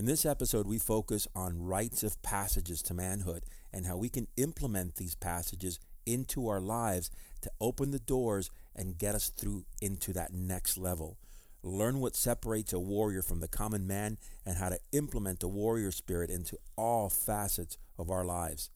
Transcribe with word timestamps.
In 0.00 0.06
this 0.06 0.24
episode, 0.24 0.66
we 0.66 0.78
focus 0.78 1.28
on 1.36 1.62
rites 1.62 2.02
of 2.02 2.22
passages 2.22 2.80
to 2.84 2.94
manhood 2.94 3.44
and 3.70 3.84
how 3.84 3.98
we 3.98 4.08
can 4.08 4.28
implement 4.38 4.96
these 4.96 5.14
passages 5.14 5.78
into 6.06 6.48
our 6.48 6.58
lives 6.58 7.10
to 7.42 7.50
open 7.60 7.90
the 7.90 7.98
doors 7.98 8.50
and 8.74 8.96
get 8.96 9.14
us 9.14 9.28
through 9.28 9.66
into 9.82 10.14
that 10.14 10.32
next 10.32 10.78
level. 10.78 11.18
Learn 11.62 12.00
what 12.00 12.16
separates 12.16 12.72
a 12.72 12.80
warrior 12.80 13.20
from 13.20 13.40
the 13.40 13.46
common 13.46 13.86
man 13.86 14.16
and 14.46 14.56
how 14.56 14.70
to 14.70 14.78
implement 14.92 15.40
the 15.40 15.48
warrior 15.48 15.90
spirit 15.90 16.30
into 16.30 16.56
all 16.78 17.10
facets 17.10 17.76
of 17.98 18.08
our 18.08 18.24
lives. 18.24 18.70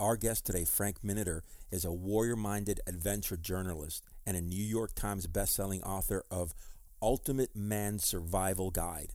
Our 0.00 0.16
guest 0.16 0.46
today, 0.46 0.64
Frank 0.64 1.02
Miniter, 1.04 1.42
is 1.70 1.84
a 1.84 1.92
warrior 1.92 2.34
minded 2.34 2.80
adventure 2.86 3.36
journalist 3.36 4.02
and 4.24 4.38
a 4.38 4.40
New 4.40 4.64
York 4.64 4.94
Times 4.94 5.26
bestselling 5.26 5.82
author 5.82 6.24
of 6.30 6.54
Ultimate 7.02 7.54
Man 7.54 7.98
Survival 7.98 8.70
Guide. 8.70 9.12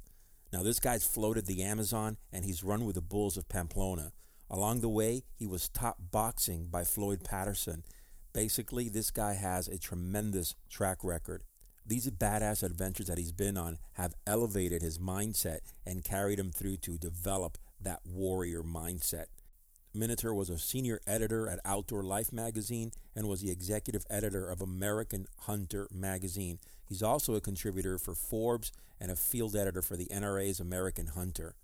Now, 0.52 0.64
this 0.64 0.80
guy's 0.80 1.06
floated 1.06 1.46
the 1.46 1.64
Amazon 1.64 2.18
and 2.32 2.44
he's 2.44 2.64
run 2.64 2.86
with 2.86 2.96
the 2.96 3.02
Bulls 3.02 3.38
of 3.38 3.48
Pamplona. 3.48 4.12
Along 4.50 4.82
the 4.82 4.90
way, 4.90 5.24
he 5.38 5.48
was 5.48 5.70
top 5.70 5.98
boxing 6.12 6.68
by 6.70 6.84
Floyd 6.84 7.24
Patterson. 7.24 7.84
Basically, 8.34 8.90
this 8.90 9.12
guy 9.12 9.34
has 9.34 9.68
a 9.68 9.78
tremendous 9.78 10.56
track 10.70 11.04
record. 11.04 11.44
These 11.86 12.10
badass 12.12 12.64
adventures 12.64 13.08
that 13.08 13.18
he's 13.18 13.32
been 13.32 13.58
on 13.58 13.78
have 13.94 14.14
elevated 14.28 14.82
his 14.82 15.00
mindset 15.00 15.60
and 15.86 16.04
carried 16.04 16.38
him 16.38 16.52
through 16.52 16.78
to 16.78 16.98
develop 16.98 17.58
that 17.80 18.02
warrior 18.06 18.62
mindset. 18.62 19.26
Miniter 19.94 20.34
was 20.34 20.50
a 20.50 20.58
senior 20.58 21.02
editor 21.06 21.50
at 21.50 21.60
Outdoor 21.66 22.02
Life 22.02 22.32
magazine 22.32 22.94
and 23.14 23.28
was 23.28 23.42
the 23.42 23.52
executive 23.52 24.06
editor 24.10 24.50
of 24.50 24.62
American 24.62 25.28
Hunter 25.40 25.90
magazine. 25.92 26.60
He's 26.86 27.04
also 27.04 27.36
a 27.36 27.42
contributor 27.42 27.98
for 27.98 28.16
Forbes 28.16 28.72
and 29.02 29.12
a 29.12 29.18
field 29.18 29.54
editor 29.54 29.82
for 29.82 29.98
the 29.98 30.06
NRA's 30.06 30.62
American 30.62 31.08
Hunter. 31.08 31.56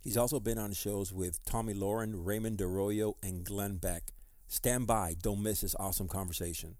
He's 0.00 0.16
also 0.16 0.40
been 0.40 0.58
on 0.58 0.72
shows 0.72 1.12
with 1.12 1.44
Tomi 1.44 1.72
Lahren, 1.72 2.14
Raymond 2.16 2.60
Arroyo, 2.60 3.14
and 3.22 3.44
Glenn 3.44 3.76
Beck. 3.76 4.10
Stand 4.48 4.88
by, 4.88 5.14
don't 5.22 5.40
miss 5.40 5.60
this 5.60 5.76
awesome 5.78 6.08
conversation. 6.08 6.74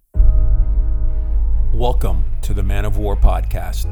Welcome 1.73 2.25
to 2.43 2.53
the 2.53 2.65
Man 2.65 2.85
of 2.85 2.99
War 2.99 3.15
podcast, 3.15 3.87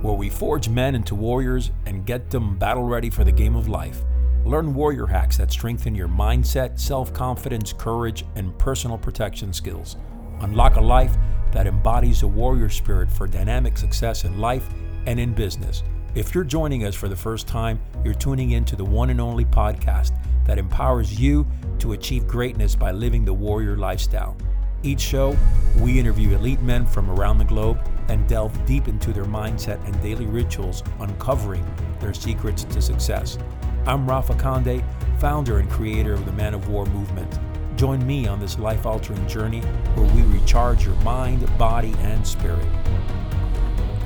where 0.00 0.14
we 0.14 0.30
forge 0.30 0.68
men 0.68 0.94
into 0.94 1.16
warriors 1.16 1.72
and 1.86 2.06
get 2.06 2.30
them 2.30 2.56
battle 2.56 2.84
ready 2.84 3.10
for 3.10 3.24
the 3.24 3.32
game 3.32 3.56
of 3.56 3.66
life. 3.66 4.04
Learn 4.44 4.74
warrior 4.74 5.06
hacks 5.06 5.36
that 5.38 5.52
strengthen 5.52 5.94
your 5.94 6.08
mindset, 6.08 6.78
self 6.78 7.12
confidence, 7.14 7.72
courage, 7.72 8.24
and 8.34 8.56
personal 8.58 8.98
protection 8.98 9.52
skills. 9.52 9.96
Unlock 10.40 10.76
a 10.76 10.80
life 10.80 11.16
that 11.52 11.66
embodies 11.66 12.22
a 12.22 12.26
warrior 12.26 12.68
spirit 12.68 13.10
for 13.10 13.26
dynamic 13.26 13.78
success 13.78 14.24
in 14.24 14.40
life 14.40 14.68
and 15.06 15.20
in 15.20 15.32
business. 15.32 15.84
If 16.14 16.34
you're 16.34 16.44
joining 16.44 16.84
us 16.84 16.94
for 16.94 17.08
the 17.08 17.16
first 17.16 17.46
time, 17.46 17.80
you're 18.04 18.14
tuning 18.14 18.50
in 18.50 18.64
to 18.66 18.76
the 18.76 18.84
one 18.84 19.10
and 19.10 19.20
only 19.20 19.44
podcast 19.44 20.12
that 20.44 20.58
empowers 20.58 21.18
you 21.18 21.46
to 21.78 21.92
achieve 21.92 22.26
greatness 22.26 22.74
by 22.74 22.90
living 22.90 23.24
the 23.24 23.32
warrior 23.32 23.76
lifestyle. 23.76 24.36
Each 24.82 25.00
show, 25.00 25.36
we 25.78 26.00
interview 26.00 26.34
elite 26.34 26.60
men 26.62 26.84
from 26.84 27.08
around 27.08 27.38
the 27.38 27.44
globe 27.44 27.78
and 28.08 28.28
delve 28.28 28.66
deep 28.66 28.88
into 28.88 29.12
their 29.12 29.24
mindset 29.24 29.82
and 29.86 30.02
daily 30.02 30.26
rituals, 30.26 30.82
uncovering 30.98 31.64
their 32.00 32.12
secrets 32.12 32.64
to 32.64 32.82
success. 32.82 33.38
I'm 33.84 34.08
Rafa 34.08 34.36
Conde, 34.36 34.84
founder 35.18 35.58
and 35.58 35.68
creator 35.68 36.12
of 36.12 36.24
the 36.24 36.30
Man 36.30 36.54
of 36.54 36.68
War 36.68 36.86
movement. 36.86 37.40
Join 37.74 38.06
me 38.06 38.28
on 38.28 38.38
this 38.38 38.56
life 38.56 38.86
altering 38.86 39.26
journey 39.26 39.58
where 39.96 40.14
we 40.14 40.22
recharge 40.22 40.84
your 40.84 40.94
mind, 40.96 41.44
body, 41.58 41.92
and 41.98 42.24
spirit. 42.24 42.64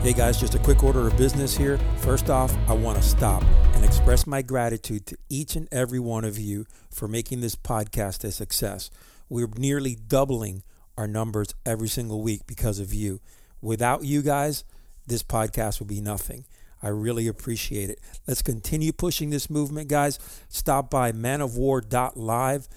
Hey 0.01 0.15
guys, 0.15 0.41
just 0.41 0.55
a 0.55 0.59
quick 0.59 0.83
order 0.83 1.07
of 1.07 1.17
business 1.19 1.55
here. 1.55 1.79
First 1.99 2.31
off, 2.31 2.57
I 2.69 2.73
want 2.73 2.97
to 2.97 3.07
stop 3.07 3.43
and 3.75 3.85
express 3.85 4.27
my 4.27 4.41
gratitude 4.41 5.05
to 5.09 5.19
each 5.29 5.57
and 5.57 5.69
every 5.71 6.01
one 6.01 6.25
of 6.25 6.39
you 6.39 6.65
for 6.91 7.07
making 7.07 7.43
this 7.43 7.55
podcast 7.55 8.25
a 8.25 8.31
success. 8.31 8.89
We're 9.29 9.51
nearly 9.59 9.95
doubling 9.95 10.63
our 10.97 11.07
numbers 11.07 11.48
every 11.67 11.89
single 11.89 12.23
week 12.23 12.47
because 12.47 12.79
of 12.79 12.95
you. 12.95 13.20
Without 13.61 14.05
you 14.05 14.23
guys, 14.23 14.65
this 15.07 15.23
podcast 15.23 15.81
would 15.81 15.89
be 15.89 16.01
nothing. 16.01 16.47
I 16.83 16.89
really 16.89 17.27
appreciate 17.27 17.91
it. 17.91 18.01
Let's 18.27 18.42
continue 18.42 18.92
pushing 18.92 19.31
this 19.31 19.48
movement, 19.51 19.89
guys. 19.89 20.19
Stop 20.48 20.91
by 20.91 21.13
manofwar.live 21.13 22.69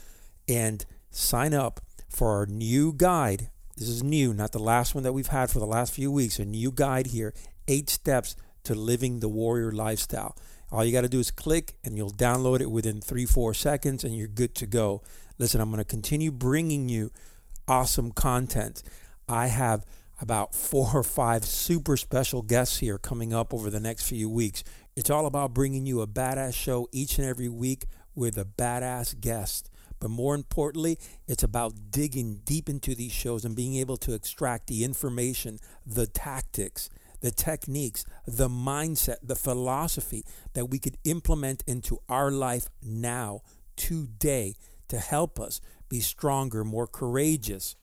and 0.48 0.86
sign 1.12 1.54
up 1.54 1.82
for 2.08 2.38
our 2.38 2.46
new 2.46 2.94
guide 2.94 3.50
this 3.80 3.88
is 3.88 4.04
new, 4.04 4.34
not 4.34 4.52
the 4.52 4.59
last 4.59 4.94
one 4.94 5.06
that 5.06 5.14
we've 5.14 5.28
had 5.28 5.50
for 5.50 5.59
the 5.59 5.66
last 5.66 5.94
few 5.94 6.12
weeks. 6.12 6.38
A 6.38 6.44
new 6.44 6.70
guide 6.70 7.08
here 7.08 7.34
eight 7.70 7.90
steps 7.90 8.36
to 8.66 8.76
living 8.76 9.22
the 9.22 9.30
warrior 9.30 9.72
lifestyle. 9.72 10.36
All 10.70 10.84
you 10.84 10.92
got 10.92 11.02
to 11.02 11.09
do 11.09 11.20
is 11.20 11.32
click 11.32 11.76
and 11.86 11.96
you'll 11.96 12.12
download 12.12 12.59
it 12.59 12.70
within 12.70 13.00
three, 13.00 13.26
four 13.26 13.54
seconds 13.54 14.04
and 14.04 14.18
you're 14.18 14.28
good 14.28 14.54
to 14.56 14.68
go. 14.68 15.02
Listen, 15.38 15.62
I'm 15.62 15.70
going 15.70 15.78
to 15.78 15.86
continue 15.86 16.30
bringing 16.30 16.90
you 16.90 17.09
awesome 17.70 18.12
content. 18.12 18.84
I 19.30 19.48
have 19.48 19.86
about 20.22 20.53
four 20.53 20.91
or 20.94 21.03
five 21.03 21.46
super 21.46 21.97
special 21.97 22.41
guests 22.41 22.80
here 22.80 22.97
coming 22.97 23.34
up 23.34 23.53
over 23.53 23.69
the 23.69 23.80
next 23.80 24.03
few 24.03 24.30
weeks. 24.30 24.63
It's 24.96 25.09
all 25.09 25.25
about 25.25 25.53
bringing 25.53 25.85
you 25.85 26.02
a 26.02 26.07
badass 26.07 26.53
show 26.53 26.88
each 26.91 27.18
and 27.18 27.28
every 27.28 27.50
week 27.50 27.85
with 28.16 28.38
a 28.38 28.46
badass 28.46 29.19
guest. 29.19 29.69
But 30.00 30.09
more 30.09 30.35
importantly, 30.35 30.97
it's 31.28 31.44
about 31.44 31.91
digging 31.91 32.41
deep 32.46 32.69
into 32.69 32.96
these 32.96 33.12
shows 33.12 33.44
and 33.46 33.56
being 33.56 33.75
able 33.75 33.97
to 33.97 34.13
extract 34.13 34.68
the 34.68 34.84
information, 34.84 35.59
the 35.85 36.08
tactics, 36.08 36.90
the 37.22 37.31
techniques, 37.31 38.06
the 38.25 38.47
mindset, 38.47 39.18
the 39.22 39.35
philosophy 39.35 40.24
that 40.53 40.66
we 40.66 40.79
could 40.79 40.97
implement 41.03 41.63
into 41.68 42.00
our 42.08 42.31
life 42.31 42.69
now, 42.81 43.41
today, 43.75 44.56
to 44.88 44.97
help 44.97 45.40
us 45.40 45.59
be 45.90 46.00
stronger, 46.00 46.63
more 46.63 46.88
courageous, 46.88 47.75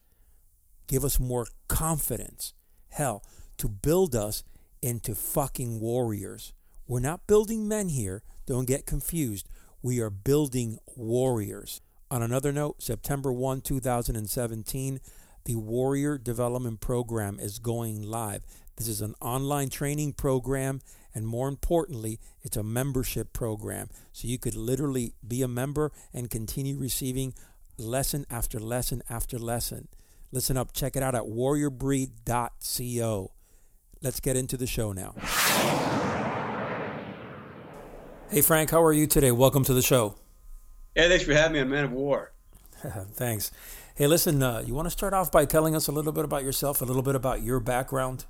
give 0.87 1.03
us 1.03 1.19
more 1.19 1.47
confidence. 1.67 2.53
Hell, 2.89 3.23
to 3.57 3.67
build 3.67 4.15
us 4.15 4.43
into 4.81 5.15
fucking 5.15 5.79
warriors. 5.79 6.53
We're 6.87 6.99
not 6.99 7.27
building 7.27 7.67
men 7.67 7.89
here. 7.89 8.23
Don't 8.45 8.67
get 8.67 8.85
confused. 8.85 9.47
We 9.81 9.99
are 9.99 10.09
building 10.09 10.79
warriors. 10.95 11.81
On 12.09 12.21
another 12.21 12.53
note, 12.53 12.81
September 12.81 13.33
1, 13.33 13.61
2017, 13.61 14.99
the 15.43 15.55
Warrior 15.55 16.17
Development 16.17 16.79
Program 16.79 17.39
is 17.39 17.59
going 17.59 18.01
live. 18.03 18.43
This 18.77 18.87
is 18.87 19.01
an 19.01 19.15
online 19.19 19.69
training 19.69 20.13
program, 20.13 20.81
and 21.13 21.27
more 21.27 21.47
importantly, 21.47 22.19
it's 22.43 22.57
a 22.57 22.63
membership 22.63 23.33
program. 23.33 23.89
So 24.13 24.27
you 24.27 24.37
could 24.37 24.55
literally 24.55 25.13
be 25.27 25.41
a 25.41 25.47
member 25.47 25.91
and 26.13 26.29
continue 26.29 26.77
receiving 26.77 27.33
lesson 27.77 28.25
after 28.29 28.59
lesson 28.59 29.03
after 29.09 29.37
lesson. 29.37 29.87
Listen 30.31 30.57
up, 30.57 30.73
check 30.73 30.95
it 30.95 31.03
out 31.03 31.13
at 31.15 31.23
warriorbreed.co. 31.23 33.31
Let's 34.01 34.19
get 34.19 34.35
into 34.35 34.57
the 34.57 34.67
show 34.67 34.91
now. 34.91 35.15
Hey, 38.29 38.41
Frank, 38.41 38.71
how 38.71 38.83
are 38.83 38.91
you 38.91 39.07
today? 39.07 39.31
Welcome 39.31 39.63
to 39.63 39.73
the 39.73 39.81
show. 39.81 40.15
Hey, 40.95 41.07
thanks 41.07 41.23
for 41.23 41.33
having 41.33 41.53
me 41.53 41.61
on 41.61 41.69
Man 41.69 41.85
of 41.85 41.93
War. 41.93 42.33
thanks. 43.13 43.51
Hey, 43.95 44.05
listen, 44.05 44.43
uh, 44.43 44.63
you 44.65 44.73
want 44.73 44.85
to 44.85 44.91
start 44.91 45.13
off 45.13 45.31
by 45.31 45.45
telling 45.45 45.75
us 45.75 45.87
a 45.87 45.93
little 45.93 46.11
bit 46.11 46.25
about 46.25 46.43
yourself, 46.43 46.81
a 46.81 46.85
little 46.85 47.01
bit 47.01 47.15
about 47.15 47.41
your 47.41 47.61
background? 47.61 48.25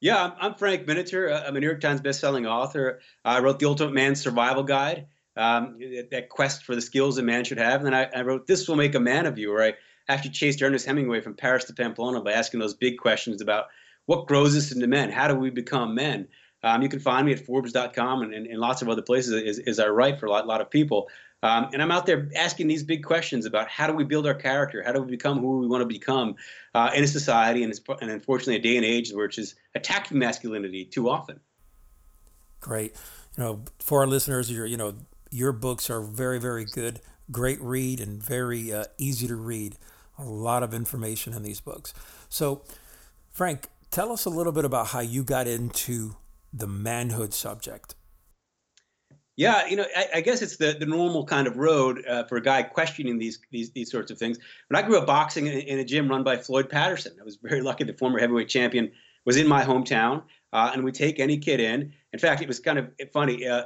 Yeah, 0.00 0.32
I'm, 0.38 0.54
Frank 0.54 0.86
Miniter. 0.86 1.32
Uh, 1.32 1.44
I'm 1.46 1.56
a 1.56 1.60
New 1.60 1.66
York 1.66 1.80
Times 1.80 2.02
bestselling 2.02 2.46
author. 2.46 3.00
I 3.24 3.40
wrote 3.40 3.58
The 3.58 3.66
Ultimate 3.66 3.94
Man 3.94 4.14
Survival 4.14 4.62
Guide, 4.62 5.06
um, 5.34 5.78
that 6.10 6.28
quest 6.28 6.64
for 6.64 6.74
the 6.74 6.82
skills 6.82 7.16
a 7.16 7.22
man 7.22 7.44
should 7.44 7.58
have. 7.58 7.82
And 7.82 7.86
then 7.86 7.94
I, 7.94 8.10
I, 8.14 8.22
wrote 8.22 8.46
This 8.46 8.68
Will 8.68 8.76
Make 8.76 8.94
a 8.94 9.00
Man 9.00 9.24
of 9.24 9.38
You, 9.38 9.50
where 9.50 9.64
I 9.64 9.72
actually 10.08 10.30
chased 10.30 10.62
Ernest 10.62 10.86
Hemingway 10.86 11.20
from 11.20 11.34
Paris 11.34 11.64
to 11.64 11.74
Pamplona 11.74 12.20
by 12.20 12.32
asking 12.32 12.60
those 12.60 12.74
big 12.74 12.98
questions 12.98 13.40
about 13.40 13.66
what 14.06 14.26
grows 14.26 14.56
us 14.56 14.72
into 14.72 14.86
men? 14.86 15.10
How 15.10 15.28
do 15.28 15.34
we 15.34 15.50
become 15.50 15.94
men? 15.94 16.28
Um, 16.62 16.82
you 16.82 16.88
can 16.88 17.00
find 17.00 17.26
me 17.26 17.32
at 17.32 17.40
Forbes.com 17.40 18.22
and, 18.22 18.34
and, 18.34 18.46
and 18.46 18.58
lots 18.58 18.82
of 18.82 18.88
other 18.88 19.02
places 19.02 19.32
as, 19.42 19.58
as 19.66 19.78
I 19.78 19.88
write 19.88 20.18
for 20.18 20.26
a 20.26 20.30
lot, 20.30 20.46
lot 20.46 20.60
of 20.60 20.70
people. 20.70 21.08
Um, 21.42 21.68
and 21.74 21.82
I'm 21.82 21.90
out 21.90 22.06
there 22.06 22.30
asking 22.34 22.68
these 22.68 22.82
big 22.82 23.04
questions 23.04 23.44
about 23.44 23.68
how 23.68 23.86
do 23.86 23.92
we 23.92 24.04
build 24.04 24.26
our 24.26 24.34
character? 24.34 24.82
How 24.82 24.92
do 24.92 25.02
we 25.02 25.10
become 25.10 25.40
who 25.40 25.58
we 25.58 25.66
want 25.66 25.82
to 25.82 25.86
become 25.86 26.36
uh, 26.74 26.90
in 26.94 27.04
a 27.04 27.06
society 27.06 27.62
and, 27.62 27.78
and 28.00 28.10
unfortunately 28.10 28.56
a 28.56 28.60
day 28.60 28.76
and 28.76 28.84
age 28.84 29.12
which 29.12 29.38
is 29.38 29.54
attacking 29.74 30.18
masculinity 30.18 30.84
too 30.84 31.10
often. 31.10 31.40
Great. 32.60 32.96
You 33.36 33.44
know, 33.44 33.64
for 33.78 34.00
our 34.00 34.06
listeners, 34.06 34.50
your 34.50 34.64
you 34.64 34.76
know 34.76 34.94
your 35.30 35.52
books 35.52 35.90
are 35.90 36.00
very 36.00 36.40
very 36.40 36.64
good, 36.64 37.00
great 37.30 37.60
read 37.60 38.00
and 38.00 38.22
very 38.22 38.72
uh, 38.72 38.84
easy 38.96 39.26
to 39.26 39.36
read. 39.36 39.76
A 40.18 40.24
lot 40.24 40.62
of 40.62 40.72
information 40.72 41.32
in 41.32 41.42
these 41.42 41.60
books. 41.60 41.92
So, 42.28 42.62
Frank, 43.30 43.68
tell 43.90 44.12
us 44.12 44.24
a 44.24 44.30
little 44.30 44.52
bit 44.52 44.64
about 44.64 44.88
how 44.88 45.00
you 45.00 45.24
got 45.24 45.46
into 45.46 46.16
the 46.52 46.66
manhood 46.66 47.34
subject. 47.34 47.94
Yeah, 49.36 49.66
you 49.66 49.76
know, 49.76 49.86
I, 49.96 50.06
I, 50.16 50.20
guess 50.20 50.42
it's 50.42 50.58
the, 50.58 50.76
the 50.78 50.86
normal 50.86 51.24
kind 51.26 51.48
of 51.48 51.56
road 51.56 52.04
uh, 52.08 52.22
for 52.24 52.36
a 52.36 52.40
guy 52.40 52.62
questioning 52.62 53.18
these, 53.18 53.40
these 53.50 53.70
these 53.72 53.90
sorts 53.90 54.12
of 54.12 54.18
things. 54.18 54.38
When 54.68 54.80
I 54.80 54.86
grew 54.86 54.96
up 54.96 55.06
boxing 55.06 55.48
in, 55.48 55.58
in, 55.58 55.78
a 55.80 55.84
gym 55.84 56.08
run 56.08 56.22
by 56.22 56.36
Floyd 56.36 56.68
Patterson, 56.68 57.16
I 57.20 57.24
was 57.24 57.38
very 57.42 57.60
lucky. 57.60 57.82
The 57.82 57.94
former 57.94 58.20
heavyweight 58.20 58.48
champion 58.48 58.92
was 59.24 59.36
in 59.36 59.48
my 59.48 59.64
hometown, 59.64 60.22
uh, 60.52 60.70
and 60.72 60.84
we 60.84 60.92
take 60.92 61.18
any 61.18 61.36
kid 61.36 61.58
in. 61.58 61.92
In 62.12 62.18
fact, 62.20 62.42
it 62.42 62.48
was 62.48 62.60
kind 62.60 62.78
of 62.78 62.92
funny. 63.12 63.44
Uh, 63.44 63.64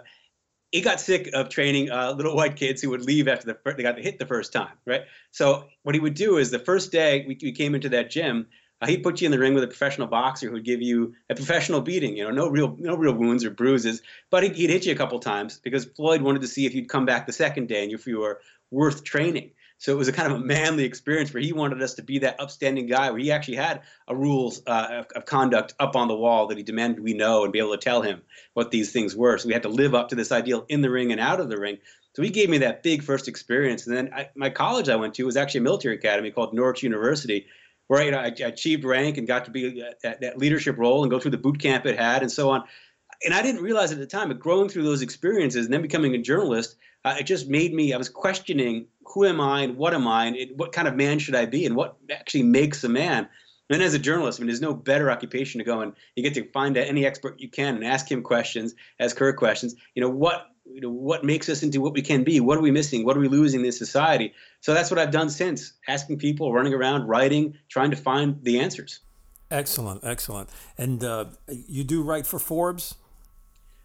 he 0.72 0.80
got 0.80 1.00
sick 1.00 1.30
of 1.32 1.48
training 1.48 1.90
uh, 1.90 2.12
little 2.12 2.36
white 2.36 2.56
kids 2.56 2.82
who 2.82 2.90
would 2.90 3.02
leave 3.02 3.28
after 3.28 3.46
the 3.46 3.74
they 3.76 3.82
got 3.82 3.98
hit 3.98 4.18
the 4.18 4.26
first 4.26 4.52
time, 4.52 4.76
right? 4.86 5.02
So 5.30 5.64
what 5.82 5.94
he 5.94 6.00
would 6.00 6.14
do 6.14 6.36
is 6.36 6.50
the 6.50 6.58
first 6.58 6.92
day 6.92 7.24
we, 7.26 7.38
we 7.42 7.52
came 7.52 7.74
into 7.74 7.88
that 7.90 8.10
gym, 8.10 8.46
uh, 8.80 8.86
he'd 8.86 9.02
put 9.02 9.20
you 9.20 9.26
in 9.26 9.32
the 9.32 9.38
ring 9.38 9.54
with 9.54 9.64
a 9.64 9.68
professional 9.68 10.06
boxer 10.06 10.50
who'd 10.50 10.64
give 10.64 10.82
you 10.82 11.14
a 11.30 11.34
professional 11.34 11.80
beating. 11.80 12.16
You 12.16 12.24
know, 12.24 12.30
no 12.30 12.48
real 12.48 12.76
no 12.78 12.94
real 12.96 13.14
wounds 13.14 13.44
or 13.44 13.50
bruises, 13.50 14.02
but 14.30 14.42
he'd, 14.42 14.54
he'd 14.54 14.70
hit 14.70 14.86
you 14.86 14.92
a 14.92 14.96
couple 14.96 15.18
times 15.18 15.58
because 15.58 15.84
Floyd 15.84 16.22
wanted 16.22 16.42
to 16.42 16.48
see 16.48 16.66
if 16.66 16.74
you'd 16.74 16.88
come 16.88 17.06
back 17.06 17.26
the 17.26 17.32
second 17.32 17.68
day 17.68 17.82
and 17.82 17.92
if 17.92 18.06
you 18.06 18.20
were 18.20 18.40
worth 18.70 19.04
training. 19.04 19.50
So 19.80 19.92
it 19.92 19.96
was 19.96 20.08
a 20.08 20.12
kind 20.12 20.32
of 20.32 20.40
a 20.40 20.44
manly 20.44 20.84
experience 20.84 21.32
where 21.32 21.42
he 21.42 21.52
wanted 21.52 21.80
us 21.82 21.94
to 21.94 22.02
be 22.02 22.18
that 22.18 22.40
upstanding 22.40 22.86
guy 22.86 23.10
where 23.10 23.20
he 23.20 23.30
actually 23.30 23.56
had 23.56 23.82
a 24.08 24.14
rules 24.14 24.60
uh, 24.66 24.88
of, 24.90 25.06
of, 25.14 25.24
conduct 25.24 25.74
up 25.78 25.94
on 25.94 26.08
the 26.08 26.16
wall 26.16 26.48
that 26.48 26.58
he 26.58 26.64
demanded 26.64 27.00
we 27.00 27.14
know 27.14 27.44
and 27.44 27.52
be 27.52 27.60
able 27.60 27.70
to 27.70 27.78
tell 27.78 28.02
him 28.02 28.20
what 28.54 28.72
these 28.72 28.92
things 28.92 29.14
were. 29.14 29.38
So 29.38 29.46
we 29.46 29.52
had 29.52 29.62
to 29.62 29.68
live 29.68 29.94
up 29.94 30.08
to 30.08 30.16
this 30.16 30.32
ideal 30.32 30.66
in 30.68 30.82
the 30.82 30.90
ring 30.90 31.12
and 31.12 31.20
out 31.20 31.38
of 31.38 31.48
the 31.48 31.58
ring. 31.58 31.78
So 32.16 32.22
he 32.22 32.30
gave 32.30 32.50
me 32.50 32.58
that 32.58 32.82
big 32.82 33.04
first 33.04 33.28
experience. 33.28 33.86
And 33.86 33.96
then 33.96 34.12
I, 34.12 34.28
my 34.34 34.50
college 34.50 34.88
I 34.88 34.96
went 34.96 35.14
to 35.14 35.24
was 35.24 35.36
actually 35.36 35.60
a 35.60 35.62
military 35.62 35.94
academy 35.94 36.32
called 36.32 36.52
Norwich 36.52 36.82
University, 36.82 37.46
where 37.86 38.02
you 38.02 38.10
know, 38.10 38.18
I, 38.18 38.26
achieved 38.26 38.82
rank 38.82 39.16
and 39.16 39.28
got 39.28 39.44
to 39.44 39.52
be 39.52 39.84
at 40.04 40.20
that 40.20 40.38
leadership 40.38 40.76
role 40.76 41.04
and 41.04 41.10
go 41.10 41.20
through 41.20 41.30
the 41.30 41.38
boot 41.38 41.60
camp 41.60 41.86
it 41.86 41.96
had 41.96 42.22
and 42.22 42.32
so 42.32 42.50
on. 42.50 42.64
And 43.24 43.32
I 43.32 43.42
didn't 43.42 43.62
realize 43.62 43.92
at 43.92 43.98
the 43.98 44.06
time, 44.06 44.28
but 44.28 44.40
growing 44.40 44.68
through 44.68 44.82
those 44.82 45.02
experiences 45.02 45.66
and 45.66 45.72
then 45.72 45.82
becoming 45.82 46.16
a 46.16 46.18
journalist, 46.18 46.76
uh, 47.04 47.16
it 47.20 47.24
just 47.24 47.48
made 47.48 47.72
me, 47.72 47.92
I 47.92 47.96
was 47.96 48.08
questioning 48.08 48.86
who 49.12 49.24
am 49.24 49.40
I 49.40 49.62
and 49.62 49.76
what 49.76 49.94
am 49.94 50.06
I 50.06 50.26
and 50.26 50.58
what 50.58 50.72
kind 50.72 50.88
of 50.88 50.94
man 50.94 51.18
should 51.18 51.34
I 51.34 51.46
be 51.46 51.66
and 51.66 51.76
what 51.76 51.96
actually 52.10 52.42
makes 52.42 52.84
a 52.84 52.88
man. 52.88 53.28
And 53.70 53.82
as 53.82 53.92
a 53.92 53.98
journalist, 53.98 54.38
I 54.38 54.42
mean, 54.42 54.48
there's 54.48 54.62
no 54.62 54.72
better 54.72 55.10
occupation 55.10 55.58
to 55.58 55.64
go 55.64 55.80
and 55.80 55.92
you 56.16 56.22
get 56.22 56.34
to 56.34 56.50
find 56.52 56.76
any 56.76 57.04
expert 57.04 57.38
you 57.38 57.50
can 57.50 57.74
and 57.74 57.84
ask 57.84 58.10
him 58.10 58.22
questions, 58.22 58.74
ask 58.98 59.18
her 59.18 59.32
questions. 59.32 59.74
You 59.94 60.02
know, 60.02 60.08
what 60.08 60.46
you 60.70 60.80
know, 60.80 60.90
what 60.90 61.24
makes 61.24 61.48
us 61.48 61.62
into 61.62 61.80
what 61.80 61.94
we 61.94 62.02
can 62.02 62.24
be? 62.24 62.40
What 62.40 62.58
are 62.58 62.60
we 62.60 62.70
missing? 62.70 63.04
What 63.04 63.16
are 63.16 63.20
we 63.20 63.28
losing 63.28 63.64
in 63.64 63.72
society? 63.72 64.34
So 64.60 64.74
that's 64.74 64.90
what 64.90 64.98
I've 64.98 65.10
done 65.10 65.30
since, 65.30 65.72
asking 65.86 66.18
people, 66.18 66.52
running 66.52 66.74
around, 66.74 67.06
writing, 67.06 67.54
trying 67.68 67.90
to 67.90 67.96
find 67.96 68.42
the 68.42 68.60
answers. 68.60 69.00
Excellent, 69.50 70.04
excellent. 70.04 70.50
And 70.76 71.02
uh, 71.02 71.26
you 71.48 71.84
do 71.84 72.02
write 72.02 72.26
for 72.26 72.38
Forbes? 72.38 72.96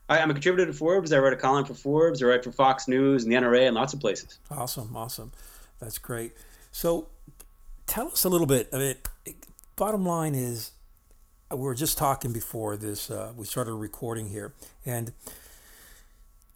I, 0.09 0.19
am 0.19 0.29
a 0.29 0.33
contributor 0.33 0.71
to 0.71 0.77
Forbes. 0.77 1.11
I 1.11 1.19
write 1.19 1.33
a 1.33 1.38
column 1.38 1.65
for 1.65 1.73
Forbes. 1.73 2.21
I 2.21 2.27
write 2.27 2.44
for 2.44 2.51
Fox 2.51 2.88
News 2.88 3.23
and 3.23 3.31
the 3.31 3.38
NRA 3.38 3.67
and 3.67 3.75
lots 3.75 3.94
of 3.94 4.00
places. 4.00 4.39
Awesome, 4.51 4.95
awesome. 4.95 5.31
That's 5.79 5.97
great. 5.97 6.33
So, 6.71 7.07
tell 7.88 8.07
us 8.07 8.23
a 8.23 8.29
little 8.29 8.47
bit. 8.47 8.69
I 8.73 8.77
mean, 8.77 8.95
bottom 9.75 10.05
line 10.05 10.35
is, 10.35 10.71
we 11.51 11.57
were 11.57 11.75
just 11.75 11.97
talking 11.97 12.33
before 12.33 12.77
this. 12.77 13.11
Uh, 13.11 13.33
we 13.35 13.45
started 13.45 13.73
recording 13.73 14.29
here, 14.29 14.53
and 14.85 15.13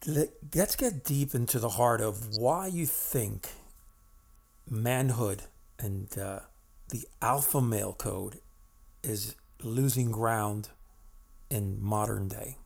let's 0.06 0.76
get 0.76 1.04
deep 1.04 1.34
into 1.34 1.58
the 1.58 1.70
heart 1.70 2.00
of 2.00 2.36
why 2.36 2.66
you 2.66 2.86
think 2.86 3.48
manhood 4.70 5.42
and 5.78 6.18
uh, 6.18 6.40
the 6.90 7.06
alpha 7.22 7.60
male 7.60 7.92
code 7.92 8.40
is 9.02 9.34
losing 9.62 10.10
ground 10.10 10.68
in 11.50 11.82
modern 11.82 12.28
day. 12.28 12.56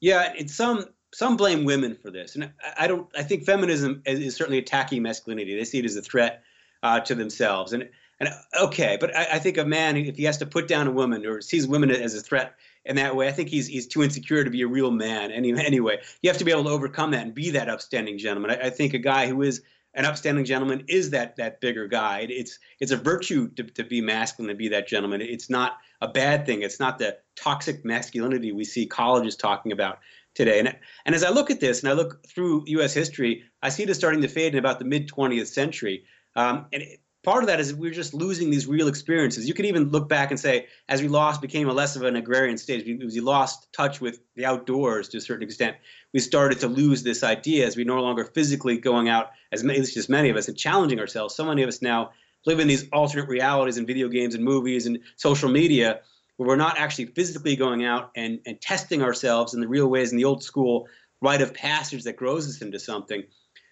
Yeah, 0.00 0.32
it's 0.36 0.54
some 0.54 0.86
some 1.14 1.36
blame 1.36 1.64
women 1.64 1.96
for 1.96 2.10
this, 2.10 2.34
and 2.34 2.50
I, 2.76 2.86
don't. 2.86 3.08
I 3.16 3.22
think 3.22 3.44
feminism 3.44 4.02
is, 4.04 4.18
is, 4.20 4.36
certainly 4.36 4.58
attacking 4.58 5.02
masculinity. 5.02 5.56
They 5.56 5.64
see 5.64 5.78
it 5.78 5.84
as 5.84 5.96
a 5.96 6.02
threat 6.02 6.42
uh, 6.82 7.00
to 7.00 7.14
themselves, 7.14 7.72
and 7.72 7.88
and 8.20 8.30
okay, 8.60 8.98
but 9.00 9.16
I, 9.16 9.26
I, 9.34 9.38
think 9.38 9.58
a 9.58 9.64
man 9.64 9.96
if 9.96 10.16
he 10.16 10.24
has 10.24 10.38
to 10.38 10.46
put 10.46 10.68
down 10.68 10.86
a 10.86 10.90
woman 10.90 11.24
or 11.24 11.40
sees 11.40 11.66
women 11.66 11.90
as 11.90 12.14
a 12.14 12.20
threat 12.20 12.54
in 12.84 12.96
that 12.96 13.16
way, 13.16 13.28
I 13.28 13.32
think 13.32 13.48
he's 13.48 13.66
he's 13.66 13.86
too 13.86 14.02
insecure 14.02 14.44
to 14.44 14.50
be 14.50 14.62
a 14.62 14.66
real 14.66 14.90
man. 14.90 15.30
Any, 15.30 15.52
anyway, 15.52 15.98
you 16.22 16.30
have 16.30 16.38
to 16.38 16.44
be 16.44 16.50
able 16.50 16.64
to 16.64 16.70
overcome 16.70 17.12
that 17.12 17.22
and 17.22 17.34
be 17.34 17.50
that 17.50 17.68
upstanding 17.68 18.18
gentleman. 18.18 18.50
I, 18.50 18.66
I 18.66 18.70
think 18.70 18.92
a 18.92 18.98
guy 18.98 19.28
who 19.28 19.42
is 19.42 19.62
an 19.94 20.04
upstanding 20.04 20.44
gentleman 20.44 20.84
is 20.88 21.10
that 21.10 21.36
that 21.36 21.60
bigger 21.60 21.88
guy. 21.88 22.26
It's 22.28 22.58
it's 22.80 22.92
a 22.92 22.96
virtue 22.96 23.48
to, 23.52 23.64
to 23.64 23.84
be 23.84 24.00
masculine 24.00 24.50
and 24.50 24.58
be 24.58 24.68
that 24.68 24.88
gentleman. 24.88 25.20
It's 25.22 25.48
not 25.48 25.78
a 26.00 26.08
bad 26.08 26.46
thing. 26.46 26.62
It's 26.62 26.80
not 26.80 26.98
the 26.98 27.18
toxic 27.36 27.84
masculinity 27.84 28.52
we 28.52 28.64
see 28.64 28.86
colleges 28.86 29.36
talking 29.36 29.72
about 29.72 29.98
today. 30.34 30.58
And 30.58 30.76
and 31.04 31.14
as 31.14 31.24
I 31.24 31.30
look 31.30 31.50
at 31.50 31.60
this 31.60 31.80
and 31.80 31.88
I 31.88 31.92
look 31.92 32.26
through 32.26 32.64
U.S. 32.66 32.94
history, 32.94 33.44
I 33.62 33.68
see 33.68 33.84
this 33.84 33.98
starting 33.98 34.22
to 34.22 34.28
fade 34.28 34.54
in 34.54 34.58
about 34.58 34.78
the 34.78 34.84
mid 34.84 35.08
20th 35.08 35.48
century. 35.48 36.04
Um, 36.36 36.66
and 36.72 36.82
it, 36.82 37.00
part 37.24 37.42
of 37.42 37.48
that 37.48 37.60
is 37.60 37.74
we're 37.74 37.90
just 37.90 38.14
losing 38.14 38.50
these 38.50 38.66
real 38.66 38.88
experiences. 38.88 39.48
You 39.48 39.54
could 39.54 39.66
even 39.66 39.90
look 39.90 40.08
back 40.08 40.30
and 40.30 40.38
say, 40.38 40.66
as 40.88 41.02
we 41.02 41.08
lost, 41.08 41.42
became 41.42 41.68
a 41.68 41.72
less 41.72 41.96
of 41.96 42.02
an 42.02 42.16
agrarian 42.16 42.56
state, 42.56 42.80
as 43.04 43.14
we 43.14 43.20
lost 43.20 43.72
touch 43.72 44.00
with 44.00 44.20
the 44.36 44.46
outdoors 44.46 45.08
to 45.08 45.18
a 45.18 45.20
certain 45.20 45.42
extent, 45.42 45.76
we 46.14 46.20
started 46.20 46.60
to 46.60 46.68
lose 46.68 47.02
this 47.02 47.22
idea 47.22 47.66
as 47.66 47.76
we 47.76 47.84
no 47.84 48.00
longer 48.00 48.24
physically 48.24 48.78
going 48.78 49.08
out, 49.08 49.30
as 49.52 49.64
many, 49.64 49.80
just 49.80 50.08
many 50.08 50.30
of 50.30 50.36
us, 50.36 50.48
and 50.48 50.56
challenging 50.56 51.00
ourselves. 51.00 51.34
So 51.34 51.44
many 51.44 51.62
of 51.62 51.68
us 51.68 51.82
now 51.82 52.12
live 52.46 52.60
in 52.60 52.68
these 52.68 52.88
alternate 52.90 53.28
realities 53.28 53.76
in 53.76 53.86
video 53.86 54.08
games 54.08 54.34
and 54.34 54.44
movies 54.44 54.86
and 54.86 54.98
social 55.16 55.48
media 55.48 56.00
where 56.36 56.48
we're 56.48 56.56
not 56.56 56.78
actually 56.78 57.06
physically 57.06 57.56
going 57.56 57.84
out 57.84 58.10
and, 58.16 58.40
and 58.46 58.60
testing 58.60 59.02
ourselves 59.02 59.54
in 59.54 59.60
the 59.60 59.68
real 59.68 59.88
ways 59.88 60.12
in 60.12 60.16
the 60.16 60.24
old 60.24 60.42
school 60.42 60.86
rite 61.20 61.42
of 61.42 61.52
passage 61.52 62.04
that 62.04 62.16
grows 62.16 62.48
us 62.48 62.62
into 62.62 62.78
something 62.78 63.24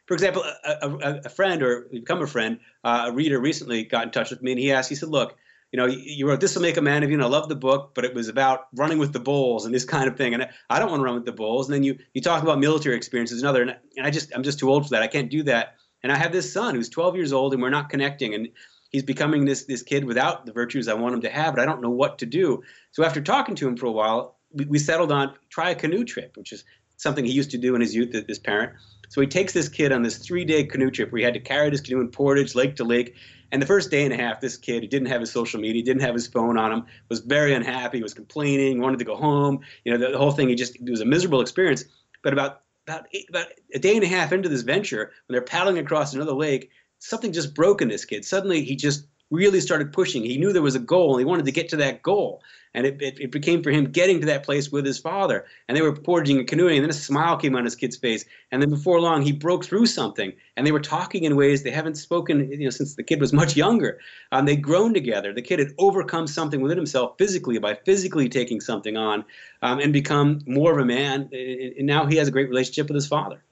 for 0.07 0.15
example, 0.15 0.45
a, 0.65 0.89
a, 0.89 1.21
a 1.25 1.29
friend 1.29 1.63
or 1.63 1.89
become 1.91 2.23
a 2.23 2.27
friend, 2.27 2.61
uh, 2.85 3.07
a 3.09 3.13
reader 3.13 3.41
recently 3.41 3.85
got 3.85 4.05
in 4.05 4.11
touch 4.11 4.31
with 4.31 4.43
me 4.43 4.53
and 4.53 4.61
he 4.61 4.73
asked, 4.73 4.89
he 4.89 4.95
said, 4.95 5.09
look, 5.09 5.37
you 5.73 5.79
know, 5.79 5.87
you 5.87 6.29
wrote 6.29 6.41
This 6.41 6.55
Will 6.55 6.62
Make 6.62 6.77
a 6.77 6.83
Man 6.83 7.03
of 7.03 7.11
You, 7.11 7.17
and 7.17 7.25
I 7.25 7.27
love 7.27 7.49
the 7.49 7.57
book, 7.57 7.91
but 7.95 8.05
it 8.05 8.15
was 8.15 8.29
about 8.29 8.69
running 8.75 8.99
with 8.99 9.12
the 9.12 9.19
bulls 9.19 9.67
and 9.67 9.75
this 9.75 9.85
kind 9.85 10.09
of 10.09 10.17
thing. 10.17 10.33
And 10.33 10.49
I 10.71 10.79
don't 10.79 10.91
want 10.91 11.01
to 11.01 11.05
run 11.05 11.17
with 11.17 11.25
the 11.25 11.33
bulls. 11.33 11.69
And 11.69 11.75
then 11.75 11.83
you, 11.83 11.99
you 12.15 12.23
talk 12.23 12.45
about 12.45 12.61
military 12.61 12.97
experiences 12.97 13.43
and 13.43 13.49
other, 13.49 13.62
and 13.62 13.77
I 14.01 14.11
just, 14.11 14.33
I'm 14.33 14.45
just 14.45 14.61
too 14.61 14.71
old 14.71 14.85
for 14.85 14.91
that. 14.91 15.03
I 15.03 15.09
can't 15.09 15.29
do 15.29 15.43
that. 15.43 15.75
And 16.03 16.13
I 16.13 16.17
have 16.17 16.33
this 16.33 16.53
son 16.53 16.75
who's 16.75 16.89
12 16.89 17.17
years 17.17 17.33
old 17.33 17.53
and 17.53 17.63
we're 17.63 17.71
not 17.71 17.91
connecting. 17.91 18.35
And 18.35 18.49
he's 18.91 19.03
becoming 19.03 19.45
this, 19.45 19.65
this 19.65 19.83
kid 19.83 20.05
without 20.05 20.47
the 20.47 20.53
virtues 20.53 20.89
I 20.89 20.95
want 20.95 21.15
him 21.15 21.21
to 21.23 21.31
have, 21.31 21.55
but 21.55 21.63
I 21.63 21.67
don't 21.67 21.83
know 21.83 21.91
what 21.91 22.19
to 22.19 22.27
do. 22.27 22.63
So 22.93 23.05
after 23.05 23.21
talking 23.21 23.55
to 23.57 23.69
him 23.69 23.77
for 23.77 23.87
a 23.87 23.93
while, 23.93 24.37
we, 24.53 24.65
we 24.67 24.79
settled 24.79 25.13
on 25.13 25.35
try 25.51 25.71
a 25.71 25.75
canoe 25.75 26.05
trip, 26.05 26.37
which 26.37 26.53
is 26.53 26.65
something 26.97 27.25
he 27.25 27.33
used 27.33 27.51
to 27.51 27.59
do 27.59 27.75
in 27.75 27.81
his 27.81 27.95
youth, 27.95 28.13
this 28.27 28.39
parent. 28.39 28.73
So 29.09 29.21
he 29.21 29.27
takes 29.27 29.53
this 29.53 29.69
kid 29.69 29.93
on 29.93 30.03
this 30.03 30.19
three 30.19 30.45
day 30.45 30.65
canoe 30.65 30.91
trip 30.91 31.13
where 31.13 31.19
he 31.19 31.25
had 31.25 31.35
to 31.35 31.41
carry 31.41 31.71
this 31.71 31.81
canoe 31.81 32.01
in 32.01 32.09
portage, 32.09 32.55
lake 32.55 32.77
to 32.77 32.85
lake. 32.85 33.15
And 33.53 33.63
the 33.63 33.67
first 33.67 33.91
day 33.91 34.05
and 34.05 34.13
a 34.13 34.17
half, 34.17 34.41
this 34.41 34.57
kid, 34.57 34.83
he 34.83 34.89
didn't 34.89 35.09
have 35.09 35.21
his 35.21 35.31
social 35.31 35.61
media, 35.61 35.83
didn't 35.83 36.03
have 36.03 36.15
his 36.15 36.27
phone 36.27 36.59
on 36.59 36.73
him, 36.73 36.87
was 37.09 37.21
very 37.21 37.55
unhappy, 37.55 38.03
was 38.03 38.15
complaining, 38.15 38.81
wanted 38.81 38.99
to 38.99 39.05
go 39.05 39.15
home. 39.15 39.61
You 39.85 39.93
know, 39.93 39.99
the, 39.99 40.13
the 40.13 40.19
whole 40.19 40.33
thing, 40.33 40.49
he 40.49 40.57
just, 40.57 40.77
it 40.77 40.91
was 40.91 41.01
a 41.01 41.05
miserable 41.05 41.41
experience. 41.41 41.85
But 42.25 42.33
about, 42.33 42.63
about, 42.87 43.06
eight, 43.12 43.27
about 43.29 43.47
a 43.75 43.78
day 43.78 43.95
and 43.95 44.05
a 44.05 44.09
half 44.09 44.33
into 44.33 44.49
this 44.49 44.62
venture, 44.62 45.12
when 45.26 45.35
they're 45.35 45.43
paddling 45.43 45.78
across 45.78 46.14
another 46.14 46.33
lake, 46.33 46.71
something 46.99 47.33
just 47.33 47.55
broke 47.55 47.83
in 47.83 47.88
this 47.88 48.05
kid. 48.05 48.25
Suddenly, 48.25 48.62
he 48.62 48.76
just 48.76 49.07
really 49.30 49.61
started 49.61 49.92
pushing. 49.92 50.25
He 50.25 50.38
knew 50.38 50.52
there 50.52 50.62
was 50.62 50.76
a 50.76 50.80
goal 50.80 51.12
and 51.12 51.21
he 51.21 51.25
wanted 51.25 51.47
to 51.47 51.52
get 51.52 51.68
to 51.71 51.76
that 51.76 52.02
goal. 52.02 52.42
And 52.75 52.87
it, 52.87 53.00
it, 53.00 53.18
it, 53.18 53.30
became 53.33 53.62
for 53.62 53.71
him 53.71 53.87
getting 53.87 54.21
to 54.21 54.26
that 54.26 54.42
place 54.42 54.71
with 54.71 54.85
his 54.85 54.99
father. 54.99 55.47
And 55.66 55.75
they 55.75 55.80
were 55.80 55.95
portaging 55.95 56.38
and 56.38 56.47
canoeing, 56.47 56.76
and 56.76 56.85
then 56.85 56.90
a 56.90 56.92
smile 56.92 57.38
came 57.38 57.56
on 57.56 57.64
his 57.64 57.75
kid's 57.75 57.97
face. 57.97 58.26
And 58.52 58.61
then 58.61 58.68
before 58.68 59.00
long, 59.00 59.23
he 59.23 59.33
broke 59.33 59.64
through 59.64 59.87
something. 59.87 60.35
And 60.56 60.66
they 60.66 60.73
were 60.73 60.80
talking 60.80 61.25
in 61.25 61.37
ways 61.37 61.62
they 61.62 61.71
haven't 61.71 61.95
spoken 61.95 62.50
you 62.50 62.64
know, 62.64 62.71
since 62.71 62.95
the 62.95 63.02
kid 63.02 63.18
was 63.18 63.33
much 63.33 63.56
younger. 63.56 63.99
Um, 64.30 64.45
they'd 64.45 64.61
grown 64.61 64.92
together. 64.92 65.33
The 65.33 65.40
kid 65.40 65.59
had 65.59 65.68
overcome 65.78 66.26
something 66.26 66.61
within 66.61 66.76
himself 66.76 67.14
physically 67.16 67.59
by 67.59 67.76
physically 67.76 68.28
taking 68.28 68.61
something 68.61 68.99
on 68.99 69.25
um, 69.62 69.78
and 69.80 69.90
become 69.90 70.42
more 70.47 70.73
of 70.73 70.78
a 70.78 70.85
man. 70.85 71.30
And 71.33 71.87
now 71.87 72.04
he 72.04 72.16
has 72.16 72.28
a 72.28 72.30
great 72.30 72.50
relationship 72.50 72.88
with 72.88 72.97
his 72.97 73.06
father. 73.06 73.42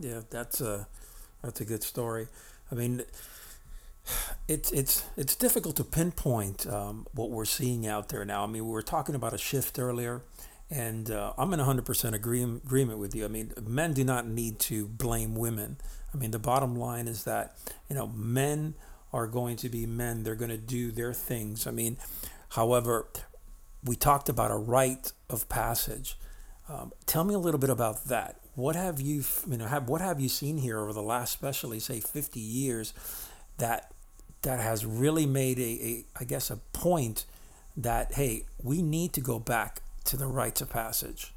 Yeah, 0.00 0.22
that's 0.28 0.60
a, 0.60 0.88
that's 1.42 1.60
a 1.60 1.64
good 1.64 1.84
story. 1.84 2.26
I 2.72 2.74
mean, 2.74 3.04
it's 4.46 4.70
it's 4.72 5.04
it's 5.16 5.34
difficult 5.34 5.76
to 5.76 5.84
pinpoint 5.84 6.66
um, 6.66 7.06
what 7.12 7.30
we're 7.30 7.44
seeing 7.44 7.86
out 7.86 8.08
there 8.08 8.24
now. 8.24 8.44
I 8.44 8.46
mean, 8.46 8.64
we 8.64 8.72
were 8.72 8.82
talking 8.82 9.14
about 9.14 9.34
a 9.34 9.38
shift 9.38 9.78
earlier, 9.78 10.22
and 10.70 11.10
uh, 11.10 11.32
I'm 11.38 11.52
in 11.52 11.60
100% 11.60 12.14
agree- 12.14 12.42
agreement 12.42 12.98
with 12.98 13.14
you. 13.14 13.24
I 13.24 13.28
mean, 13.28 13.52
men 13.66 13.92
do 13.92 14.04
not 14.04 14.26
need 14.26 14.58
to 14.60 14.86
blame 14.86 15.34
women. 15.34 15.76
I 16.14 16.16
mean, 16.16 16.30
the 16.30 16.38
bottom 16.38 16.74
line 16.76 17.08
is 17.08 17.24
that 17.24 17.56
you 17.88 17.96
know 17.96 18.06
men 18.08 18.74
are 19.12 19.26
going 19.26 19.56
to 19.56 19.68
be 19.68 19.86
men. 19.86 20.22
They're 20.22 20.34
going 20.34 20.50
to 20.50 20.56
do 20.58 20.90
their 20.90 21.12
things. 21.12 21.66
I 21.66 21.70
mean, 21.70 21.96
however, 22.50 23.08
we 23.84 23.96
talked 23.96 24.28
about 24.28 24.50
a 24.50 24.56
rite 24.56 25.12
of 25.30 25.48
passage. 25.48 26.16
Um, 26.68 26.92
tell 27.06 27.24
me 27.24 27.34
a 27.34 27.38
little 27.38 27.60
bit 27.60 27.70
about 27.70 28.04
that. 28.06 28.40
What 28.54 28.76
have 28.76 29.00
you, 29.00 29.22
you 29.48 29.56
know, 29.56 29.66
have, 29.66 29.88
what 29.88 30.00
have 30.00 30.20
you 30.20 30.28
seen 30.28 30.58
here 30.58 30.80
over 30.80 30.92
the 30.92 31.02
last, 31.02 31.30
especially 31.30 31.78
say, 31.78 32.00
50 32.00 32.40
years, 32.40 32.92
that 33.58 33.92
that 34.42 34.60
has 34.60 34.84
really 34.84 35.26
made 35.26 35.58
a, 35.58 35.62
a 35.62 36.04
I 36.20 36.24
guess 36.24 36.50
a 36.50 36.56
point 36.72 37.24
that 37.76 38.14
hey 38.14 38.44
we 38.62 38.82
need 38.82 39.12
to 39.14 39.20
go 39.20 39.38
back 39.38 39.82
to 40.04 40.16
the 40.16 40.26
rites 40.26 40.60
of 40.60 40.70
passage. 40.70 41.32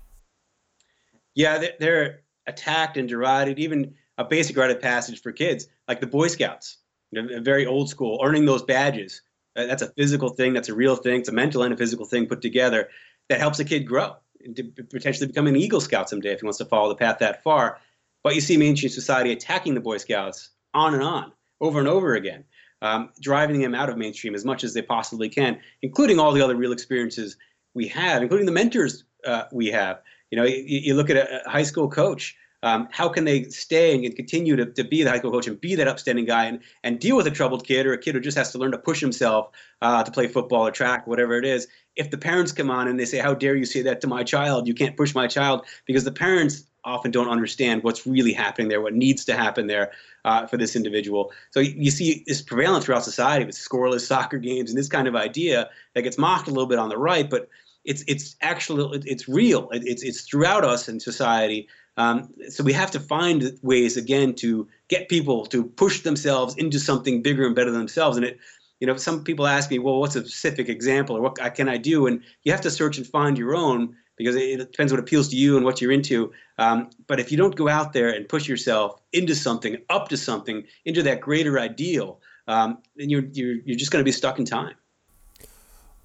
Yeah 1.35 1.65
they're 1.79 2.21
attacked 2.47 2.97
and 2.97 3.07
derided 3.07 3.59
even 3.59 3.93
a 4.17 4.25
basic 4.25 4.57
rite 4.57 4.71
of 4.71 4.81
passage 4.81 5.21
for 5.21 5.31
kids 5.31 5.67
like 5.87 5.99
the 5.99 6.07
boy 6.07 6.27
scouts. 6.27 6.77
You 7.11 7.21
know, 7.21 7.41
very 7.41 7.65
old 7.65 7.89
school 7.89 8.21
earning 8.23 8.45
those 8.45 8.63
badges. 8.63 9.21
That's 9.55 9.81
a 9.81 9.91
physical 9.91 10.29
thing 10.29 10.53
that's 10.53 10.69
a 10.69 10.73
real 10.73 10.95
thing 10.95 11.19
it's 11.19 11.29
a 11.29 11.33
mental 11.33 11.63
and 11.63 11.73
a 11.73 11.77
physical 11.77 12.05
thing 12.05 12.27
put 12.27 12.41
together 12.41 12.89
that 13.29 13.39
helps 13.39 13.59
a 13.59 13.65
kid 13.65 13.85
grow 13.85 14.15
into 14.43 14.63
potentially 14.89 15.27
becoming 15.27 15.55
an 15.55 15.61
Eagle 15.61 15.81
Scout 15.81 16.09
someday 16.09 16.33
if 16.33 16.41
he 16.41 16.45
wants 16.45 16.57
to 16.59 16.65
follow 16.65 16.89
the 16.89 16.95
path 16.95 17.19
that 17.19 17.43
far. 17.43 17.79
But 18.23 18.35
you 18.35 18.41
see 18.41 18.57
mainstream 18.57 18.91
society 18.91 19.31
attacking 19.31 19.73
the 19.73 19.79
Boy 19.79 19.97
Scouts 19.97 20.49
on 20.73 20.93
and 20.93 21.03
on, 21.03 21.31
over 21.59 21.79
and 21.79 21.87
over 21.87 22.15
again, 22.15 22.43
um, 22.81 23.09
driving 23.19 23.61
them 23.61 23.75
out 23.75 23.89
of 23.89 23.97
mainstream 23.97 24.35
as 24.35 24.45
much 24.45 24.63
as 24.63 24.73
they 24.73 24.81
possibly 24.81 25.29
can, 25.29 25.59
including 25.81 26.19
all 26.19 26.31
the 26.31 26.41
other 26.41 26.55
real 26.55 26.71
experiences 26.71 27.37
we 27.73 27.87
have, 27.87 28.21
including 28.21 28.45
the 28.45 28.51
mentors 28.51 29.03
uh, 29.25 29.43
we 29.51 29.67
have. 29.67 30.01
You 30.29 30.37
know, 30.37 30.45
you, 30.45 30.63
you 30.65 30.93
look 30.95 31.09
at 31.09 31.17
a, 31.17 31.49
high 31.49 31.63
school 31.63 31.89
coach 31.89 32.35
um, 32.63 32.87
how 32.91 33.09
can 33.09 33.25
they 33.25 33.43
stay 33.45 33.93
and 33.93 34.15
continue 34.15 34.55
to, 34.55 34.65
to 34.65 34.83
be 34.83 35.03
the 35.03 35.09
high 35.09 35.17
school 35.17 35.31
coach 35.31 35.47
and 35.47 35.59
be 35.59 35.75
that 35.75 35.87
upstanding 35.87 36.25
guy 36.25 36.45
and, 36.45 36.59
and 36.83 36.99
deal 36.99 37.15
with 37.15 37.25
a 37.25 37.31
troubled 37.31 37.65
kid 37.65 37.87
or 37.87 37.93
a 37.93 37.97
kid 37.97 38.13
who 38.13 38.21
just 38.21 38.37
has 38.37 38.51
to 38.51 38.59
learn 38.59 38.71
to 38.71 38.77
push 38.77 38.99
himself 38.99 39.49
uh, 39.81 40.03
to 40.03 40.11
play 40.11 40.27
football 40.27 40.67
or 40.67 40.71
track, 40.71 41.07
whatever 41.07 41.33
it 41.37 41.45
is? 41.45 41.67
If 41.95 42.11
the 42.11 42.17
parents 42.17 42.51
come 42.51 42.69
on 42.69 42.87
and 42.87 42.99
they 42.99 43.05
say, 43.05 43.17
How 43.17 43.33
dare 43.33 43.55
you 43.55 43.65
say 43.65 43.81
that 43.83 44.01
to 44.01 44.07
my 44.07 44.23
child? 44.23 44.67
You 44.67 44.75
can't 44.75 44.95
push 44.95 45.15
my 45.15 45.27
child 45.27 45.65
because 45.87 46.03
the 46.03 46.11
parents 46.11 46.63
often 46.83 47.11
don't 47.11 47.29
understand 47.29 47.83
what's 47.83 48.07
really 48.07 48.33
happening 48.33 48.67
there, 48.67 48.81
what 48.81 48.93
needs 48.93 49.23
to 49.25 49.35
happen 49.35 49.67
there 49.67 49.91
uh, 50.25 50.47
for 50.47 50.57
this 50.57 50.75
individual. 50.75 51.31
So 51.51 51.59
you 51.59 51.91
see 51.91 52.23
this 52.27 52.41
prevalent 52.41 52.83
throughout 52.83 53.03
society 53.03 53.45
with 53.45 53.55
scoreless 53.55 54.01
soccer 54.07 54.37
games 54.37 54.69
and 54.69 54.77
this 54.77 54.89
kind 54.89 55.07
of 55.07 55.15
idea 55.15 55.69
that 55.93 56.01
gets 56.01 56.17
mocked 56.17 56.47
a 56.47 56.51
little 56.51 56.67
bit 56.67 56.79
on 56.79 56.89
the 56.89 56.97
right, 56.97 57.29
but 57.29 57.49
it's 57.83 58.03
it's 58.07 58.35
actually 58.41 59.01
it's 59.05 59.27
real. 59.27 59.69
It's 59.71 60.03
it's 60.03 60.21
throughout 60.21 60.63
us 60.63 60.87
in 60.87 60.99
society 60.99 61.67
um, 61.97 62.33
so 62.49 62.63
we 62.63 62.73
have 62.73 62.91
to 62.91 62.99
find 62.99 63.57
ways 63.61 63.97
again 63.97 64.33
to 64.35 64.67
get 64.87 65.09
people 65.09 65.45
to 65.47 65.63
push 65.63 66.01
themselves 66.01 66.55
into 66.55 66.79
something 66.79 67.21
bigger 67.21 67.45
and 67.45 67.55
better 67.55 67.71
than 67.71 67.79
themselves. 67.79 68.17
And 68.17 68.25
it, 68.25 68.39
you 68.79 68.87
know, 68.87 68.95
some 68.95 69.23
people 69.23 69.45
ask 69.45 69.69
me, 69.69 69.79
well, 69.79 69.99
what's 69.99 70.15
a 70.15 70.21
specific 70.21 70.69
example 70.69 71.17
or 71.17 71.21
what 71.21 71.35
can 71.53 71.69
I 71.69 71.77
do? 71.77 72.07
And 72.07 72.23
you 72.43 72.51
have 72.51 72.61
to 72.61 72.71
search 72.71 72.97
and 72.97 73.05
find 73.05 73.37
your 73.37 73.55
own 73.55 73.95
because 74.23 74.35
it, 74.35 74.57
depends 74.57 74.91
what 74.91 74.99
appeals 74.99 75.27
to 75.29 75.35
you 75.35 75.57
and 75.57 75.65
what 75.65 75.81
you're 75.81 75.91
into. 75.91 76.31
Um, 76.57 76.89
but 77.07 77.19
if 77.19 77.31
you 77.31 77.37
don't 77.37 77.55
go 77.55 77.67
out 77.67 77.93
there 77.93 78.09
and 78.09 78.27
push 78.27 78.47
yourself 78.47 79.01
into 79.13 79.35
something, 79.35 79.77
up 79.89 80.09
to 80.09 80.17
something, 80.17 80.63
into 80.85 81.03
that 81.03 81.21
greater 81.21 81.59
ideal, 81.59 82.19
um, 82.47 82.79
then 82.95 83.09
you're, 83.09 83.25
you're, 83.33 83.55
you're 83.65 83.77
just 83.77 83.91
going 83.91 84.01
to 84.01 84.05
be 84.05 84.11
stuck 84.11 84.39
in 84.39 84.45
time. 84.45 84.75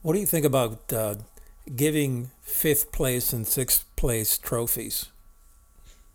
What 0.03 0.13
do 0.13 0.21
you 0.21 0.27
think 0.27 0.47
about 0.47 0.93
uh, 0.93 1.17
giving 1.75 2.31
fifth 2.41 2.93
place 2.93 3.33
and 3.33 3.47
sixth 3.47 3.85
place 3.97 4.39
trophies? 4.39 5.07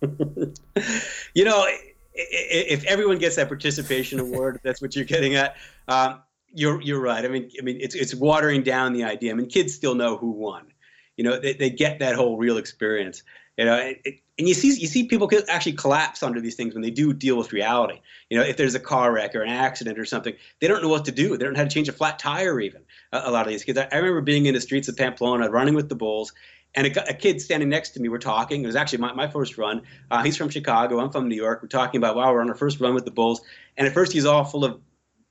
you 1.34 1.44
know, 1.44 1.66
if 2.14 2.84
everyone 2.84 3.18
gets 3.18 3.36
that 3.36 3.48
participation 3.48 4.18
award, 4.26 4.60
that's 4.62 4.80
what 4.82 4.96
you're 4.96 5.04
getting 5.04 5.34
at. 5.34 5.56
Um, 5.88 6.22
you're 6.54 6.80
you're 6.82 7.00
right. 7.00 7.24
I 7.24 7.28
mean, 7.28 7.50
I 7.58 7.62
mean, 7.62 7.78
it's 7.80 7.94
it's 7.94 8.14
watering 8.14 8.62
down 8.62 8.92
the 8.92 9.04
idea. 9.04 9.32
I 9.32 9.34
mean, 9.34 9.48
kids 9.48 9.74
still 9.74 9.94
know 9.94 10.16
who 10.16 10.30
won. 10.30 10.71
You 11.16 11.24
know, 11.24 11.38
they, 11.38 11.52
they 11.54 11.70
get 11.70 11.98
that 11.98 12.14
whole 12.14 12.36
real 12.36 12.56
experience. 12.56 13.22
You 13.58 13.66
know, 13.66 13.76
it, 13.76 14.00
it, 14.04 14.14
and 14.38 14.48
you 14.48 14.54
see 14.54 14.68
you 14.68 14.86
see 14.86 15.06
people 15.06 15.30
actually 15.48 15.74
collapse 15.74 16.22
under 16.22 16.40
these 16.40 16.54
things 16.54 16.74
when 16.74 16.82
they 16.82 16.90
do 16.90 17.12
deal 17.12 17.36
with 17.36 17.52
reality. 17.52 18.00
You 18.30 18.38
know, 18.38 18.44
if 18.44 18.56
there's 18.56 18.74
a 18.74 18.80
car 18.80 19.12
wreck 19.12 19.34
or 19.34 19.42
an 19.42 19.50
accident 19.50 19.98
or 19.98 20.06
something, 20.06 20.34
they 20.60 20.68
don't 20.68 20.82
know 20.82 20.88
what 20.88 21.04
to 21.04 21.12
do. 21.12 21.36
They 21.36 21.44
don't 21.44 21.52
know 21.52 21.58
how 21.58 21.64
to 21.64 21.70
change 21.70 21.88
a 21.88 21.92
flat 21.92 22.18
tire 22.18 22.58
even. 22.60 22.82
A, 23.12 23.22
a 23.26 23.30
lot 23.30 23.46
of 23.46 23.52
these 23.52 23.62
kids. 23.62 23.78
I, 23.78 23.88
I 23.92 23.96
remember 23.96 24.22
being 24.22 24.46
in 24.46 24.54
the 24.54 24.60
streets 24.60 24.88
of 24.88 24.96
Pamplona, 24.96 25.50
running 25.50 25.74
with 25.74 25.90
the 25.90 25.94
bulls, 25.94 26.32
and 26.74 26.86
a, 26.86 27.10
a, 27.10 27.14
kid 27.14 27.40
standing 27.40 27.68
next 27.68 27.90
to 27.90 28.00
me, 28.00 28.08
we're 28.08 28.18
talking. 28.18 28.62
It 28.62 28.66
was 28.66 28.76
actually 28.76 28.98
my, 28.98 29.12
my 29.12 29.28
first 29.28 29.58
run. 29.58 29.82
Uh, 30.10 30.22
he's 30.22 30.36
from 30.36 30.48
Chicago. 30.48 31.00
I'm 31.00 31.10
from 31.10 31.28
New 31.28 31.36
York. 31.36 31.60
We're 31.62 31.68
talking 31.68 31.98
about, 31.98 32.16
wow, 32.16 32.32
we're 32.32 32.40
on 32.40 32.48
our 32.48 32.54
first 32.54 32.80
run 32.80 32.94
with 32.94 33.04
the 33.04 33.10
Bulls. 33.10 33.42
And 33.76 33.86
at 33.86 33.92
first, 33.92 34.12
he's 34.12 34.24
all 34.24 34.44
full 34.44 34.64
of 34.64 34.80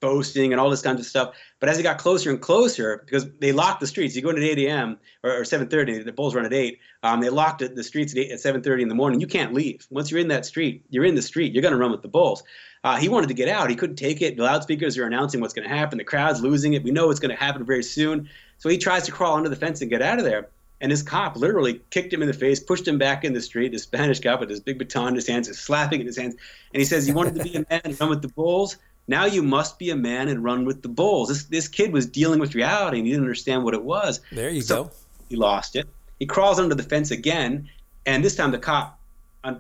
boasting 0.02 0.52
and 0.52 0.60
all 0.60 0.70
this 0.70 0.82
kind 0.82 1.00
of 1.00 1.06
stuff. 1.06 1.36
But 1.62 1.70
as 1.70 1.78
he 1.78 1.84
got 1.84 1.98
closer 1.98 2.30
and 2.30 2.42
closer, 2.42 3.02
because 3.06 3.32
they 3.40 3.54
locked 3.54 3.80
the 3.80 3.88
streets, 3.88 4.16
you 4.16 4.22
go 4.22 4.32
in 4.32 4.38
at 4.38 4.44
8 4.44 4.60
a.m. 4.60 4.98
or, 5.24 5.38
or 5.38 5.42
7:30. 5.44 6.04
The 6.04 6.12
Bulls 6.12 6.36
run 6.36 6.46
at 6.46 6.52
8. 6.52 6.80
Um, 7.04 7.22
they 7.22 7.30
locked 7.30 7.64
the 7.76 7.84
streets 7.84 8.12
at, 8.12 8.20
8, 8.20 8.32
at 8.32 8.40
7:30 8.40 8.82
in 8.82 8.90
the 8.90 8.96
morning. 8.96 9.22
You 9.22 9.28
can't 9.28 9.54
leave. 9.54 9.88
Once 9.90 10.12
you're 10.12 10.20
in 10.20 10.28
that 10.28 10.46
street, 10.46 10.84
you're 10.90 11.06
in 11.06 11.16
the 11.16 11.22
street. 11.22 11.54
You're 11.54 11.62
going 11.62 11.74
to 11.74 11.78
run 11.78 11.92
with 11.92 12.02
the 12.02 12.10
Bulls. 12.10 12.44
Uh, 12.84 12.98
he 12.98 13.08
wanted 13.08 13.28
to 13.28 13.36
get 13.36 13.48
out. 13.48 13.70
He 13.70 13.76
couldn't 13.76 13.96
take 13.96 14.22
it. 14.22 14.38
The 14.38 14.44
loudspeakers 14.44 14.98
are 14.98 15.06
announcing 15.06 15.40
what's 15.40 15.54
going 15.54 15.70
to 15.70 15.76
happen. 15.76 16.00
The 16.00 16.04
crowd's 16.04 16.42
losing 16.42 16.74
it. 16.74 16.84
We 16.84 16.92
know 16.92 17.12
it's 17.12 17.20
going 17.20 17.36
to 17.36 17.42
happen 17.42 17.64
very 17.64 17.84
soon. 17.84 18.28
So 18.58 18.70
he 18.70 18.78
tries 18.78 19.04
to 19.04 19.12
crawl 19.12 19.38
under 19.38 19.50
the 19.50 19.56
fence 19.56 19.82
and 19.82 19.90
get 19.90 20.02
out 20.02 20.18
of 20.18 20.26
there. 20.26 20.50
And 20.82 20.90
his 20.90 21.04
cop 21.04 21.38
literally 21.38 21.80
kicked 21.92 22.12
him 22.12 22.24
in 22.24 22.28
the 22.28 22.34
face, 22.34 22.60
pushed 22.60 22.88
him 22.88 22.98
back 22.98 23.24
in 23.24 23.34
the 23.34 23.42
street. 23.42 23.72
The 23.72 23.78
Spanish 23.78 24.20
cop 24.20 24.40
with 24.40 24.50
his 24.50 24.60
big 24.60 24.80
baton 24.80 25.10
in 25.10 25.16
his 25.16 25.28
hands 25.28 25.48
is 25.48 25.60
slapping 25.60 26.02
in 26.02 26.08
his 26.08 26.18
hands. 26.18 26.34
And 26.74 26.82
he 26.82 26.86
says, 26.86 27.08
You 27.08 27.14
wanted 27.14 27.36
to 27.36 27.44
be 27.44 27.56
a 27.56 27.66
man 27.70 27.82
and 27.84 28.00
run 28.00 28.10
with 28.10 28.24
the 28.24 28.30
bulls? 28.30 28.78
Now 29.12 29.26
you 29.26 29.44
must 29.44 29.78
be 29.78 29.90
a 29.90 29.96
man 29.98 30.30
and 30.30 30.42
run 30.42 30.64
with 30.64 30.84
the 30.84 30.88
bulls. 30.88 31.28
This, 31.28 31.44
this 31.44 31.68
kid 31.68 31.92
was 31.92 32.06
dealing 32.06 32.40
with 32.40 32.56
reality 32.56 32.98
and 32.98 33.06
he 33.06 33.12
didn't 33.12 33.26
understand 33.26 33.66
what 33.66 33.74
it 33.74 33.84
was. 33.84 34.22
There 34.32 34.50
you 34.50 34.62
so 34.62 34.86
go. 34.86 34.92
He 35.28 35.36
lost 35.36 35.76
it. 35.76 35.86
He 36.18 36.26
crawls 36.26 36.60
under 36.60 36.76
the 36.76 36.84
fence 36.84 37.12
again. 37.12 37.70
And 38.06 38.24
this 38.24 38.38
time 38.38 38.52
the 38.52 38.58
cop, 38.58 38.98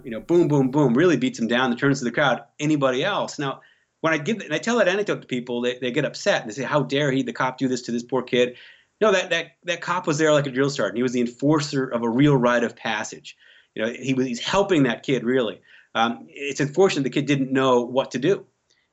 you 0.06 0.12
know, 0.12 0.22
boom, 0.22 0.48
boom, 0.48 0.72
boom, 0.72 0.94
really 0.94 1.18
beats 1.18 1.38
him 1.38 1.50
down 1.50 1.70
and 1.70 1.78
turns 1.78 2.00
to 2.00 2.06
the 2.06 2.12
crowd. 2.12 2.42
Anybody 2.62 3.04
else? 3.04 3.38
Now, 3.38 3.60
when 4.00 4.14
I 4.14 4.20
give 4.20 4.38
and 4.38 4.54
I 4.54 4.58
tell 4.58 4.78
that 4.78 4.88
anecdote 4.88 5.20
to 5.20 5.28
people, 5.28 5.60
they, 5.60 5.78
they 5.80 5.92
get 5.92 6.06
upset 6.06 6.44
and 6.44 6.50
they 6.50 6.56
say, 6.56 6.64
"How 6.64 6.84
dare 6.84 7.12
he, 7.12 7.22
the 7.22 7.34
cop, 7.34 7.58
do 7.58 7.68
this 7.68 7.82
to 7.84 7.92
this 7.92 8.04
poor 8.04 8.24
kid?" 8.24 8.56
No, 9.02 9.12
that, 9.12 9.32
that, 9.32 9.58
that 9.66 9.82
cop 9.82 10.08
was 10.08 10.18
there 10.18 10.32
like 10.32 10.48
a 10.48 10.50
drill 10.50 10.70
sergeant. 10.70 10.96
He 10.96 11.04
was 11.04 11.12
the 11.12 11.22
enforcer 11.22 11.88
of 11.88 12.04
a 12.04 12.10
real 12.10 12.38
rite 12.38 12.64
of 12.64 12.76
passage. 12.76 13.36
You 13.76 13.84
know, 13.84 13.92
he 13.92 14.14
was 14.14 14.26
he's 14.26 14.40
helping 14.40 14.84
that 14.84 15.04
kid 15.04 15.26
really. 15.26 15.62
Um, 15.94 16.26
it's 16.30 16.62
unfortunate 16.62 17.04
the 17.04 17.10
kid 17.10 17.26
didn't 17.26 17.52
know 17.52 17.82
what 17.82 18.12
to 18.12 18.20
do 18.20 18.46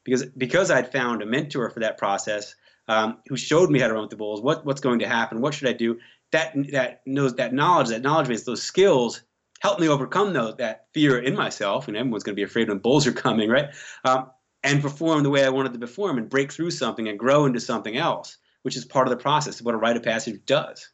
because 0.08 0.26
because 0.36 0.70
I'd 0.70 0.92
found 0.92 1.22
a 1.22 1.26
mentor 1.26 1.70
for 1.70 1.80
that 1.80 1.98
process 1.98 2.54
um, 2.88 3.18
who 3.28 3.36
showed 3.36 3.70
me 3.70 3.80
how 3.80 3.88
to 3.88 3.94
run 3.94 4.02
with 4.02 4.10
the 4.10 4.16
bulls. 4.16 4.40
What 4.40 4.64
what's 4.64 4.80
going 4.80 5.00
to 5.00 5.08
happen? 5.08 5.40
What 5.40 5.54
should 5.54 5.68
I 5.68 5.72
do? 5.72 5.98
That 6.32 6.54
that 6.72 7.02
knows 7.06 7.34
that 7.36 7.52
knowledge, 7.52 7.88
that 7.88 8.02
knowledge 8.02 8.28
base, 8.28 8.44
those 8.44 8.62
skills 8.62 9.22
helped 9.60 9.80
me 9.80 9.88
overcome 9.88 10.32
those, 10.32 10.56
that 10.56 10.86
fear 10.94 11.18
in 11.18 11.34
myself. 11.34 11.88
And 11.88 11.96
everyone's 11.96 12.22
going 12.22 12.34
to 12.34 12.40
be 12.40 12.44
afraid 12.44 12.68
when 12.68 12.78
bulls 12.78 13.06
are 13.06 13.12
coming, 13.12 13.50
right? 13.50 13.70
Um, 14.04 14.30
and 14.62 14.80
perform 14.80 15.22
the 15.22 15.30
way 15.30 15.44
I 15.44 15.48
wanted 15.48 15.72
to 15.72 15.78
perform 15.78 16.18
and 16.18 16.28
break 16.28 16.52
through 16.52 16.70
something 16.70 17.08
and 17.08 17.18
grow 17.18 17.44
into 17.44 17.60
something 17.60 17.96
else 17.96 18.38
which 18.62 18.76
is 18.76 18.84
part 18.84 19.06
of 19.06 19.10
the 19.10 19.22
process, 19.22 19.62
what 19.62 19.74
a 19.74 19.78
rite 19.78 19.96
of 19.96 20.02
passage 20.02 20.40
does. 20.46 20.88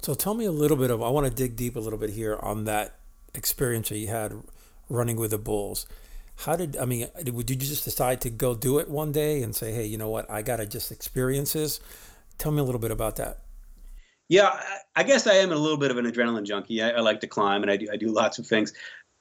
So 0.00 0.14
tell 0.14 0.34
me 0.34 0.44
a 0.44 0.52
little 0.52 0.76
bit 0.76 0.90
of, 0.90 1.02
I 1.02 1.10
want 1.10 1.26
to 1.26 1.32
dig 1.32 1.56
deep 1.56 1.76
a 1.76 1.80
little 1.80 1.98
bit 1.98 2.10
here 2.10 2.38
on 2.40 2.64
that 2.64 2.94
experience 3.34 3.88
that 3.88 3.98
you 3.98 4.08
had 4.08 4.32
running 4.88 5.16
with 5.16 5.32
the 5.32 5.38
Bulls. 5.38 5.86
How 6.38 6.54
did, 6.56 6.76
I 6.76 6.84
mean, 6.84 7.08
did 7.22 7.50
you 7.50 7.56
just 7.56 7.84
decide 7.84 8.20
to 8.22 8.30
go 8.30 8.54
do 8.54 8.78
it 8.78 8.88
one 8.88 9.10
day 9.10 9.42
and 9.42 9.54
say, 9.54 9.72
hey, 9.72 9.86
you 9.86 9.98
know 9.98 10.08
what, 10.08 10.30
I 10.30 10.42
got 10.42 10.58
to 10.58 10.66
just 10.66 10.92
experience 10.92 11.52
this? 11.52 11.80
Tell 12.38 12.52
me 12.52 12.60
a 12.60 12.64
little 12.64 12.80
bit 12.80 12.92
about 12.92 13.16
that. 13.16 13.40
Yeah, 14.28 14.60
I 14.94 15.02
guess 15.02 15.26
I 15.26 15.34
am 15.34 15.50
a 15.50 15.56
little 15.56 15.78
bit 15.78 15.90
of 15.90 15.96
an 15.96 16.04
adrenaline 16.04 16.44
junkie. 16.44 16.82
I, 16.82 16.90
I 16.90 17.00
like 17.00 17.20
to 17.20 17.26
climb 17.26 17.62
and 17.62 17.70
I 17.70 17.76
do, 17.76 17.88
I 17.92 17.96
do 17.96 18.08
lots 18.08 18.38
of 18.38 18.46
things. 18.46 18.72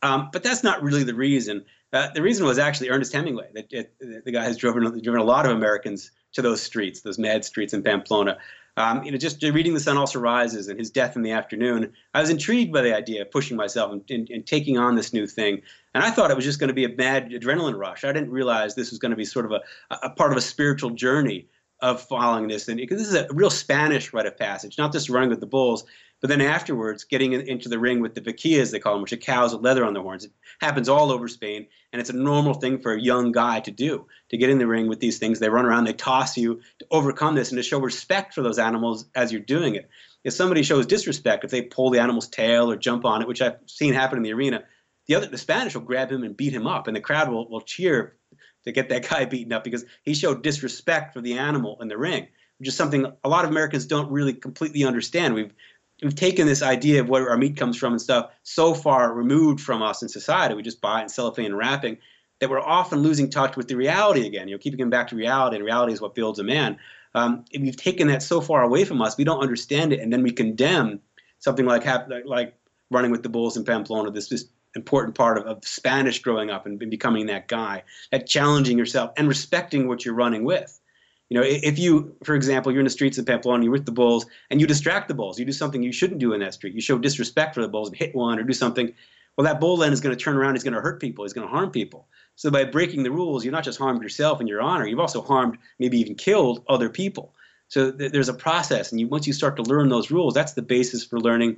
Um, 0.04 0.30
but 0.32 0.44
that's 0.44 0.64
not 0.64 0.84
really 0.84 1.04
the 1.04 1.16
reason. 1.16 1.66
Uh, 1.92 2.10
the 2.14 2.22
reason 2.22 2.46
was 2.46 2.60
actually 2.60 2.90
Ernest 2.90 3.14
Hemingway. 3.14 3.50
That, 3.56 3.70
the 4.00 4.32
guy 4.32 4.44
has 4.44 4.58
driven 4.58 4.84
driven 5.02 5.22
a 5.22 5.24
lot 5.24 5.46
of 5.46 5.54
Americans 5.54 6.12
to 6.34 6.42
those 6.42 6.62
streets, 6.62 7.02
those 7.02 7.18
mad 7.18 7.46
streets 7.46 7.74
in 7.74 7.82
Pamplona. 7.82 8.38
Um, 8.78 9.04
you 9.04 9.12
know, 9.12 9.18
just 9.18 9.42
reading 9.42 9.74
The 9.74 9.80
Sun 9.80 9.98
Also 9.98 10.20
Rises 10.20 10.68
and 10.68 10.80
his 10.80 10.92
death 10.92 11.16
in 11.16 11.24
the 11.24 11.32
afternoon, 11.32 11.92
I 12.14 12.22
was 12.22 12.30
intrigued 12.30 12.72
by 12.72 12.84
the 12.84 12.96
idea 12.96 13.24
of 13.24 13.32
pushing 13.32 13.58
myself 13.58 13.92
and, 13.92 14.04
and, 14.10 14.30
and 14.30 14.46
taking 14.46 14.78
on 14.78 14.96
this 14.96 15.12
new 15.12 15.26
thing. 15.26 15.64
And 15.96 16.04
I 16.04 16.12
thought 16.12 16.30
it 16.30 16.36
was 16.36 16.46
just 16.46 16.60
going 16.60 16.68
to 16.68 16.76
be 16.76 16.86
a 16.86 16.96
mad 16.96 17.32
adrenaline 17.32 17.78
rush. 17.78 18.04
I 18.04 18.14
didn't 18.14 18.30
realize 18.30 18.76
this 18.76 18.92
was 18.92 19.00
going 19.00 19.10
to 19.10 19.18
be 19.18 19.26
sort 19.26 19.46
of 19.46 19.52
a, 19.52 19.62
a 20.04 20.12
part 20.12 20.32
of 20.32 20.38
a 20.38 20.42
spiritual 20.42 20.92
journey 20.92 21.48
of 21.82 22.02
following 22.02 22.48
this. 22.48 22.68
And 22.68 22.78
because 22.78 23.00
this 23.00 23.08
is 23.08 23.16
a 23.16 23.28
real 23.32 23.50
Spanish 23.50 24.14
rite 24.14 24.28
of 24.28 24.38
passage, 24.38 24.78
not 24.78 24.94
just 24.94 25.10
running 25.10 25.30
with 25.30 25.40
the 25.40 25.48
bulls, 25.48 25.84
but 26.20 26.30
then 26.30 26.42
afterwards, 26.42 27.04
getting 27.04 27.34
in, 27.34 27.42
into 27.42 27.70
the 27.70 27.78
ring 27.78 28.00
with 28.00 28.16
the 28.16 28.22
vaquillas, 28.22 28.72
they 28.72 28.80
call 28.80 28.94
them, 28.94 29.02
which 29.02 29.14
are 29.14 29.18
cows 29.18 29.54
with 29.54 29.64
leather 29.64 29.86
on 29.86 29.94
their 29.94 30.02
horns. 30.02 30.26
It 30.26 30.32
happens 30.60 30.90
all 30.90 31.12
over 31.12 31.28
Spain, 31.28 31.68
and 31.94 32.00
it's 32.00 32.10
a 32.10 32.14
normal 32.14 32.56
thing 32.56 32.80
for 32.80 32.94
a 32.94 33.02
young 33.02 33.32
guy 33.32 33.60
to 33.62 33.72
do, 33.72 34.08
to 34.30 34.38
get 34.38 34.50
in 34.50 34.58
the 34.58 34.68
ring 34.68 34.88
with 34.88 35.00
these 35.00 35.20
things. 35.20 35.40
They 35.40 35.50
run 35.50 35.66
around, 35.66 35.84
they 35.84 35.94
toss 35.94 36.38
you 36.38 36.62
to 36.80 36.88
overcome 36.90 37.36
this 37.36 37.52
and 37.52 37.58
to 37.58 37.64
show 37.64 37.80
respect 37.80 38.34
for 38.34 38.42
those 38.42 38.58
animals 38.58 39.06
as 39.14 39.32
you're 39.32 39.42
doing 39.42 39.76
it. 39.76 39.90
If 40.24 40.34
somebody 40.34 40.64
shows 40.64 40.88
disrespect, 40.88 41.44
if 41.44 41.52
they 41.52 41.62
pull 41.62 41.92
the 41.92 42.00
animal's 42.00 42.28
tail 42.28 42.72
or 42.72 42.76
jump 42.76 43.06
on 43.06 43.22
it, 43.22 43.28
which 43.28 43.42
I've 43.42 43.60
seen 43.68 43.94
happen 43.94 44.18
in 44.18 44.24
the 44.24 44.34
arena, 44.34 44.64
the 45.08 45.16
other 45.16 45.28
the 45.28 45.38
Spanish 45.38 45.76
will 45.76 45.84
grab 45.84 46.12
him 46.12 46.24
and 46.24 46.36
beat 46.36 46.54
him 46.54 46.68
up, 46.68 46.88
and 46.88 46.96
the 46.96 47.02
crowd 47.02 47.30
will, 47.30 47.48
will 47.50 47.62
cheer 47.62 48.18
to 48.66 48.72
get 48.72 48.90
that 48.90 49.08
guy 49.10 49.26
beaten 49.26 49.54
up 49.54 49.64
because 49.64 49.86
he 50.04 50.14
showed 50.14 50.44
disrespect 50.44 51.14
for 51.14 51.22
the 51.22 51.38
animal 51.38 51.78
in 51.80 51.88
the 51.88 51.98
ring, 51.98 52.28
which 52.58 52.68
is 52.70 52.76
something 52.76 53.06
a 53.24 53.30
lot 53.30 53.46
of 53.46 53.52
Americans 53.52 53.86
don't 53.86 54.12
really 54.12 54.34
completely 54.34 54.84
understand. 54.84 55.34
We've 55.34 55.54
we've 56.02 56.16
taken 56.16 56.48
this 56.48 56.62
idea 56.62 57.02
of 57.02 57.10
where 57.10 57.30
our 57.30 57.38
meat 57.38 57.58
comes 57.58 57.78
from 57.78 57.94
and 57.94 58.02
stuff 58.02 58.32
so 58.44 58.74
far 58.74 59.14
removed 59.14 59.60
from 59.60 59.82
us 59.82 60.02
in 60.02 60.10
society. 60.10 60.54
We 60.54 60.62
just 60.62 60.82
buy 60.82 61.00
it 61.00 61.04
in 61.04 61.10
cellophane 61.10 61.46
and 61.46 61.58
wrapping 61.58 61.98
that 62.40 62.50
we're 62.50 62.60
often 62.60 63.00
losing 63.00 63.30
touch 63.30 63.58
with 63.58 63.68
the 63.68 63.76
reality 63.76 64.26
again. 64.26 64.48
You 64.48 64.56
know, 64.56 64.60
keeping 64.60 64.80
them 64.80 64.90
back 64.90 65.08
to 65.10 65.16
reality, 65.16 65.56
and 65.56 65.66
reality 65.66 65.94
is 65.94 66.02
what 66.02 66.16
builds 66.16 66.40
a 66.40 66.44
man. 66.44 66.78
Um, 67.16 67.46
if 67.52 67.62
we've 67.62 67.76
taken 67.76 68.08
that 68.10 68.22
so 68.22 68.42
far 68.42 68.62
away 68.62 68.86
from 68.86 69.02
us, 69.02 69.18
we 69.18 69.24
don't 69.24 69.42
understand 69.42 69.92
it, 69.92 70.00
and 70.00 70.14
then 70.14 70.22
we 70.22 70.32
condemn 70.32 71.00
something 71.40 71.66
like 71.66 71.86
like 72.26 72.56
running 72.92 73.12
with 73.12 73.24
the 73.24 73.30
bulls 73.30 73.58
in 73.58 73.64
Pamplona. 73.64 74.12
This 74.12 74.30
this 74.30 74.46
important 74.76 75.16
part 75.16 75.40
of, 75.40 75.46
of 75.46 75.66
Spanish 75.66 76.22
growing 76.22 76.52
up 76.52 76.66
and 76.66 76.78
becoming 76.90 77.26
that 77.26 77.48
guy, 77.48 77.84
that 78.12 78.28
challenging 78.28 78.78
yourself 78.78 79.12
and 79.18 79.28
respecting 79.28 79.88
what 79.88 80.06
you're 80.06 80.14
running 80.14 80.44
with. 80.44 80.80
You 81.30 81.38
know, 81.38 81.46
if 81.46 81.78
you, 81.78 82.16
for 82.24 82.36
example, 82.36 82.72
you're 82.72 82.80
in 82.80 82.86
the 82.86 82.90
streets 82.90 83.18
of 83.18 83.26
Pamplona, 83.26 83.64
you're 83.64 83.72
with 83.72 83.86
the 83.86 83.92
bulls, 83.92 84.26
and 84.50 84.62
you 84.62 84.68
distract 84.68 85.10
the 85.10 85.14
bulls, 85.14 85.38
you 85.38 85.46
do 85.46 85.52
something 85.52 85.84
you 85.84 85.92
shouldn't 85.92 86.20
do 86.20 86.34
in 86.34 86.40
that 86.40 86.54
street. 86.54 86.74
You 86.74 86.82
show 86.82 86.98
disrespect 86.98 87.54
for 87.54 87.62
the 87.62 87.68
bulls, 87.68 87.90
and 87.90 87.98
hit 87.98 88.16
one 88.16 88.40
or 88.40 88.44
do 88.44 88.54
something. 88.54 88.94
Well, 89.36 89.46
that 89.46 89.60
bull 89.60 89.78
then 89.78 89.94
is 89.94 90.02
going 90.02 90.16
to 90.16 90.22
turn 90.22 90.38
around, 90.38 90.56
he's 90.56 90.64
going 90.64 90.74
to 90.74 90.82
hurt 90.82 91.00
people, 91.00 91.26
he's 91.26 91.34
going 91.34 91.48
to 91.48 91.54
harm 91.54 91.70
people. 91.70 92.08
So 92.36 92.50
by 92.50 92.64
breaking 92.64 93.04
the 93.04 93.12
rules, 93.12 93.44
you're 93.44 93.52
not 93.52 93.64
just 93.64 93.78
harmed 93.78 94.02
yourself 94.02 94.40
and 94.40 94.48
your 94.48 94.62
honor, 94.62 94.88
you've 94.88 95.00
also 95.00 95.22
harmed, 95.22 95.58
maybe 95.80 96.00
even 96.00 96.16
killed 96.16 96.64
other 96.70 96.90
people. 96.90 97.34
So 97.68 97.92
th- 97.92 98.12
there's 98.12 98.30
a 98.30 98.34
process, 98.34 98.92
and 98.92 99.02
you, 99.02 99.08
once 99.08 99.28
you 99.28 99.34
start 99.34 99.58
to 99.58 99.64
learn 99.64 99.90
those 99.90 100.10
rules, 100.10 100.34
that's 100.34 100.54
the 100.54 100.62
basis 100.62 101.04
for 101.04 101.20
learning 101.20 101.58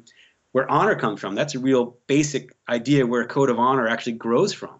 where 0.51 0.69
honor 0.69 0.95
comes 0.95 1.21
from. 1.21 1.35
That's 1.35 1.53
a 1.53 1.59
real 1.59 1.97
basic 2.07 2.55
idea 2.67 3.05
where 3.05 3.21
a 3.21 3.27
code 3.27 3.49
of 3.49 3.59
honor 3.59 3.87
actually 3.87 4.13
grows 4.13 4.51
from. 4.51 4.79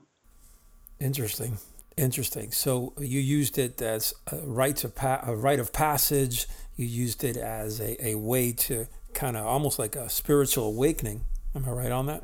Interesting. 0.99 1.57
Interesting. 1.99 2.53
So 2.53 2.93
you 2.97 3.19
used 3.19 3.57
it 3.57 3.81
as 3.81 4.13
a 4.31 4.37
rite 4.37 4.85
of, 4.85 4.95
pa- 4.95 5.19
a 5.21 5.35
rite 5.35 5.59
of 5.59 5.73
passage. 5.73 6.47
You 6.77 6.85
used 6.85 7.25
it 7.25 7.35
as 7.35 7.81
a, 7.81 8.11
a 8.11 8.15
way 8.15 8.53
to 8.53 8.87
kind 9.13 9.35
of 9.35 9.45
almost 9.45 9.77
like 9.77 9.97
a 9.97 10.09
spiritual 10.09 10.67
awakening. 10.67 11.25
Am 11.53 11.65
I 11.65 11.71
right 11.71 11.91
on 11.91 12.05
that? 12.05 12.23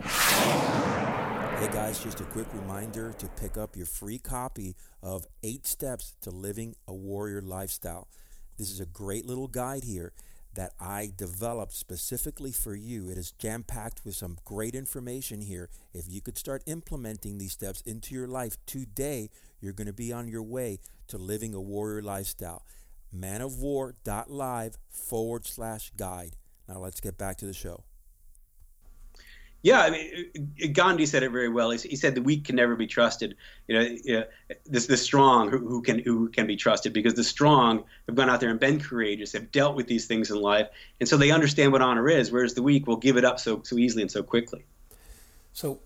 Hey 1.60 1.68
guys, 1.74 2.02
just 2.02 2.22
a 2.22 2.24
quick 2.24 2.48
reminder 2.54 3.12
to 3.18 3.28
pick 3.28 3.58
up 3.58 3.76
your 3.76 3.86
free 3.86 4.18
copy 4.18 4.78
of 5.04 5.28
Eight 5.44 5.68
Steps 5.68 6.14
to 6.22 6.30
Living 6.30 6.78
a 6.88 6.94
Warrior 6.94 7.42
Lifestyle. 7.42 8.08
This 8.58 8.72
is 8.72 8.80
a 8.80 8.86
great 8.86 9.26
little 9.26 9.50
guide 9.50 9.84
here 9.84 10.14
that 10.56 10.72
I 10.80 11.12
developed 11.16 11.74
specifically 11.74 12.52
for 12.52 12.76
you. 12.76 13.10
It 13.10 13.18
is 13.18 13.32
jam 13.32 13.64
packed 13.64 14.02
with 14.06 14.16
some 14.16 14.38
great 14.46 14.74
information 14.74 15.42
here. 15.42 15.70
If 15.94 16.06
you 16.08 16.22
could 16.22 16.38
start 16.38 16.64
implementing 16.66 17.38
these 17.38 17.52
steps 17.52 17.82
into 17.82 18.16
your 18.16 18.28
life 18.28 18.58
today, 18.66 19.30
you're 19.66 19.74
going 19.74 19.88
to 19.88 19.94
be 19.94 20.14
on 20.14 20.28
your 20.28 20.44
way 20.44 20.80
to 21.08 21.18
living 21.18 21.54
a 21.54 21.62
warrior 21.62 22.02
lifestyle. 22.02 22.66
manofwar.live 23.14 24.78
forward 24.90 25.46
slash 25.46 25.92
guide. 25.98 26.38
Now 26.70 26.80
let's 26.80 27.02
get 27.02 27.18
back 27.18 27.38
to 27.38 27.46
the 27.46 27.54
show. 27.54 27.84
Yeah, 29.66 29.80
I 29.80 29.90
mean, 29.90 30.32
uh, 30.64 30.68
Gandhi 30.74 31.08
said 31.08 31.24
it 31.24 31.32
very 31.32 31.50
well. 31.50 31.72
He, 31.72 31.90
he 31.90 31.96
said 31.96 32.14
the 32.14 32.22
weak 32.22 32.46
can 32.46 32.56
never 32.56 32.76
be 32.76 32.86
trusted. 32.86 33.36
You 33.68 33.80
know, 33.80 33.82
you 33.82 34.20
know 34.20 34.26
this 34.68 34.86
the 34.86 34.96
strong 34.96 35.50
who, 35.50 35.58
who, 35.58 35.82
can 35.82 35.98
who 36.04 36.30
can 36.30 36.46
be 36.46 36.56
trusted 36.56 36.94
because 36.94 37.16
the 37.16 37.24
strong 37.24 37.84
have 38.06 38.16
gone 38.16 38.30
out 38.30 38.40
there 38.42 38.52
and 38.52 38.60
been 38.60 38.80
courageous, 38.80 39.34
have 39.34 39.52
dealt 39.52 39.76
with 39.76 39.88
these 39.88 40.06
things 40.06 40.30
in 40.30 40.38
life, 40.38 40.68
and 41.00 41.10
so 41.10 41.18
they 41.18 41.32
understand 41.32 41.72
what 41.72 41.82
honor 41.82 42.08
is. 42.08 42.32
Whereas 42.32 42.54
the 42.54 42.62
weak 42.62 42.86
will 42.86 42.98
give 42.98 43.18
it 43.18 43.26
up 43.26 43.40
so 43.40 43.64
so 43.64 43.80
easily 43.80 44.04
and 44.04 44.12
so 44.12 44.22
quickly. 44.22 44.64
So, 45.52 45.80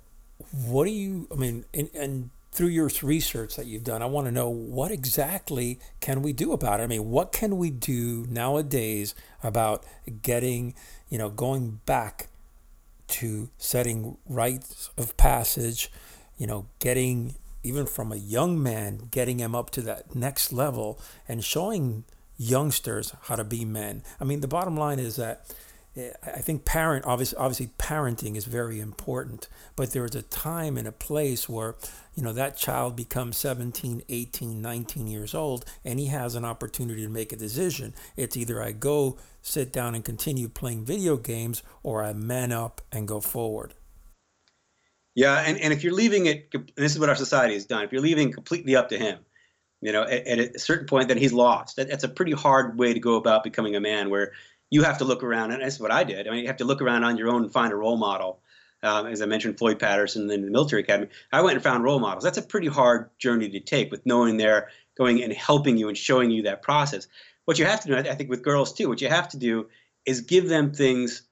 what 0.66 0.84
do 0.84 0.92
you? 0.92 1.30
I 1.32 1.36
mean, 1.36 1.64
and, 1.74 1.90
and 1.94 2.30
through 2.52 2.68
your 2.68 2.90
research 3.04 3.56
that 3.56 3.68
you've 3.68 3.84
done, 3.84 4.02
I 4.02 4.08
want 4.08 4.28
to 4.28 4.32
know 4.32 4.50
what 4.50 4.92
exactly 4.92 5.80
can 6.00 6.22
we 6.22 6.34
do 6.34 6.52
about 6.52 6.80
it. 6.80 6.84
I 6.84 6.88
mean, 6.88 7.10
what 7.10 7.32
can 7.32 7.58
we 7.58 7.70
do 7.70 8.26
nowadays 8.30 9.14
about 9.44 9.86
getting, 10.22 10.74
you 11.10 11.18
know, 11.18 11.30
going 11.30 11.80
back 11.86 12.28
to 13.08 13.50
setting 13.58 14.18
rites 14.28 14.90
of 14.98 15.16
passage, 15.18 15.92
you 16.38 16.48
know, 16.48 16.68
getting 16.80 17.36
even 17.64 17.86
from 17.86 18.12
a 18.12 18.16
young 18.16 18.62
man, 18.62 19.10
getting 19.12 19.40
him 19.40 19.54
up 19.54 19.70
to 19.72 19.82
that 19.82 20.16
next 20.16 20.54
level 20.54 21.00
and 21.28 21.44
showing 21.44 22.06
youngsters 22.38 23.14
how 23.24 23.36
to 23.36 23.44
be 23.44 23.66
men. 23.66 24.02
I 24.20 24.24
mean, 24.24 24.40
the 24.40 24.48
bottom 24.48 24.78
line 24.78 24.98
is 24.98 25.18
that 25.18 25.46
I 25.98 26.42
think 26.42 26.66
parent 26.66 27.06
obviously 27.06 27.38
obviously 27.38 27.72
parenting 27.78 28.36
is 28.36 28.46
very 28.46 28.80
important, 28.80 29.50
but 29.76 29.92
there 29.92 30.06
is 30.06 30.16
a 30.16 30.22
time 30.22 30.78
and 30.78 30.88
a 30.88 30.92
place 30.92 31.50
where 31.50 31.76
you 32.16 32.24
know 32.24 32.32
that 32.34 32.58
child 32.58 32.96
becomes 32.96 33.38
17, 33.38 34.04
18, 34.08 34.62
19 34.62 35.08
years 35.08 35.34
old 35.34 35.66
and 35.84 36.00
he 36.00 36.08
has 36.08 36.36
an 36.36 36.46
opportunity 36.46 37.02
to 37.02 37.10
make 37.10 37.34
a 37.34 37.36
decision. 37.36 37.94
It's 38.16 38.38
either 38.38 38.62
I 38.62 38.72
go 38.72 39.18
sit 39.42 39.74
down 39.74 39.96
and 39.96 40.06
continue 40.06 40.48
playing 40.48 40.86
video 40.86 41.18
games 41.18 41.64
or 41.82 42.04
I 42.04 42.14
man 42.14 42.52
up 42.52 42.82
and 42.92 43.08
go 43.08 43.20
forward. 43.20 43.74
Yeah, 45.16 45.44
and, 45.46 45.60
and 45.60 45.74
if 45.74 45.84
you're 45.84 45.94
leaving 45.94 46.28
it, 46.28 46.54
this 46.76 46.94
is 46.94 47.00
what 47.00 47.10
our 47.10 47.16
society 47.16 47.56
has 47.56 47.66
done, 47.66 47.84
if 47.84 47.92
you're 47.92 48.02
leaving 48.02 48.32
completely 48.32 48.76
up 48.76 48.90
to 48.90 48.98
him, 48.98 49.20
you 49.82 49.92
know, 49.92 50.04
at, 50.04 50.28
at 50.28 50.40
a 50.56 50.60
certain 50.60 50.86
point, 50.86 51.08
then 51.08 51.18
he's 51.18 51.34
lost. 51.34 51.76
That, 51.78 51.90
that's 51.90 52.04
a 52.04 52.10
pretty 52.10 52.34
hard 52.34 52.78
way 52.78 52.94
to 52.94 53.00
go 53.00 53.16
about 53.16 53.44
becoming 53.44 53.76
a 53.76 53.82
man, 53.82 54.10
where 54.10 54.34
you 54.70 54.84
have 54.84 55.00
to 55.00 55.06
look 55.06 55.24
around, 55.24 55.52
and 55.52 55.62
that's 55.62 55.80
what 55.80 55.92
I 55.92 56.04
did. 56.04 56.28
I 56.28 56.32
mean, 56.32 56.42
you 56.42 56.48
have 56.48 56.58
to 56.58 56.66
look 56.66 56.82
around 56.82 57.04
on 57.04 57.18
your 57.18 57.30
own 57.30 57.44
and 57.44 57.52
find 57.52 57.74
a 57.74 57.76
role 57.76 57.98
model. 57.98 58.42
Um, 58.82 59.08
as 59.08 59.22
I 59.22 59.26
mentioned, 59.26 59.58
Floyd 59.58 59.78
Patterson 59.78 60.30
in 60.30 60.42
the 60.42 60.50
military 60.50 60.84
academy. 60.84 61.10
I 61.34 61.42
went 61.42 61.56
and 61.56 61.64
found 61.64 61.84
role 61.84 62.00
models. 62.00 62.24
That's 62.24 62.38
a 62.38 62.42
pretty 62.42 62.68
hard 62.68 63.10
journey 63.18 63.50
to 63.50 63.60
take 63.60 63.92
with 63.92 64.06
knowing 64.06 64.38
they're 64.38 64.70
going 64.98 65.22
and 65.22 65.34
helping 65.34 65.78
you 65.78 65.90
and 65.90 65.98
showing 65.98 66.32
you 66.32 66.44
that 66.44 66.62
process 66.62 67.08
what 67.50 67.58
you 67.58 67.66
have 67.66 67.82
to 67.82 67.88
do, 67.88 67.98
I 67.98 68.14
think, 68.14 68.30
with 68.30 68.44
girls 68.44 68.74
too, 68.74 68.88
what 68.90 69.02
you 69.02 69.10
have 69.10 69.28
to 69.30 69.38
do 69.38 69.70
is 70.06 70.22
give 70.22 70.48
them 70.48 70.72
things 70.72 71.24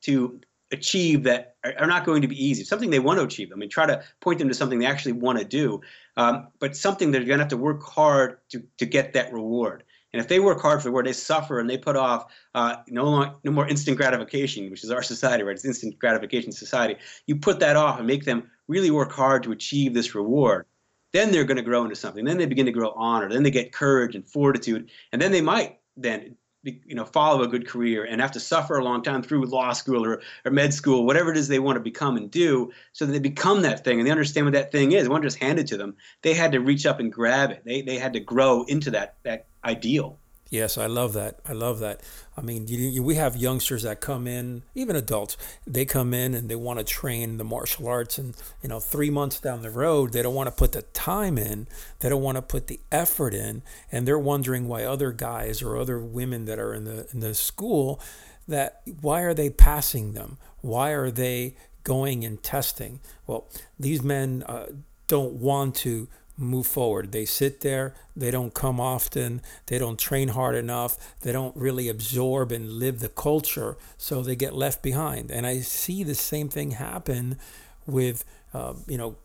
to 0.00 0.40
achieve 0.72 1.24
that 1.24 1.56
are 1.78 1.86
not 1.86 2.06
going 2.06 2.22
to 2.22 2.28
be 2.28 2.42
easy. 2.42 2.64
Something 2.64 2.88
they 2.88 3.00
want 3.00 3.18
to 3.18 3.24
achieve. 3.26 3.50
I 3.52 3.56
mean, 3.56 3.68
try 3.68 3.84
to 3.84 4.02
point 4.22 4.38
them 4.38 4.48
to 4.48 4.54
something 4.54 4.78
they 4.78 4.86
actually 4.86 5.12
want 5.12 5.40
to 5.40 5.44
do, 5.44 5.82
um, 6.16 6.48
but 6.58 6.74
something 6.74 7.10
they're 7.10 7.20
going 7.20 7.36
to 7.36 7.44
have 7.44 7.50
to 7.50 7.58
work 7.58 7.82
hard 7.82 8.38
to, 8.48 8.62
to 8.78 8.86
get 8.86 9.12
that 9.12 9.30
reward. 9.30 9.84
And 10.12 10.20
if 10.20 10.28
they 10.28 10.40
work 10.40 10.60
hard 10.60 10.80
for 10.80 10.84
the 10.84 10.90
reward, 10.90 11.06
they 11.06 11.12
suffer 11.12 11.60
and 11.60 11.68
they 11.68 11.76
put 11.76 11.96
off 11.96 12.32
uh, 12.54 12.76
no, 12.88 13.04
long, 13.04 13.34
no 13.44 13.52
more 13.52 13.68
instant 13.68 13.96
gratification, 13.96 14.70
which 14.70 14.82
is 14.84 14.90
our 14.90 15.02
society, 15.02 15.42
right? 15.42 15.54
It's 15.54 15.64
instant 15.64 15.98
gratification 15.98 16.50
society. 16.52 16.96
You 17.26 17.36
put 17.36 17.60
that 17.60 17.76
off 17.76 17.98
and 17.98 18.06
make 18.06 18.24
them 18.24 18.50
really 18.68 18.90
work 18.90 19.12
hard 19.12 19.42
to 19.42 19.52
achieve 19.52 19.94
this 19.94 20.14
reward 20.14 20.66
then 21.12 21.30
they're 21.30 21.44
going 21.44 21.56
to 21.56 21.62
grow 21.62 21.84
into 21.84 21.96
something. 21.96 22.24
Then 22.24 22.38
they 22.38 22.46
begin 22.46 22.66
to 22.66 22.72
grow 22.72 22.92
honor. 22.96 23.28
Then 23.28 23.42
they 23.42 23.50
get 23.50 23.72
courage 23.72 24.14
and 24.14 24.28
fortitude, 24.28 24.90
and 25.12 25.20
then 25.20 25.32
they 25.32 25.40
might 25.40 25.78
then 25.96 26.36
you 26.64 26.94
know 26.94 27.04
follow 27.04 27.42
a 27.42 27.48
good 27.48 27.66
career 27.68 28.04
and 28.04 28.20
have 28.20 28.32
to 28.32 28.40
suffer 28.40 28.78
a 28.78 28.84
long 28.84 29.02
time 29.02 29.22
through 29.22 29.46
law 29.46 29.72
school 29.72 30.04
or, 30.04 30.20
or 30.44 30.50
med 30.50 30.74
school 30.74 31.06
whatever 31.06 31.30
it 31.30 31.36
is 31.36 31.46
they 31.46 31.60
want 31.60 31.76
to 31.76 31.80
become 31.80 32.16
and 32.16 32.32
do 32.32 32.70
so 32.92 33.06
that 33.06 33.12
they 33.12 33.20
become 33.20 33.62
that 33.62 33.84
thing 33.84 33.98
and 33.98 34.06
they 34.06 34.10
understand 34.10 34.44
what 34.44 34.52
that 34.52 34.72
thing 34.72 34.90
is 34.90 35.04
it 35.04 35.08
wasn't 35.08 35.24
just 35.24 35.38
handed 35.38 35.68
to 35.68 35.76
them 35.76 35.94
they 36.22 36.34
had 36.34 36.50
to 36.50 36.58
reach 36.58 36.84
up 36.84 36.98
and 36.98 37.12
grab 37.12 37.52
it 37.52 37.62
they, 37.64 37.80
they 37.80 37.96
had 37.96 38.12
to 38.12 38.18
grow 38.18 38.64
into 38.64 38.90
that 38.90 39.14
that 39.22 39.46
ideal 39.68 40.18
Yes, 40.50 40.78
I 40.78 40.86
love 40.86 41.12
that. 41.12 41.40
I 41.46 41.52
love 41.52 41.78
that. 41.80 42.00
I 42.36 42.40
mean, 42.40 42.68
you, 42.68 42.78
you, 42.78 43.02
we 43.02 43.16
have 43.16 43.36
youngsters 43.36 43.82
that 43.82 44.00
come 44.00 44.26
in, 44.26 44.62
even 44.74 44.96
adults. 44.96 45.36
They 45.66 45.84
come 45.84 46.14
in 46.14 46.34
and 46.34 46.48
they 46.48 46.54
want 46.54 46.78
to 46.78 46.84
train 46.84 47.36
the 47.36 47.44
martial 47.44 47.86
arts, 47.86 48.16
and 48.16 48.34
you 48.62 48.68
know, 48.68 48.80
three 48.80 49.10
months 49.10 49.40
down 49.40 49.60
the 49.60 49.70
road, 49.70 50.12
they 50.12 50.22
don't 50.22 50.34
want 50.34 50.46
to 50.46 50.54
put 50.54 50.72
the 50.72 50.82
time 50.82 51.36
in. 51.36 51.66
They 52.00 52.08
don't 52.08 52.22
want 52.22 52.36
to 52.36 52.42
put 52.42 52.68
the 52.68 52.80
effort 52.90 53.34
in, 53.34 53.62
and 53.92 54.08
they're 54.08 54.18
wondering 54.18 54.68
why 54.68 54.84
other 54.84 55.12
guys 55.12 55.60
or 55.60 55.76
other 55.76 55.98
women 55.98 56.46
that 56.46 56.58
are 56.58 56.72
in 56.72 56.84
the 56.84 57.06
in 57.12 57.20
the 57.20 57.34
school, 57.34 58.00
that 58.46 58.80
why 59.02 59.20
are 59.20 59.34
they 59.34 59.50
passing 59.50 60.14
them? 60.14 60.38
Why 60.62 60.92
are 60.92 61.10
they 61.10 61.56
going 61.84 62.24
and 62.24 62.42
testing? 62.42 63.00
Well, 63.26 63.48
these 63.78 64.02
men 64.02 64.44
uh, 64.46 64.68
don't 65.08 65.34
want 65.34 65.74
to 65.76 66.08
move 66.38 66.66
forward. 66.66 67.12
They 67.12 67.24
sit 67.24 67.60
there, 67.60 67.94
they 68.16 68.30
don't 68.30 68.54
come 68.54 68.80
often, 68.80 69.42
they 69.66 69.78
don't 69.78 69.98
train 69.98 70.28
hard 70.28 70.54
enough, 70.54 70.96
they 71.20 71.32
don't 71.32 71.56
really 71.56 71.88
absorb 71.88 72.52
and 72.52 72.72
live 72.72 73.00
the 73.00 73.08
culture, 73.08 73.76
so 73.96 74.22
they 74.22 74.36
get 74.36 74.54
left 74.54 74.82
behind. 74.82 75.30
And 75.30 75.46
I 75.46 75.60
see 75.60 76.04
the 76.04 76.14
same 76.14 76.48
thing 76.48 76.72
happen 76.72 77.38
with, 77.86 78.24
uh, 78.54 78.74
you 78.86 78.96
know, 78.96 79.16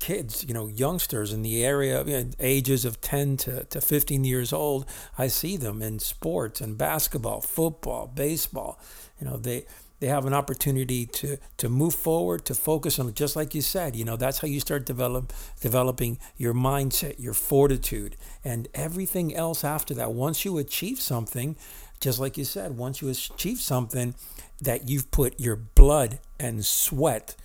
kids, 0.00 0.44
you 0.48 0.54
know, 0.54 0.66
youngsters 0.66 1.32
in 1.32 1.42
the 1.42 1.64
area, 1.64 2.02
you 2.04 2.12
know, 2.18 2.30
ages 2.40 2.84
of 2.84 3.00
10 3.00 3.36
to, 3.36 3.64
to 3.64 3.80
15 3.80 4.24
years 4.24 4.52
old. 4.52 4.86
I 5.16 5.28
see 5.28 5.56
them 5.56 5.82
in 5.82 5.98
sports 6.00 6.60
and 6.60 6.76
basketball, 6.76 7.40
football, 7.42 8.10
baseball. 8.12 8.80
You 9.20 9.28
know, 9.28 9.36
they 9.36 9.66
they 10.00 10.06
have 10.06 10.26
an 10.26 10.34
opportunity 10.34 11.06
to 11.06 11.36
to 11.58 11.68
move 11.68 11.94
forward 11.94 12.44
to 12.46 12.54
focus 12.54 12.98
on 12.98 13.12
just 13.14 13.36
like 13.36 13.54
you 13.54 13.62
said 13.62 13.94
you 13.94 14.04
know 14.04 14.16
that's 14.16 14.38
how 14.38 14.48
you 14.48 14.58
start 14.58 14.84
develop 14.84 15.32
developing 15.60 16.18
your 16.36 16.54
mindset 16.54 17.18
your 17.18 17.34
fortitude 17.34 18.16
and 18.44 18.66
everything 18.74 19.34
else 19.34 19.62
after 19.62 19.94
that. 19.94 20.12
Once 20.12 20.44
you 20.44 20.58
achieve 20.58 21.00
something 21.00 21.56
just 22.00 22.18
like 22.18 22.36
you 22.36 22.44
said 22.44 22.76
once 22.76 23.00
you 23.00 23.08
achieve 23.08 23.60
something 23.60 24.14
that 24.60 24.88
you've 24.88 25.10
put 25.10 25.38
your 25.38 25.56
blood 25.56 26.18
and 26.38 26.64
sweat 26.64 27.36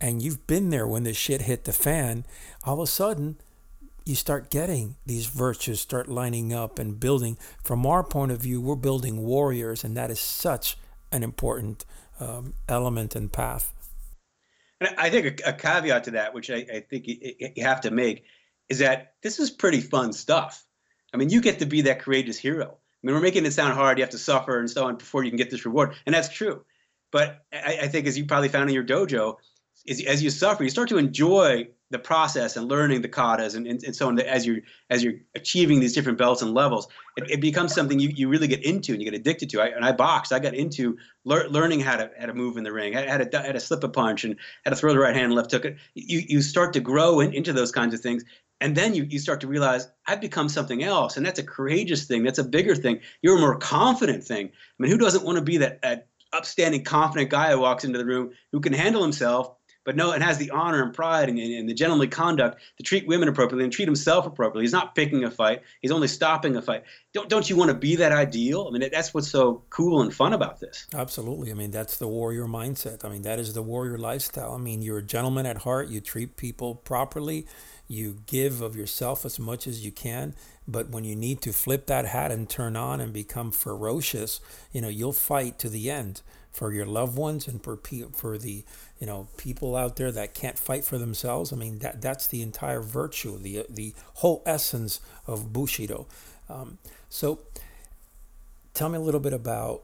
and 0.00 0.22
you've 0.22 0.46
been 0.46 0.70
there 0.70 0.86
when 0.86 1.04
the 1.04 1.12
shit 1.12 1.42
hit 1.42 1.64
the 1.64 1.72
fan 1.72 2.24
all 2.64 2.74
of 2.74 2.80
a 2.80 2.86
sudden 2.86 3.36
you 4.06 4.14
start 4.14 4.50
getting 4.50 4.96
these 5.06 5.26
virtues 5.26 5.80
start 5.80 6.08
lining 6.08 6.52
up 6.52 6.78
and 6.78 6.98
building. 6.98 7.36
From 7.62 7.86
our 7.86 8.02
point 8.02 8.32
of 8.32 8.40
view 8.40 8.60
we're 8.60 8.74
building 8.74 9.22
warriors 9.22 9.84
and 9.84 9.96
that 9.96 10.10
is 10.10 10.18
such 10.18 10.76
an 11.12 11.22
important 11.22 11.84
um, 12.18 12.54
element 12.68 13.16
and 13.16 13.32
path. 13.32 13.72
And 14.80 14.94
I 14.96 15.10
think 15.10 15.40
a, 15.40 15.50
a 15.50 15.52
caveat 15.52 16.04
to 16.04 16.10
that, 16.12 16.34
which 16.34 16.50
I, 16.50 16.66
I 16.72 16.80
think 16.80 17.06
you, 17.06 17.34
you 17.56 17.64
have 17.64 17.82
to 17.82 17.90
make, 17.90 18.24
is 18.68 18.78
that 18.78 19.14
this 19.22 19.38
is 19.38 19.50
pretty 19.50 19.80
fun 19.80 20.12
stuff. 20.12 20.64
I 21.12 21.16
mean, 21.16 21.30
you 21.30 21.40
get 21.40 21.58
to 21.58 21.66
be 21.66 21.82
that 21.82 22.00
courageous 22.00 22.38
hero. 22.38 22.66
I 22.66 23.06
mean, 23.06 23.14
we're 23.14 23.22
making 23.22 23.46
it 23.46 23.52
sound 23.52 23.74
hard. 23.74 23.98
You 23.98 24.04
have 24.04 24.10
to 24.10 24.18
suffer 24.18 24.58
and 24.58 24.70
so 24.70 24.86
on 24.86 24.96
before 24.96 25.24
you 25.24 25.30
can 25.30 25.38
get 25.38 25.50
this 25.50 25.64
reward, 25.64 25.94
and 26.06 26.14
that's 26.14 26.28
true. 26.28 26.64
But 27.10 27.44
I, 27.52 27.80
I 27.82 27.88
think, 27.88 28.06
as 28.06 28.16
you 28.16 28.26
probably 28.26 28.48
found 28.48 28.68
in 28.70 28.74
your 28.74 28.84
dojo, 28.84 29.36
as, 29.88 30.02
as 30.04 30.22
you 30.22 30.30
suffer, 30.30 30.62
you 30.62 30.70
start 30.70 30.90
to 30.90 30.98
enjoy 30.98 31.68
the 31.90 31.98
process 31.98 32.56
and 32.56 32.68
learning 32.68 33.02
the 33.02 33.08
katas 33.08 33.56
and, 33.56 33.66
and, 33.66 33.82
and 33.82 33.96
so 33.96 34.08
on 34.08 34.18
as 34.20 34.46
you're 34.46 34.60
as 34.90 35.02
you're 35.02 35.14
achieving 35.34 35.80
these 35.80 35.92
different 35.92 36.18
belts 36.18 36.40
and 36.40 36.54
levels 36.54 36.86
it, 37.16 37.30
it 37.30 37.40
becomes 37.40 37.74
something 37.74 37.98
you, 37.98 38.10
you 38.10 38.28
really 38.28 38.46
get 38.46 38.64
into 38.64 38.92
and 38.92 39.02
you 39.02 39.10
get 39.10 39.18
addicted 39.18 39.50
to. 39.50 39.60
I, 39.60 39.66
and 39.66 39.84
i 39.84 39.92
boxed. 39.92 40.32
I 40.32 40.38
got 40.38 40.54
into 40.54 40.96
lear, 41.24 41.48
learning 41.48 41.80
how 41.80 41.96
to 41.96 42.10
how 42.18 42.26
to 42.26 42.34
move 42.34 42.56
in 42.56 42.64
the 42.64 42.72
ring. 42.72 42.92
How 42.92 43.18
to, 43.18 43.28
how 43.32 43.52
to 43.52 43.60
slip 43.60 43.84
a 43.84 43.88
punch 43.88 44.24
and 44.24 44.36
how 44.64 44.70
to 44.70 44.76
throw 44.76 44.92
the 44.92 44.98
right 44.98 45.14
hand 45.14 45.26
and 45.26 45.34
left 45.34 45.50
hook. 45.50 45.66
You, 45.94 46.22
you 46.26 46.42
start 46.42 46.72
to 46.74 46.80
grow 46.80 47.20
in, 47.20 47.32
into 47.34 47.52
those 47.52 47.72
kinds 47.72 47.94
of 47.94 48.00
things 48.00 48.24
and 48.60 48.76
then 48.76 48.94
you, 48.94 49.04
you 49.04 49.18
start 49.18 49.40
to 49.40 49.46
realize 49.46 49.88
i've 50.06 50.20
become 50.20 50.48
something 50.48 50.82
else 50.82 51.16
and 51.16 51.24
that's 51.24 51.38
a 51.38 51.44
courageous 51.44 52.04
thing. 52.04 52.22
That's 52.22 52.38
a 52.38 52.44
bigger 52.44 52.74
thing. 52.74 53.00
You're 53.22 53.36
a 53.36 53.40
more 53.40 53.56
confident 53.56 54.24
thing. 54.24 54.48
I 54.48 54.82
mean 54.82 54.90
who 54.90 54.98
doesn't 54.98 55.24
want 55.24 55.38
to 55.38 55.44
be 55.44 55.56
that, 55.58 55.82
that 55.82 56.08
upstanding 56.32 56.84
confident 56.84 57.30
guy 57.30 57.50
who 57.50 57.60
walks 57.60 57.84
into 57.84 57.98
the 57.98 58.04
room 58.04 58.30
who 58.52 58.60
can 58.60 58.72
handle 58.72 59.02
himself 59.02 59.54
but 59.90 59.96
no, 59.96 60.12
it 60.12 60.22
has 60.22 60.38
the 60.38 60.50
honor 60.50 60.84
and 60.84 60.94
pride 60.94 61.28
and, 61.28 61.36
and, 61.36 61.68
the 61.68 61.74
gentlemanly 61.74 62.06
conduct 62.06 62.60
to 62.76 62.84
treat 62.84 63.08
women 63.08 63.28
appropriately 63.28 63.64
and 63.64 63.72
treat 63.72 63.88
himself 63.88 64.24
appropriately. 64.24 64.62
He's 64.62 64.72
not 64.72 64.94
picking 64.94 65.24
a 65.24 65.32
fight; 65.32 65.62
he's 65.82 65.90
only 65.90 66.06
stopping 66.06 66.54
a 66.54 66.62
fight. 66.62 66.84
Don't 67.12 67.28
don't 67.28 67.50
you 67.50 67.56
want 67.56 67.72
to 67.72 67.76
be 67.76 67.96
that 67.96 68.12
ideal? 68.12 68.68
I 68.68 68.70
mean, 68.70 68.88
that's 68.92 69.12
what's 69.12 69.28
so 69.28 69.64
cool 69.68 70.00
and 70.00 70.14
fun 70.14 70.32
about 70.32 70.60
this. 70.60 70.86
Absolutely. 70.94 71.50
I 71.50 71.54
mean, 71.54 71.72
that's 71.72 71.96
the 71.96 72.06
warrior 72.06 72.46
mindset. 72.46 73.04
I 73.04 73.08
mean, 73.08 73.22
that 73.22 73.40
is 73.40 73.52
the 73.52 73.62
warrior 73.62 73.98
lifestyle. 73.98 74.52
I 74.52 74.58
mean, 74.58 74.80
you're 74.80 74.98
a 74.98 75.02
gentleman 75.02 75.44
at 75.44 75.56
heart. 75.62 75.88
You 75.88 76.00
treat 76.00 76.36
people 76.36 76.76
properly. 76.76 77.48
You 77.88 78.18
give 78.26 78.62
of 78.62 78.76
yourself 78.76 79.24
as 79.24 79.40
much 79.40 79.66
as 79.66 79.84
you 79.84 79.90
can. 79.90 80.36
But 80.68 80.90
when 80.90 81.02
you 81.02 81.16
need 81.16 81.42
to 81.42 81.52
flip 81.52 81.86
that 81.86 82.06
hat 82.06 82.30
and 82.30 82.48
turn 82.48 82.76
on 82.76 83.00
and 83.00 83.12
become 83.12 83.50
ferocious, 83.50 84.40
you 84.70 84.80
know, 84.80 84.88
you'll 84.88 85.12
fight 85.12 85.58
to 85.58 85.68
the 85.68 85.90
end 85.90 86.22
for 86.52 86.72
your 86.72 86.86
loved 86.86 87.16
ones 87.16 87.46
and 87.46 87.62
for 87.62 87.78
for 88.12 88.38
the 88.38 88.64
you 88.98 89.06
know 89.06 89.28
people 89.36 89.76
out 89.76 89.96
there 89.96 90.12
that 90.12 90.34
can't 90.34 90.58
fight 90.58 90.84
for 90.84 90.98
themselves. 90.98 91.52
I 91.52 91.56
mean 91.56 91.78
that 91.80 92.00
that's 92.00 92.26
the 92.26 92.42
entire 92.42 92.80
virtue, 92.80 93.38
the 93.38 93.66
the 93.68 93.94
whole 94.14 94.42
essence 94.46 95.00
of 95.26 95.52
Bushido. 95.52 96.06
Um, 96.48 96.78
so, 97.08 97.40
tell 98.74 98.88
me 98.88 98.98
a 98.98 99.00
little 99.00 99.20
bit 99.20 99.32
about 99.32 99.82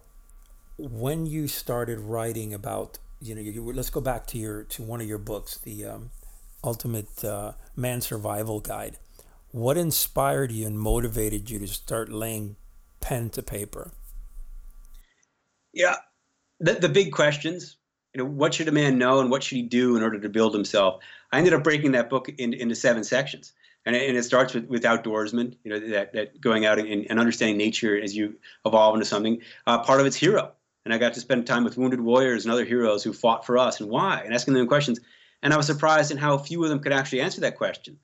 when 0.78 1.26
you 1.26 1.48
started 1.48 2.00
writing 2.00 2.52
about 2.52 2.98
you 3.20 3.34
know 3.34 3.40
you, 3.40 3.62
let's 3.72 3.90
go 3.90 4.00
back 4.00 4.26
to 4.28 4.38
your 4.38 4.64
to 4.64 4.82
one 4.82 5.00
of 5.00 5.06
your 5.06 5.18
books, 5.18 5.58
the 5.58 5.86
um, 5.86 6.10
Ultimate 6.64 7.24
uh, 7.24 7.52
Man 7.74 8.00
Survival 8.00 8.60
Guide. 8.60 8.98
What 9.52 9.78
inspired 9.78 10.52
you 10.52 10.66
and 10.66 10.78
motivated 10.78 11.48
you 11.48 11.58
to 11.60 11.66
start 11.68 12.10
laying 12.10 12.56
pen 13.00 13.30
to 13.30 13.42
paper? 13.42 13.92
Yeah, 15.72 15.96
the, 16.60 16.74
the 16.74 16.88
big 16.88 17.12
questions 17.12 17.76
you 18.16 18.22
know, 18.22 18.30
what 18.30 18.54
should 18.54 18.66
a 18.66 18.72
man 18.72 18.96
know 18.96 19.20
and 19.20 19.30
what 19.30 19.42
should 19.42 19.56
he 19.56 19.62
do 19.62 19.94
in 19.94 20.02
order 20.02 20.18
to 20.18 20.28
build 20.30 20.54
himself? 20.54 21.02
I 21.32 21.38
ended 21.38 21.52
up 21.52 21.62
breaking 21.62 21.92
that 21.92 22.08
book 22.08 22.30
in, 22.38 22.54
into 22.54 22.74
seven 22.74 23.04
sections. 23.04 23.52
And 23.84 23.94
it, 23.94 24.08
and 24.08 24.16
it 24.16 24.22
starts 24.22 24.54
with, 24.54 24.64
with 24.68 24.84
outdoorsmen, 24.84 25.54
you 25.64 25.70
know, 25.70 25.78
that, 25.90 26.14
that 26.14 26.40
going 26.40 26.64
out 26.64 26.78
and, 26.78 27.06
and 27.10 27.20
understanding 27.20 27.58
nature 27.58 28.00
as 28.00 28.16
you 28.16 28.34
evolve 28.64 28.94
into 28.94 29.04
something. 29.04 29.42
Uh, 29.66 29.80
part 29.80 30.00
of 30.00 30.06
it's 30.06 30.16
hero. 30.16 30.50
And 30.86 30.94
I 30.94 30.98
got 30.98 31.12
to 31.12 31.20
spend 31.20 31.46
time 31.46 31.62
with 31.62 31.76
wounded 31.76 32.00
warriors 32.00 32.46
and 32.46 32.52
other 32.52 32.64
heroes 32.64 33.04
who 33.04 33.12
fought 33.12 33.44
for 33.44 33.58
us 33.58 33.80
and 33.82 33.90
why, 33.90 34.22
and 34.24 34.32
asking 34.32 34.54
them 34.54 34.66
questions. 34.66 34.98
And 35.42 35.52
I 35.52 35.58
was 35.58 35.66
surprised 35.66 36.10
in 36.10 36.16
how 36.16 36.38
few 36.38 36.64
of 36.64 36.70
them 36.70 36.80
could 36.80 36.92
actually 36.92 37.20
answer 37.20 37.42
that 37.42 37.58
question 37.58 37.98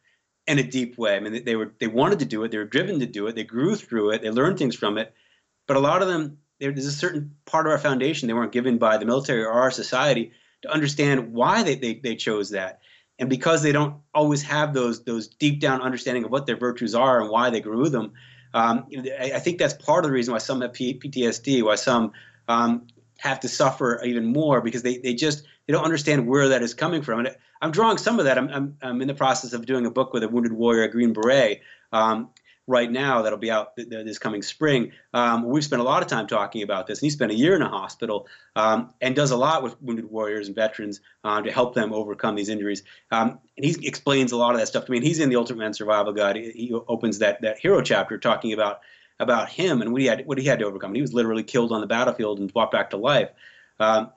in 0.46 0.58
a 0.58 0.62
deep 0.62 0.98
way. 0.98 1.16
I 1.16 1.20
mean, 1.20 1.42
they 1.42 1.56
were 1.56 1.72
they 1.78 1.86
wanted 1.86 2.18
to 2.18 2.26
do 2.26 2.44
it, 2.44 2.50
they 2.50 2.58
were 2.58 2.64
driven 2.64 3.00
to 3.00 3.06
do 3.06 3.28
it, 3.28 3.34
they 3.34 3.44
grew 3.44 3.76
through 3.76 4.10
it, 4.10 4.20
they 4.20 4.30
learned 4.30 4.58
things 4.58 4.76
from 4.76 4.98
it. 4.98 5.14
But 5.66 5.78
a 5.78 5.80
lot 5.80 6.02
of 6.02 6.08
them 6.08 6.38
there's 6.70 6.86
a 6.86 6.92
certain 6.92 7.34
part 7.44 7.66
of 7.66 7.72
our 7.72 7.78
foundation 7.78 8.28
they 8.28 8.34
weren't 8.34 8.52
given 8.52 8.78
by 8.78 8.96
the 8.96 9.04
military 9.04 9.42
or 9.42 9.50
our 9.50 9.70
society 9.70 10.32
to 10.62 10.70
understand 10.70 11.32
why 11.32 11.62
they, 11.62 11.74
they, 11.74 11.94
they 11.94 12.14
chose 12.14 12.50
that. 12.50 12.80
And 13.18 13.28
because 13.28 13.62
they 13.62 13.72
don't 13.72 13.96
always 14.14 14.42
have 14.42 14.72
those 14.74 15.04
those 15.04 15.28
deep 15.28 15.60
down 15.60 15.82
understanding 15.82 16.24
of 16.24 16.30
what 16.30 16.46
their 16.46 16.56
virtues 16.56 16.94
are 16.94 17.20
and 17.20 17.30
why 17.30 17.50
they 17.50 17.60
grew 17.60 17.88
them, 17.88 18.12
um, 18.54 18.86
I, 19.20 19.32
I, 19.34 19.38
think 19.38 19.58
that's 19.58 19.74
part 19.74 20.04
of 20.04 20.10
the 20.10 20.14
reason 20.14 20.32
why 20.32 20.38
some 20.38 20.60
have 20.60 20.72
PTSD, 20.72 21.62
why 21.62 21.76
some 21.76 22.12
um, 22.48 22.86
have 23.18 23.40
to 23.40 23.48
suffer 23.48 24.02
even 24.04 24.26
more 24.26 24.60
because 24.60 24.82
they, 24.82 24.98
they 24.98 25.14
just 25.14 25.44
they 25.66 25.72
don't 25.72 25.84
understand 25.84 26.26
where 26.26 26.48
that 26.48 26.62
is 26.62 26.74
coming 26.74 27.02
from. 27.02 27.20
And 27.20 27.36
I'm 27.60 27.70
drawing 27.70 27.98
some 27.98 28.18
of 28.18 28.24
that. 28.24 28.38
I'm, 28.38 28.48
I'm, 28.48 28.76
I'm 28.82 29.00
in 29.00 29.08
the 29.08 29.14
process 29.14 29.52
of 29.52 29.66
doing 29.66 29.86
a 29.86 29.90
book 29.90 30.12
with 30.12 30.24
a 30.24 30.28
wounded 30.28 30.52
warrior, 30.52 30.82
a 30.82 30.90
Green 30.90 31.12
Beret, 31.12 31.60
um, 31.92 32.30
right 32.66 32.90
now 32.90 33.22
that'll 33.22 33.38
be 33.38 33.50
out 33.50 33.76
this 33.76 34.18
coming 34.18 34.42
spring. 34.42 34.92
Um, 35.14 35.44
we've 35.44 35.64
spent 35.64 35.82
a 35.82 35.84
lot 35.84 36.02
of 36.02 36.08
time 36.08 36.26
talking 36.26 36.62
about 36.62 36.86
this, 36.86 37.00
and 37.00 37.06
he 37.06 37.10
spent 37.10 37.32
a 37.32 37.34
year 37.34 37.56
in 37.56 37.62
a 37.62 37.68
hospital 37.68 38.28
um, 38.54 38.92
and 39.00 39.16
does 39.16 39.32
a 39.32 39.36
lot 39.36 39.62
with 39.62 39.80
wounded 39.82 40.08
warriors 40.10 40.46
and 40.46 40.54
veterans 40.54 41.00
uh, 41.24 41.40
to 41.42 41.50
help 41.50 41.74
them 41.74 41.92
overcome 41.92 42.36
these 42.36 42.48
injuries. 42.48 42.82
Um, 43.10 43.40
and 43.56 43.66
he 43.66 43.86
explains 43.86 44.32
a 44.32 44.36
lot 44.36 44.54
of 44.54 44.60
that 44.60 44.68
stuff 44.68 44.84
to 44.86 44.92
me. 44.92 44.98
And 44.98 45.06
he's 45.06 45.18
in 45.18 45.28
the 45.28 45.36
Ultimate 45.36 45.58
Man 45.58 45.74
Survival 45.74 46.12
Guide. 46.12 46.36
He 46.36 46.72
opens 46.88 47.18
that 47.18 47.42
that 47.42 47.58
hero 47.58 47.82
chapter 47.82 48.16
talking 48.16 48.52
about 48.52 48.80
about 49.18 49.48
him 49.48 49.82
and 49.82 49.92
what 49.92 50.00
he 50.00 50.06
had 50.06 50.26
what 50.26 50.38
he 50.38 50.44
had 50.44 50.58
to 50.60 50.64
overcome. 50.64 50.90
And 50.90 50.96
he 50.96 51.02
was 51.02 51.12
literally 51.12 51.44
killed 51.44 51.72
on 51.72 51.80
the 51.80 51.86
battlefield 51.86 52.38
and 52.38 52.52
brought 52.52 52.70
back 52.70 52.90
to 52.90 52.96
life. 52.96 53.30
Um, 53.80 54.10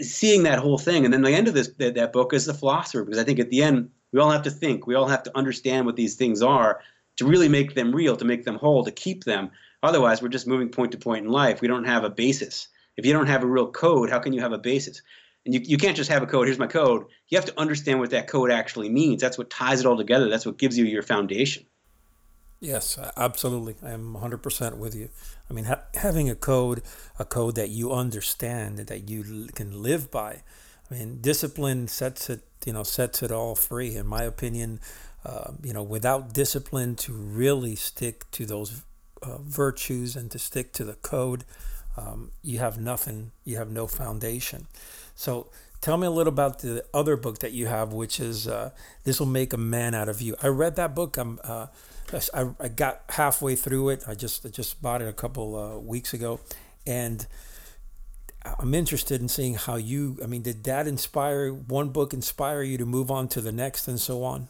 seeing 0.00 0.42
that 0.44 0.58
whole 0.58 0.78
thing, 0.78 1.04
and 1.04 1.12
then 1.12 1.22
the 1.22 1.30
end 1.30 1.48
of 1.48 1.54
this 1.54 1.68
that, 1.78 1.94
that 1.94 2.12
book 2.12 2.32
is 2.32 2.46
the 2.46 2.54
philosopher, 2.54 3.04
because 3.04 3.18
I 3.18 3.24
think 3.24 3.38
at 3.38 3.50
the 3.50 3.62
end 3.62 3.90
we 4.12 4.20
all 4.20 4.30
have 4.30 4.42
to 4.42 4.50
think, 4.50 4.86
we 4.86 4.94
all 4.94 5.08
have 5.08 5.22
to 5.24 5.36
understand 5.36 5.86
what 5.86 5.96
these 5.96 6.14
things 6.14 6.40
are 6.40 6.80
to 7.16 7.26
really 7.26 7.48
make 7.48 7.74
them 7.74 7.94
real, 7.94 8.16
to 8.16 8.24
make 8.24 8.44
them 8.44 8.56
whole, 8.56 8.84
to 8.84 8.90
keep 8.90 9.24
them. 9.24 9.50
Otherwise, 9.82 10.22
we're 10.22 10.28
just 10.28 10.46
moving 10.46 10.68
point 10.68 10.92
to 10.92 10.98
point 10.98 11.24
in 11.24 11.30
life. 11.30 11.60
We 11.60 11.68
don't 11.68 11.84
have 11.84 12.04
a 12.04 12.10
basis. 12.10 12.68
If 12.96 13.04
you 13.06 13.12
don't 13.12 13.26
have 13.26 13.42
a 13.42 13.46
real 13.46 13.70
code, 13.70 14.10
how 14.10 14.18
can 14.18 14.32
you 14.32 14.40
have 14.40 14.52
a 14.52 14.58
basis? 14.58 15.02
And 15.44 15.54
you, 15.54 15.60
you 15.62 15.76
can't 15.76 15.96
just 15.96 16.10
have 16.10 16.22
a 16.22 16.26
code, 16.26 16.46
here's 16.46 16.58
my 16.58 16.66
code. 16.66 17.06
You 17.28 17.36
have 17.36 17.44
to 17.46 17.60
understand 17.60 18.00
what 18.00 18.10
that 18.10 18.28
code 18.28 18.50
actually 18.50 18.88
means. 18.88 19.20
That's 19.20 19.36
what 19.36 19.50
ties 19.50 19.80
it 19.80 19.86
all 19.86 19.96
together. 19.96 20.28
That's 20.28 20.46
what 20.46 20.58
gives 20.58 20.78
you 20.78 20.84
your 20.84 21.02
foundation. 21.02 21.66
Yes, 22.60 22.98
absolutely. 23.16 23.76
I 23.82 23.90
am 23.90 24.14
100% 24.14 24.78
with 24.78 24.94
you. 24.94 25.10
I 25.50 25.52
mean, 25.52 25.66
ha- 25.66 25.82
having 25.94 26.30
a 26.30 26.34
code, 26.34 26.82
a 27.18 27.24
code 27.26 27.56
that 27.56 27.68
you 27.68 27.92
understand 27.92 28.78
and 28.78 28.88
that 28.88 29.10
you 29.10 29.48
can 29.54 29.82
live 29.82 30.10
by. 30.10 30.42
I 30.90 30.94
mean, 30.94 31.20
discipline 31.20 31.88
sets 31.88 32.30
it, 32.30 32.42
you 32.64 32.72
know, 32.72 32.82
sets 32.82 33.22
it 33.22 33.30
all 33.30 33.54
free. 33.54 33.96
In 33.96 34.06
my 34.06 34.22
opinion, 34.22 34.80
uh, 35.24 35.52
you 35.62 35.72
know, 35.72 35.82
without 35.82 36.34
discipline 36.34 36.96
to 36.96 37.12
really 37.12 37.74
stick 37.76 38.30
to 38.32 38.44
those 38.44 38.82
uh, 39.22 39.38
virtues 39.38 40.16
and 40.16 40.30
to 40.30 40.38
stick 40.38 40.72
to 40.74 40.84
the 40.84 40.94
code, 40.94 41.44
um, 41.96 42.32
you 42.42 42.58
have 42.58 42.78
nothing. 42.78 43.32
You 43.44 43.56
have 43.56 43.70
no 43.70 43.86
foundation. 43.86 44.66
So 45.14 45.48
tell 45.80 45.96
me 45.96 46.06
a 46.06 46.10
little 46.10 46.32
about 46.32 46.58
the 46.58 46.84
other 46.92 47.16
book 47.16 47.38
that 47.38 47.52
you 47.52 47.66
have, 47.66 47.92
which 47.92 48.20
is 48.20 48.48
uh, 48.48 48.70
"This 49.04 49.18
Will 49.18 49.26
Make 49.26 49.52
a 49.52 49.56
Man 49.56 49.94
Out 49.94 50.08
of 50.08 50.20
You." 50.20 50.36
I 50.42 50.48
read 50.48 50.76
that 50.76 50.94
book. 50.94 51.16
I'm, 51.16 51.38
uh, 51.42 51.68
I, 52.34 52.50
I 52.60 52.68
got 52.68 53.02
halfway 53.10 53.56
through 53.56 53.90
it. 53.90 54.04
I 54.06 54.14
just 54.14 54.44
I 54.44 54.48
just 54.48 54.82
bought 54.82 55.02
it 55.02 55.08
a 55.08 55.12
couple 55.12 55.56
uh, 55.56 55.78
weeks 55.78 56.12
ago, 56.12 56.40
and 56.86 57.26
I'm 58.58 58.74
interested 58.74 59.20
in 59.20 59.28
seeing 59.28 59.54
how 59.54 59.76
you. 59.76 60.18
I 60.22 60.26
mean, 60.26 60.42
did 60.42 60.64
that 60.64 60.86
inspire 60.86 61.50
one 61.52 61.90
book 61.90 62.12
inspire 62.12 62.62
you 62.62 62.76
to 62.76 62.84
move 62.84 63.10
on 63.10 63.28
to 63.28 63.40
the 63.40 63.52
next 63.52 63.88
and 63.88 63.98
so 63.98 64.24
on? 64.24 64.48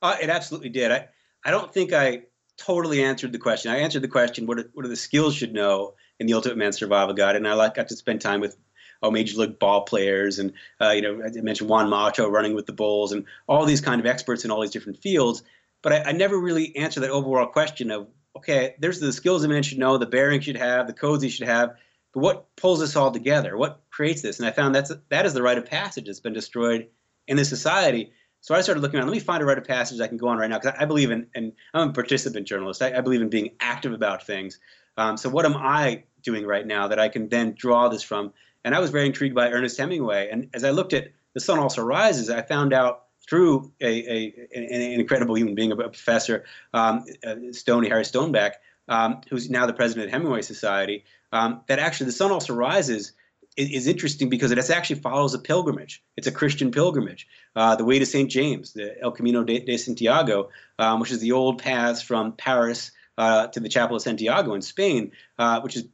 Uh, 0.00 0.16
it 0.20 0.30
absolutely 0.30 0.68
did. 0.68 0.92
I, 0.92 1.08
I 1.44 1.50
don't 1.50 1.72
think 1.72 1.92
I 1.92 2.22
totally 2.56 3.02
answered 3.02 3.32
the 3.32 3.38
question. 3.38 3.72
I 3.72 3.78
answered 3.78 4.02
the 4.02 4.08
question: 4.08 4.46
what 4.46 4.58
are, 4.58 4.70
what 4.74 4.84
are 4.84 4.88
the 4.88 4.96
skills 4.96 5.34
should 5.34 5.52
know 5.52 5.94
in 6.18 6.26
the 6.26 6.34
Ultimate 6.34 6.58
Man 6.58 6.72
Survival 6.72 7.14
Guide? 7.14 7.36
And 7.36 7.48
I 7.48 7.54
like 7.54 7.74
got 7.74 7.88
to 7.88 7.96
spend 7.96 8.20
time 8.20 8.40
with 8.40 8.56
oh, 9.02 9.10
major 9.10 9.38
league 9.40 9.58
ball 9.58 9.82
players, 9.82 10.38
and 10.38 10.52
uh, 10.80 10.90
you 10.90 11.02
know, 11.02 11.22
I 11.22 11.40
mentioned 11.40 11.70
Juan 11.70 11.88
Macho 11.88 12.28
running 12.28 12.54
with 12.54 12.66
the 12.66 12.72
Bulls, 12.72 13.12
and 13.12 13.24
all 13.46 13.64
these 13.64 13.80
kind 13.80 14.00
of 14.00 14.06
experts 14.06 14.44
in 14.44 14.50
all 14.50 14.60
these 14.60 14.70
different 14.70 14.98
fields. 14.98 15.42
But 15.82 15.92
I, 15.92 16.02
I 16.10 16.12
never 16.12 16.38
really 16.38 16.74
answered 16.76 17.00
that 17.00 17.10
overall 17.10 17.46
question 17.46 17.90
of 17.90 18.08
okay, 18.36 18.76
there's 18.78 19.00
the 19.00 19.12
skills 19.12 19.42
a 19.42 19.48
man 19.48 19.62
should 19.62 19.78
know, 19.78 19.98
the 19.98 20.06
bearing 20.06 20.40
should 20.40 20.56
have, 20.56 20.86
the 20.86 20.92
codes 20.92 21.22
he 21.22 21.28
should 21.28 21.48
have. 21.48 21.74
But 22.14 22.20
what 22.20 22.56
pulls 22.56 22.80
this 22.80 22.94
all 22.94 23.10
together? 23.10 23.56
What 23.56 23.82
creates 23.90 24.22
this? 24.22 24.38
And 24.38 24.48
I 24.48 24.52
found 24.52 24.74
that's 24.74 24.92
that 25.08 25.26
is 25.26 25.34
the 25.34 25.42
rite 25.42 25.58
of 25.58 25.66
passage 25.66 26.06
that's 26.06 26.20
been 26.20 26.32
destroyed 26.32 26.88
in 27.26 27.36
this 27.36 27.48
society. 27.48 28.12
So 28.40 28.54
I 28.54 28.60
started 28.60 28.80
looking 28.80 28.98
around. 28.98 29.08
Let 29.08 29.14
me 29.14 29.20
find 29.20 29.42
a 29.42 29.46
rite 29.46 29.58
of 29.58 29.64
passage 29.64 30.00
I 30.00 30.06
can 30.06 30.16
go 30.16 30.28
on 30.28 30.38
right 30.38 30.48
now 30.48 30.58
because 30.58 30.74
I, 30.78 30.84
believe 30.84 31.10
in, 31.10 31.26
and 31.34 31.52
I'm 31.74 31.90
a 31.90 31.92
participant 31.92 32.46
journalist. 32.46 32.82
I, 32.82 32.96
I 32.96 33.00
believe 33.00 33.20
in 33.20 33.28
being 33.28 33.50
active 33.60 33.92
about 33.92 34.26
things. 34.26 34.58
Um, 34.96 35.16
so 35.16 35.28
what 35.28 35.44
am 35.44 35.56
I 35.56 36.04
doing 36.22 36.46
right 36.46 36.66
now 36.66 36.88
that 36.88 36.98
I 36.98 37.08
can 37.08 37.28
then 37.28 37.54
draw 37.56 37.88
this 37.88 38.02
from? 38.02 38.32
And 38.64 38.74
I 38.74 38.80
was 38.80 38.90
very 38.90 39.06
intrigued 39.06 39.34
by 39.34 39.50
Ernest 39.50 39.78
Hemingway. 39.78 40.28
And 40.30 40.50
as 40.54 40.64
I 40.64 40.70
looked 40.70 40.92
at 40.92 41.08
The 41.34 41.40
Sun 41.40 41.58
Also 41.58 41.82
Rises, 41.82 42.30
I 42.30 42.42
found 42.42 42.72
out 42.72 43.04
through 43.28 43.72
a, 43.80 43.86
a 43.86 44.48
an, 44.54 45.00
incredible 45.00 45.36
human 45.36 45.54
being, 45.54 45.72
a 45.72 45.76
professor, 45.76 46.44
um, 46.72 47.04
uh, 47.26 47.34
Stoney 47.52 47.88
Harry 47.88 48.04
Stoneback, 48.04 48.52
um, 48.88 49.20
who's 49.28 49.50
now 49.50 49.66
the 49.66 49.74
president 49.74 50.06
of 50.06 50.12
Hemingway 50.12 50.42
Society, 50.42 51.04
um, 51.32 51.60
that 51.68 51.78
actually 51.78 52.06
The 52.06 52.12
Sun 52.12 52.32
Also 52.32 52.54
Rises 52.54 53.12
is 53.58 53.86
interesting 53.86 54.28
because 54.28 54.50
it 54.50 54.70
actually 54.70 55.00
follows 55.00 55.34
a 55.34 55.38
pilgrimage. 55.38 56.02
It's 56.16 56.26
a 56.26 56.32
Christian 56.32 56.70
pilgrimage, 56.70 57.26
uh, 57.56 57.76
the 57.76 57.84
way 57.84 57.98
to 57.98 58.06
St. 58.06 58.30
James, 58.30 58.72
the 58.72 59.00
El 59.02 59.10
Camino 59.10 59.42
de, 59.44 59.60
de 59.60 59.76
Santiago, 59.76 60.50
um, 60.78 61.00
which 61.00 61.10
is 61.10 61.20
the 61.20 61.32
old 61.32 61.60
paths 61.60 62.00
from 62.00 62.32
Paris 62.32 62.92
uh, 63.16 63.48
to 63.48 63.60
the 63.60 63.68
Chapel 63.68 63.96
of 63.96 64.02
Santiago 64.02 64.54
in 64.54 64.62
Spain, 64.62 65.12
uh, 65.38 65.60
which 65.60 65.76
is 65.76 65.86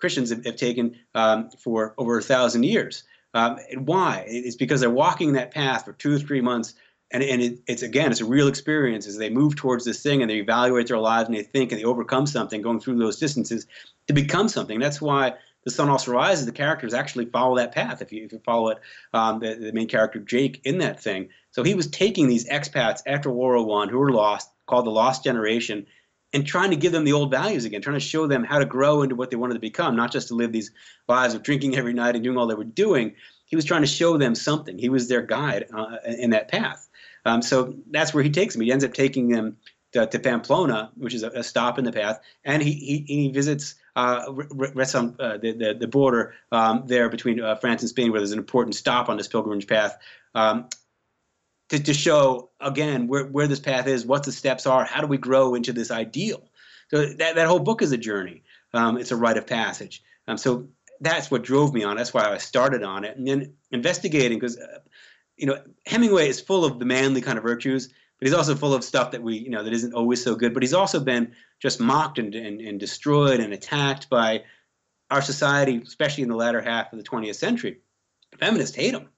Christians 0.00 0.30
have, 0.30 0.44
have 0.44 0.56
taken 0.56 0.96
um, 1.14 1.50
for 1.50 1.94
over 1.98 2.18
a 2.18 2.22
thousand 2.22 2.64
years. 2.64 3.04
Um, 3.32 3.58
and 3.70 3.86
why? 3.86 4.24
It's 4.26 4.56
because 4.56 4.80
they're 4.80 4.90
walking 4.90 5.32
that 5.34 5.52
path 5.52 5.84
for 5.84 5.92
two 5.92 6.14
or 6.14 6.18
three 6.18 6.40
months 6.40 6.74
and, 7.10 7.22
and 7.22 7.42
it, 7.42 7.60
it's 7.66 7.82
again 7.82 8.10
it's 8.10 8.20
a 8.20 8.24
real 8.24 8.48
experience 8.48 9.06
as 9.06 9.16
they 9.16 9.30
move 9.30 9.56
towards 9.56 9.84
this 9.84 10.02
thing 10.02 10.20
and 10.20 10.30
they 10.30 10.38
evaluate 10.38 10.88
their 10.88 10.98
lives 10.98 11.28
and 11.28 11.36
they 11.36 11.42
think 11.42 11.70
and 11.70 11.80
they 11.80 11.84
overcome 11.84 12.26
something 12.26 12.60
going 12.60 12.80
through 12.80 12.98
those 12.98 13.18
distances 13.18 13.66
to 14.08 14.12
become 14.12 14.48
something 14.48 14.80
that's 14.80 15.00
why 15.00 15.32
the 15.64 15.70
sun 15.70 15.88
also 15.88 16.12
rises 16.12 16.46
the 16.46 16.52
characters 16.52 16.94
actually 16.94 17.26
follow 17.26 17.56
that 17.56 17.72
path 17.72 18.02
if 18.02 18.12
you, 18.12 18.24
if 18.24 18.32
you 18.32 18.40
follow 18.44 18.68
it 18.68 18.78
um, 19.12 19.40
the, 19.40 19.54
the, 19.54 19.72
main 19.72 19.88
character 19.88 20.18
jake 20.18 20.60
in 20.64 20.78
that 20.78 21.00
thing. 21.00 21.28
So 21.50 21.62
he 21.62 21.74
was 21.74 21.86
taking 21.86 22.28
these 22.28 22.48
expats 22.48 23.00
after 23.06 23.30
world 23.30 23.66
war 23.66 23.78
one 23.78 23.88
who 23.88 23.98
were 23.98 24.12
lost 24.12 24.50
called 24.66 24.86
the 24.86 24.90
lost 24.90 25.24
generation 25.24 25.86
and 26.32 26.46
trying 26.46 26.70
to 26.70 26.76
give 26.76 26.92
them 26.92 27.04
the 27.04 27.12
old 27.12 27.30
values 27.30 27.64
again 27.64 27.82
trying 27.82 27.94
to 27.94 28.00
show 28.00 28.26
them 28.26 28.44
how 28.44 28.58
to 28.58 28.64
grow 28.64 29.02
into 29.02 29.14
what 29.14 29.30
they 29.30 29.36
wanted 29.36 29.54
to 29.54 29.60
become 29.60 29.96
not 29.96 30.12
just 30.12 30.28
to 30.28 30.34
live 30.34 30.52
these 30.52 30.70
lives 31.08 31.34
of 31.34 31.42
drinking 31.42 31.76
every 31.76 31.92
night 31.92 32.14
and 32.14 32.24
doing 32.24 32.36
all 32.36 32.46
they 32.46 32.54
were 32.54 32.64
doing. 32.64 33.14
He 33.46 33.56
was 33.56 33.64
trying 33.64 33.82
to 33.82 33.86
show 33.86 34.16
them 34.16 34.34
something. 34.34 34.78
He 34.78 34.88
was 34.88 35.08
their 35.08 35.22
guide 35.22 35.66
uh, 35.72 35.98
in 36.04 36.30
that 36.30 36.48
path. 36.48 36.88
Um, 37.24 37.42
so 37.42 37.74
that's 37.90 38.12
where 38.12 38.24
he 38.24 38.30
takes 38.30 38.54
them. 38.54 38.62
He 38.62 38.72
ends 38.72 38.84
up 38.84 38.94
taking 38.94 39.28
them 39.28 39.56
to, 39.92 40.06
to 40.06 40.18
Pamplona, 40.18 40.90
which 40.96 41.14
is 41.14 41.22
a, 41.22 41.30
a, 41.30 41.42
stop 41.42 41.78
in 41.78 41.84
the 41.84 41.92
path, 41.92 42.20
and 42.44 42.62
he 42.62 42.72
he, 42.72 43.04
he 43.06 43.28
visits 43.30 43.76
uh, 43.96 44.24
rests 44.32 44.94
on 44.94 45.16
uh, 45.18 45.36
the, 45.38 45.52
the, 45.52 45.74
the 45.80 45.88
border 45.88 46.34
um, 46.50 46.84
there 46.86 47.08
between 47.08 47.40
uh, 47.40 47.54
France 47.56 47.82
and 47.82 47.88
Spain, 47.88 48.10
where 48.10 48.20
there's 48.20 48.32
an 48.32 48.38
important 48.38 48.74
stop 48.74 49.08
on 49.08 49.16
this 49.16 49.28
pilgrimage 49.28 49.66
path. 49.66 49.96
Um, 50.34 50.68
to, 51.70 51.82
to 51.82 51.94
show 51.94 52.50
again 52.60 53.06
where, 53.06 53.24
where 53.24 53.46
this 53.46 53.60
path 53.60 53.86
is, 53.86 54.04
what 54.04 54.24
the 54.24 54.32
steps 54.32 54.66
are, 54.66 54.84
how 54.84 55.00
do 55.00 55.06
we 55.06 55.16
grow 55.16 55.54
into 55.54 55.72
this 55.72 55.90
ideal. 55.90 56.42
So 56.90 57.06
that, 57.06 57.36
that 57.36 57.46
whole 57.46 57.60
book 57.60 57.82
is 57.82 57.92
a 57.92 57.96
journey. 57.96 58.42
Um, 58.72 58.98
it's 58.98 59.12
a 59.12 59.16
rite 59.16 59.38
of 59.38 59.46
passage. 59.46 60.02
Um, 60.26 60.36
so 60.36 60.68
that's 61.00 61.30
what 61.30 61.42
drove 61.42 61.72
me 61.72 61.84
on. 61.84 61.96
That's 61.96 62.12
why 62.12 62.30
I 62.30 62.38
started 62.38 62.82
on 62.82 63.04
it. 63.04 63.16
And 63.16 63.26
then 63.26 63.54
investigating, 63.70 64.38
because 64.38 64.58
uh, 64.58 64.80
you 65.36 65.46
know, 65.46 65.58
Hemingway 65.86 66.28
is 66.28 66.40
full 66.40 66.64
of 66.64 66.78
the 66.78 66.84
manly 66.84 67.20
kind 67.20 67.38
of 67.38 67.44
virtues, 67.44 67.88
but 68.18 68.28
he's 68.28 68.34
also 68.34 68.54
full 68.54 68.74
of 68.74 68.84
stuff 68.84 69.10
that 69.10 69.22
we, 69.22 69.36
you 69.36 69.50
know, 69.50 69.62
that 69.62 69.72
isn't 69.72 69.94
always 69.94 70.22
so 70.22 70.34
good. 70.34 70.54
But 70.54 70.62
he's 70.62 70.74
also 70.74 71.00
been 71.00 71.32
just 71.60 71.80
mocked 71.80 72.18
and, 72.18 72.34
and, 72.34 72.60
and 72.60 72.78
destroyed 72.78 73.40
and 73.40 73.52
attacked 73.52 74.08
by 74.08 74.44
our 75.10 75.22
society, 75.22 75.82
especially 75.84 76.22
in 76.22 76.28
the 76.28 76.36
latter 76.36 76.60
half 76.60 76.92
of 76.92 76.98
the 76.98 77.04
20th 77.04 77.36
century. 77.36 77.78
Feminists 78.38 78.76
hate 78.76 78.94
him, 78.94 79.08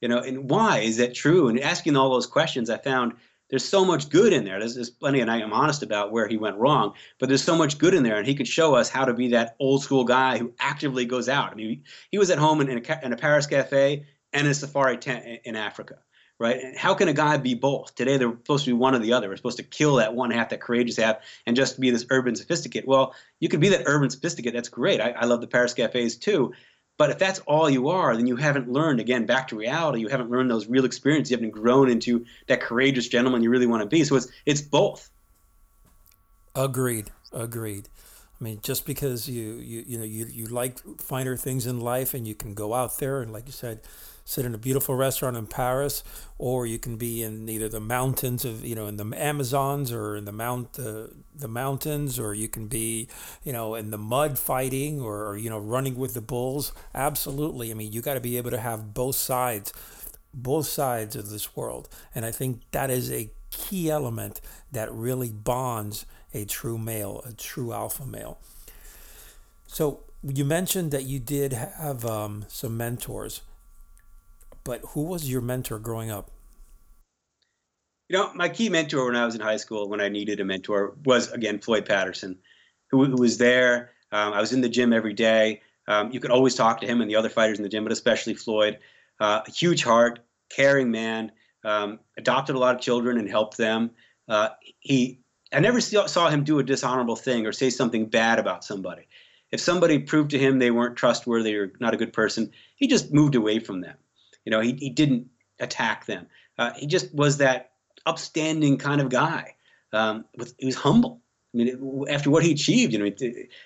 you 0.00 0.08
know, 0.08 0.20
and 0.20 0.48
why 0.48 0.78
is 0.78 0.96
that 0.98 1.14
true? 1.14 1.48
And 1.48 1.58
asking 1.60 1.96
all 1.96 2.10
those 2.10 2.26
questions, 2.26 2.70
I 2.70 2.78
found 2.78 3.14
there's 3.50 3.64
so 3.64 3.84
much 3.84 4.08
good 4.08 4.32
in 4.32 4.44
there. 4.44 4.60
There's, 4.60 4.76
there's 4.76 4.90
plenty, 4.90 5.20
and 5.20 5.30
I 5.30 5.40
am 5.40 5.52
honest 5.52 5.82
about 5.82 6.12
where 6.12 6.28
he 6.28 6.36
went 6.36 6.56
wrong, 6.56 6.94
but 7.18 7.28
there's 7.28 7.42
so 7.42 7.56
much 7.56 7.78
good 7.78 7.94
in 7.94 8.04
there, 8.04 8.16
and 8.16 8.26
he 8.26 8.34
could 8.34 8.46
show 8.46 8.76
us 8.76 8.88
how 8.88 9.04
to 9.04 9.12
be 9.12 9.28
that 9.28 9.56
old 9.58 9.82
school 9.82 10.04
guy 10.04 10.38
who 10.38 10.52
actively 10.60 11.04
goes 11.04 11.28
out. 11.28 11.50
I 11.50 11.54
mean, 11.56 11.82
he, 12.10 12.18
was 12.18 12.30
at 12.30 12.38
home 12.38 12.60
in, 12.60 12.70
in, 12.70 12.78
a, 12.78 13.04
in 13.04 13.12
a 13.12 13.16
Paris 13.16 13.46
cafe 13.46 14.06
and 14.32 14.46
a 14.46 14.54
safari 14.54 14.96
tent 14.96 15.40
in 15.44 15.56
Africa, 15.56 15.98
right? 16.40 16.76
How 16.76 16.94
can 16.94 17.06
a 17.06 17.12
guy 17.12 17.36
be 17.36 17.54
both? 17.54 17.94
Today 17.94 18.16
they're 18.16 18.30
supposed 18.30 18.64
to 18.64 18.70
be 18.70 18.72
one 18.72 18.94
or 18.94 18.98
the 18.98 19.12
other. 19.12 19.28
We're 19.28 19.36
supposed 19.36 19.58
to 19.58 19.62
kill 19.62 19.96
that 19.96 20.14
one 20.14 20.30
half, 20.30 20.48
that 20.48 20.60
courageous 20.60 20.96
half, 20.96 21.18
and 21.46 21.54
just 21.54 21.78
be 21.78 21.90
this 21.90 22.06
urban 22.10 22.34
sophisticate. 22.34 22.88
Well, 22.88 23.14
you 23.38 23.48
can 23.48 23.60
be 23.60 23.68
that 23.68 23.82
urban 23.86 24.08
sophisticate. 24.10 24.54
That's 24.54 24.70
great. 24.70 25.00
I, 25.00 25.10
I 25.10 25.26
love 25.26 25.42
the 25.42 25.46
Paris 25.46 25.74
cafes 25.74 26.16
too. 26.16 26.52
But 26.96 27.10
if 27.10 27.18
that's 27.18 27.38
all 27.40 27.70
you 27.70 27.88
are, 27.88 28.16
then 28.16 28.26
you 28.26 28.36
haven't 28.36 28.70
learned, 28.70 29.00
again, 29.00 29.24
back 29.24 29.48
to 29.48 29.56
reality, 29.56 30.00
you 30.00 30.08
haven't 30.08 30.30
learned 30.30 30.50
those 30.50 30.66
real 30.66 30.84
experiences. 30.84 31.30
You 31.30 31.36
haven't 31.36 31.52
grown 31.52 31.88
into 31.88 32.26
that 32.48 32.60
courageous 32.60 33.08
gentleman 33.08 33.42
you 33.42 33.50
really 33.50 33.66
want 33.66 33.82
to 33.82 33.86
be. 33.86 34.02
So 34.04 34.16
it's 34.16 34.28
it's 34.44 34.62
both. 34.62 35.10
Agreed. 36.54 37.10
Agreed. 37.32 37.88
I 38.40 38.44
mean, 38.44 38.60
just 38.62 38.86
because 38.86 39.28
you, 39.28 39.54
you 39.56 39.84
you 39.86 39.98
know 39.98 40.04
you, 40.04 40.26
you 40.26 40.46
like 40.46 40.78
finer 41.00 41.36
things 41.36 41.66
in 41.66 41.80
life 41.80 42.14
and 42.14 42.26
you 42.26 42.34
can 42.34 42.54
go 42.54 42.72
out 42.72 42.98
there 42.98 43.20
and 43.20 43.32
like 43.32 43.46
you 43.46 43.52
said, 43.52 43.80
sit 44.30 44.46
in 44.46 44.54
a 44.54 44.58
beautiful 44.58 44.94
restaurant 44.94 45.36
in 45.36 45.44
Paris, 45.44 46.04
or 46.38 46.64
you 46.64 46.78
can 46.78 46.96
be 46.96 47.20
in 47.20 47.48
either 47.48 47.68
the 47.68 47.80
mountains 47.80 48.44
of 48.44 48.64
you 48.64 48.76
know 48.76 48.86
in 48.86 48.96
the 48.96 49.10
Amazons 49.16 49.90
or 49.90 50.14
in 50.14 50.24
the 50.24 50.30
mount 50.32 50.78
uh, 50.78 51.08
the 51.34 51.48
mountains, 51.48 52.16
or 52.16 52.32
you 52.32 52.46
can 52.46 52.68
be 52.68 53.08
you 53.42 53.52
know 53.52 53.74
in 53.74 53.90
the 53.90 53.98
mud 53.98 54.38
fighting 54.38 55.00
or, 55.00 55.26
or 55.26 55.36
you 55.36 55.50
know 55.50 55.58
running 55.58 55.96
with 55.96 56.14
the 56.14 56.20
bulls. 56.20 56.72
Absolutely, 56.94 57.72
I 57.72 57.74
mean 57.74 57.92
you 57.92 58.00
got 58.02 58.14
to 58.14 58.20
be 58.20 58.36
able 58.36 58.52
to 58.52 58.60
have 58.60 58.94
both 58.94 59.16
sides, 59.16 59.72
both 60.32 60.66
sides 60.66 61.16
of 61.16 61.30
this 61.30 61.56
world, 61.56 61.88
and 62.14 62.24
I 62.24 62.30
think 62.30 62.60
that 62.70 62.88
is 62.88 63.10
a 63.10 63.30
key 63.50 63.90
element 63.90 64.40
that 64.70 64.92
really 64.92 65.30
bonds 65.30 66.06
a 66.32 66.44
true 66.44 66.78
male, 66.78 67.20
a 67.26 67.32
true 67.32 67.72
alpha 67.72 68.06
male. 68.06 68.38
So 69.66 70.04
you 70.22 70.44
mentioned 70.44 70.92
that 70.92 71.02
you 71.02 71.18
did 71.18 71.52
have 71.52 72.04
um, 72.04 72.44
some 72.46 72.76
mentors 72.76 73.40
but 74.70 74.82
who 74.90 75.02
was 75.02 75.28
your 75.28 75.40
mentor 75.40 75.80
growing 75.80 76.12
up? 76.12 76.30
You 78.08 78.16
know, 78.16 78.32
my 78.34 78.48
key 78.48 78.68
mentor 78.68 79.06
when 79.06 79.16
I 79.16 79.24
was 79.26 79.34
in 79.34 79.40
high 79.40 79.56
school, 79.56 79.88
when 79.88 80.00
I 80.00 80.08
needed 80.08 80.38
a 80.38 80.44
mentor, 80.44 80.94
was 81.04 81.28
again 81.32 81.58
Floyd 81.58 81.86
Patterson, 81.86 82.38
who, 82.92 83.04
who 83.04 83.16
was 83.16 83.36
there. 83.36 83.90
Um, 84.12 84.32
I 84.32 84.40
was 84.40 84.52
in 84.52 84.60
the 84.60 84.68
gym 84.68 84.92
every 84.92 85.12
day. 85.12 85.62
Um, 85.88 86.12
you 86.12 86.20
could 86.20 86.30
always 86.30 86.54
talk 86.54 86.80
to 86.82 86.86
him 86.86 87.00
and 87.00 87.10
the 87.10 87.16
other 87.16 87.28
fighters 87.28 87.58
in 87.58 87.64
the 87.64 87.68
gym, 87.68 87.82
but 87.82 87.92
especially 87.92 88.34
Floyd. 88.34 88.78
Uh, 89.18 89.40
a 89.44 89.50
huge 89.50 89.82
heart, 89.82 90.20
caring 90.50 90.92
man, 90.92 91.32
um, 91.64 91.98
adopted 92.16 92.54
a 92.54 92.58
lot 92.60 92.76
of 92.76 92.80
children 92.80 93.18
and 93.18 93.28
helped 93.28 93.56
them. 93.56 93.90
Uh, 94.28 94.50
he, 94.78 95.18
I 95.52 95.58
never 95.58 95.80
saw 95.80 96.30
him 96.30 96.44
do 96.44 96.60
a 96.60 96.62
dishonorable 96.62 97.16
thing 97.16 97.44
or 97.44 97.50
say 97.50 97.70
something 97.70 98.06
bad 98.06 98.38
about 98.38 98.62
somebody. 98.62 99.08
If 99.50 99.58
somebody 99.58 99.98
proved 99.98 100.30
to 100.30 100.38
him 100.38 100.60
they 100.60 100.70
weren't 100.70 100.94
trustworthy 100.94 101.56
or 101.56 101.72
not 101.80 101.92
a 101.92 101.96
good 101.96 102.12
person, 102.12 102.52
he 102.76 102.86
just 102.86 103.12
moved 103.12 103.34
away 103.34 103.58
from 103.58 103.80
them. 103.80 103.96
You 104.44 104.50
know, 104.50 104.60
he, 104.60 104.72
he 104.74 104.90
didn't 104.90 105.28
attack 105.58 106.06
them. 106.06 106.26
Uh, 106.58 106.72
he 106.76 106.86
just 106.86 107.14
was 107.14 107.38
that 107.38 107.72
upstanding 108.06 108.78
kind 108.78 109.00
of 109.00 109.08
guy. 109.08 109.54
Um, 109.92 110.24
with, 110.36 110.54
he 110.58 110.66
was 110.66 110.76
humble. 110.76 111.20
I 111.54 111.58
mean, 111.58 112.04
after 112.08 112.30
what 112.30 112.44
he 112.44 112.52
achieved, 112.52 112.92
you 112.92 112.98
know, 112.98 113.10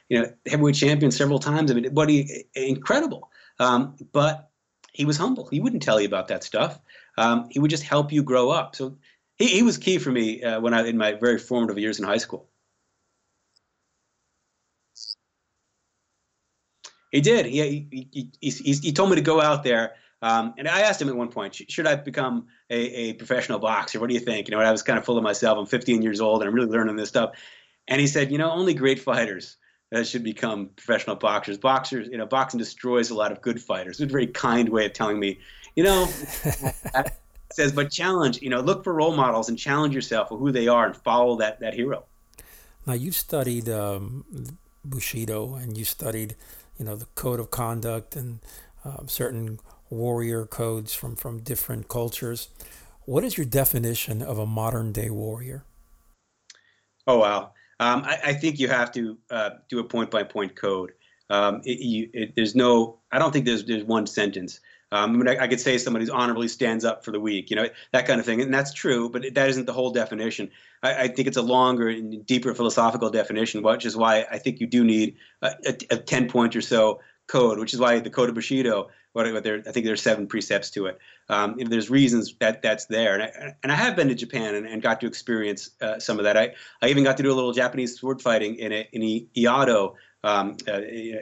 you 0.09 0.19
know, 0.21 0.33
heavyweight 0.47 0.75
champion 0.75 1.11
several 1.11 1.39
times. 1.39 1.71
I 1.71 1.75
mean, 1.75 1.93
what 1.93 2.09
he 2.09 2.45
incredible. 2.55 3.31
Um, 3.59 3.97
but 4.13 4.51
he 4.93 5.05
was 5.05 5.17
humble. 5.17 5.49
He 5.49 5.61
wouldn't 5.61 5.83
tell 5.83 6.01
you 6.01 6.07
about 6.07 6.29
that 6.29 6.45
stuff. 6.45 6.81
Um, 7.19 7.49
he 7.51 7.59
would 7.59 7.71
just 7.71 7.83
help 7.83 8.13
you 8.13 8.23
grow 8.23 8.51
up. 8.51 8.75
So 8.75 8.97
he, 9.37 9.49
he 9.49 9.63
was 9.63 9.77
key 9.77 9.99
for 9.99 10.11
me 10.11 10.43
uh, 10.43 10.61
when 10.61 10.73
I 10.73 10.87
in 10.87 10.97
my 10.97 11.13
very 11.13 11.39
formative 11.39 11.79
years 11.79 11.99
in 11.99 12.07
high 12.07 12.17
school. 12.19 12.49
He 17.11 17.21
did. 17.21 17.47
He, 17.47 17.87
he, 17.91 18.31
he, 18.41 18.51
he, 18.51 18.73
he 18.73 18.93
told 18.93 19.11
me 19.11 19.17
to 19.17 19.23
go 19.23 19.41
out 19.41 19.63
there 19.63 19.93
um, 20.25 20.55
and 20.57 20.67
I 20.67 20.81
asked 20.81 21.03
him 21.03 21.11
at 21.11 21.17
one 21.17 21.29
point, 21.29 21.55
should 21.55 21.87
I 21.87 21.97
become 21.97 22.47
a, 22.71 22.77
a, 22.77 23.13
professional 23.13 23.59
boxer? 23.59 24.01
What 24.01 24.09
do 24.09 24.15
you 24.15 24.21
think? 24.21 24.49
You 24.49 24.57
know, 24.57 24.63
I 24.63 24.73
was 24.73 24.83
kind 24.83 24.99
of 24.99 25.05
full 25.05 25.19
of 25.19 25.23
myself. 25.23 25.59
I'm 25.59 25.67
15 25.67 26.01
years 26.01 26.19
old 26.19 26.41
and 26.41 26.49
I'm 26.49 26.55
really 26.55 26.71
learning 26.71 26.97
this 26.97 27.11
stuff. 27.11 27.33
And 27.89 28.01
he 28.01 28.07
said, 28.07 28.33
you 28.33 28.39
know, 28.39 28.51
only 28.51 28.73
great 28.73 28.99
fighters 28.99 29.59
uh, 29.95 30.03
should 30.03 30.25
become 30.25 30.71
professional 30.77 31.15
boxers. 31.15 31.59
Boxers, 31.59 32.09
you 32.09 32.17
know, 32.17 32.25
boxing 32.25 32.57
destroys 32.57 33.11
a 33.11 33.15
lot 33.15 33.33
of 33.33 33.43
good 33.43 33.61
fighters. 33.61 34.01
It's 34.01 34.11
a 34.11 34.13
very 34.13 34.27
kind 34.27 34.71
way 34.71 34.87
of 34.87 34.95
telling 34.95 35.21
me, 35.21 35.41
you 35.77 35.85
know, 35.85 36.07
says, 37.53 37.73
but 37.73 37.91
challenge, 37.91 38.41
you 38.41 38.49
know, 38.49 38.61
look 38.61 38.83
for 38.83 38.95
role 38.95 39.15
models 39.15 39.51
and 39.51 39.59
challenge 39.59 39.95
yourself 39.95 40.31
for 40.31 40.39
who 40.39 40.51
they 40.51 40.69
are 40.69 40.87
and 40.87 40.97
follow 40.97 41.37
that, 41.37 41.61
that 41.61 41.75
hero. 41.75 42.03
Now, 42.87 42.95
you've 42.95 43.15
studied 43.15 43.69
um, 43.69 44.25
Bushido 44.87 45.55
and 45.55 45.77
you 45.77 45.85
studied, 45.85 46.35
you 46.79 46.87
know, 46.87 46.97
the 46.97 47.09
code 47.15 47.41
of 47.41 47.51
conduct 47.51 48.17
and 48.17 48.41
uh, 48.87 49.07
certain 49.07 49.59
warrior 49.95 50.47
codes 50.47 50.93
from, 50.95 51.17
from 51.17 51.41
different 51.41 51.89
cultures. 51.89 52.49
What 53.07 53.25
is 53.25 53.37
your 53.37 53.47
definition 53.47 54.23
of 54.23 54.39
a 54.39 54.47
modern 54.47 54.93
day 54.93 55.11
warrior? 55.11 55.65
Oh, 57.07 57.19
wow. 57.19 57.53
Um, 57.81 58.03
I, 58.05 58.19
I, 58.27 58.33
think 58.35 58.59
you 58.59 58.69
have 58.69 58.93
to 58.93 59.19
uh, 59.31 59.51
do 59.69 59.79
a 59.79 59.85
point 59.85 60.11
by 60.11 60.23
point 60.23 60.55
code. 60.57 60.93
Um, 61.29 61.61
it, 61.65 61.81
you, 61.81 62.09
it, 62.13 62.37
there's 62.37 62.55
no, 62.55 63.01
I 63.11 63.19
don't 63.19 63.33
think 63.33 63.47
there's, 63.47 63.65
there's 63.65 63.85
one 63.85 64.07
sentence. 64.07 64.61
Um, 64.93 65.11
I 65.11 65.17
mean, 65.17 65.29
I, 65.29 65.45
I, 65.45 65.49
could 65.49 65.61
say 65.61 65.77
somebody 65.77 66.07
who 66.07 66.13
honorably 66.13 66.47
stands 66.47 66.85
up 66.85 67.05
for 67.05 67.11
the 67.11 67.19
weak, 67.19 67.51
you 67.51 67.57
know, 67.57 67.69
that 67.93 68.07
kind 68.07 68.21
of 68.21 68.27
thing. 68.27 68.41
And 68.41 68.55
that's 68.55 68.73
true, 68.73 69.09
but 69.09 69.25
that 69.35 69.49
isn't 69.49 69.67
the 69.67 69.73
whole 69.73 69.91
definition. 69.91 70.51
I, 70.83 70.95
I 70.95 71.09
think 71.09 71.27
it's 71.27 71.37
a 71.37 71.43
longer 71.43 71.89
and 71.89 72.25
deeper 72.25 72.55
philosophical 72.55 73.11
definition, 73.11 73.63
which 73.63 73.85
is 73.85 73.97
why 73.97 74.25
I 74.31 74.39
think 74.39 74.61
you 74.61 74.69
do 74.69 74.85
need 74.85 75.17
a, 75.43 75.51
a, 75.67 75.77
a 75.91 75.97
10 75.97 76.29
point 76.29 76.55
or 76.55 76.61
so 76.61 77.01
code, 77.27 77.59
which 77.59 77.75
is 77.75 77.81
why 77.81 77.99
the 77.99 78.11
Code 78.11 78.29
of 78.29 78.35
Bushido 78.35 78.89
what, 79.15 79.45
there, 79.45 79.63
I 79.67 79.71
think 79.71 79.87
there's 79.87 80.03
seven 80.03 80.27
precepts 80.27 80.71
to 80.71 80.87
it. 80.87 80.99
Um, 81.29 81.57
there's 81.57 81.89
reasons 81.89 82.35
that 82.41 82.63
that's 82.63 82.87
there, 82.87 83.15
and 83.15 83.23
I, 83.23 83.55
and 83.63 83.73
I 83.73 83.77
have 83.77 83.97
been 83.97 84.09
to 84.09 84.15
Japan 84.15 84.57
and, 84.57 84.67
and 84.67 84.83
got 84.83 85.01
to 85.01 85.07
experience 85.07 85.71
uh, 85.81 85.99
some 85.99 86.19
of 86.19 86.25
that. 86.25 86.37
I, 86.37 86.53
I 86.83 86.89
even 86.89 87.05
got 87.05 87.17
to 87.17 87.23
do 87.23 87.33
a 87.33 87.35
little 87.35 87.53
Japanese 87.53 87.99
sword 87.99 88.21
fighting 88.21 88.57
in 88.57 88.73
a, 88.73 88.89
in 88.93 89.03
Iaido, 89.37 89.95
um, 90.25 90.57
uh, 90.67 90.73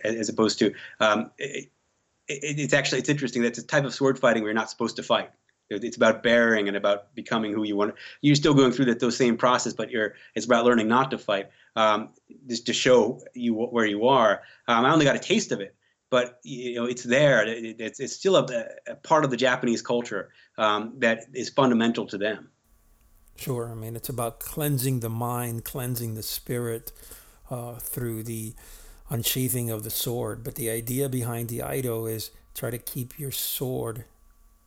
as 0.05 0.29
opposed 0.29 0.59
to 0.61 0.73
um, 1.01 1.31
it, 1.39 1.71
it, 2.29 2.59
it's 2.59 2.73
actually 2.73 3.01
it's 3.01 3.11
interesting. 3.11 3.43
That's 3.43 3.59
a 3.59 3.67
type 3.67 3.85
of 3.85 3.95
sword 3.95 4.19
fighting 4.19 4.43
where 4.43 4.51
you're 4.51 4.59
not 4.59 4.71
supposed 4.71 4.97
to 4.97 5.03
fight. 5.03 5.31
It's 5.69 5.97
about 5.97 6.23
bearing 6.23 6.69
and 6.69 6.77
about 6.77 7.15
becoming 7.15 7.53
who 7.53 7.65
you 7.65 7.77
want. 7.77 7.95
You're 8.21 8.35
still 8.35 8.55
going 8.55 8.73
through 8.73 8.87
that 8.87 9.01
those 9.01 9.17
same 9.17 9.37
process, 9.37 9.73
but 9.73 9.91
you're 9.91 10.15
it's 10.35 10.47
about 10.47 10.65
learning 10.65 10.89
not 10.89 11.11
to 11.13 11.19
fight, 11.19 11.51
um, 11.77 12.11
just 12.49 12.67
to 12.67 12.73
show 12.73 13.21
you 13.35 13.55
where 13.55 13.87
you 13.87 14.07
are. 14.07 14.43
Um, 14.69 14.85
I 14.85 14.93
only 14.93 15.05
got 15.05 15.17
a 15.17 15.21
taste 15.21 15.53
of 15.53 15.61
it, 15.61 15.75
but 16.13 16.41
you 16.45 16.75
know 16.75 16.85
it's 16.85 17.05
there. 17.05 17.43
It, 17.49 17.81
it's, 17.81 17.99
it's 17.99 18.13
still 18.13 18.37
a, 18.37 18.67
a, 18.87 18.95
part 18.97 19.25
of 19.25 19.31
the 19.31 19.37
Japanese 19.37 19.81
culture 19.81 20.29
um, 20.59 20.93
that 20.99 21.25
is 21.33 21.49
fundamental 21.49 22.07
to 22.07 22.19
them. 22.19 22.51
Sure, 23.35 23.71
I 23.73 23.75
mean 23.75 23.97
it's 23.97 24.11
about 24.11 24.39
cleansing 24.39 25.01
the 25.01 25.09
mind, 25.09 25.65
cleansing 25.65 26.15
the 26.15 26.23
spirit 26.23 26.93
uh, 27.51 27.77
through 27.77 28.25
the 28.25 28.53
unsheathing 29.09 29.71
of 29.71 29.85
the 29.85 29.91
sword. 29.91 30.45
But 30.45 30.57
the 30.57 30.69
idea 30.69 31.09
behind 31.09 31.49
the 31.49 31.61
Iaido 31.61 32.13
is 32.13 32.31
try 32.55 32.71
to 32.71 32.79
keep 32.79 33.19
your 33.19 33.31
sword 33.31 34.05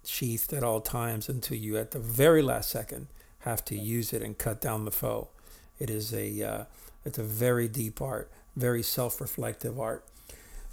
sheathed 0.03 0.51
at 0.51 0.63
all 0.63 0.81
times 0.81 1.29
until 1.29 1.57
you, 1.57 1.77
at 1.77 1.91
the 1.91 1.99
very 1.99 2.41
last 2.41 2.71
second, 2.71 3.05
have 3.41 3.63
to 3.65 3.77
use 3.77 4.13
it 4.13 4.23
and 4.23 4.35
cut 4.35 4.61
down 4.61 4.85
the 4.85 4.91
foe. 4.91 5.29
It 5.77 5.91
is 5.91 6.11
a 6.11 6.41
uh, 6.41 6.63
it's 7.05 7.19
a 7.19 7.23
very 7.23 7.67
deep 7.67 8.01
art, 8.01 8.31
very 8.55 8.81
self-reflective 8.81 9.79
art. 9.79 10.05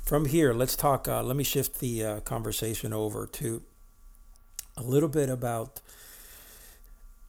From 0.02 0.26
here, 0.26 0.52
let's 0.52 0.74
talk. 0.74 1.06
Uh, 1.06 1.22
let 1.22 1.36
me 1.36 1.44
shift 1.44 1.78
the 1.78 2.04
uh, 2.04 2.20
conversation 2.20 2.92
over 2.92 3.26
to 3.28 3.62
a 4.76 4.82
little 4.82 5.08
bit 5.08 5.28
about 5.28 5.80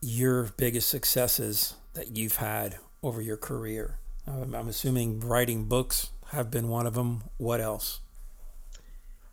your 0.01 0.49
biggest 0.57 0.89
successes 0.89 1.75
that 1.93 2.17
you've 2.17 2.37
had 2.37 2.77
over 3.03 3.21
your 3.21 3.37
career. 3.37 3.99
Um, 4.27 4.55
I'm 4.55 4.67
assuming 4.67 5.19
writing 5.19 5.65
books 5.65 6.09
have 6.31 6.49
been 6.49 6.67
one 6.67 6.87
of 6.87 6.95
them. 6.95 7.23
What 7.37 7.61
else? 7.61 7.99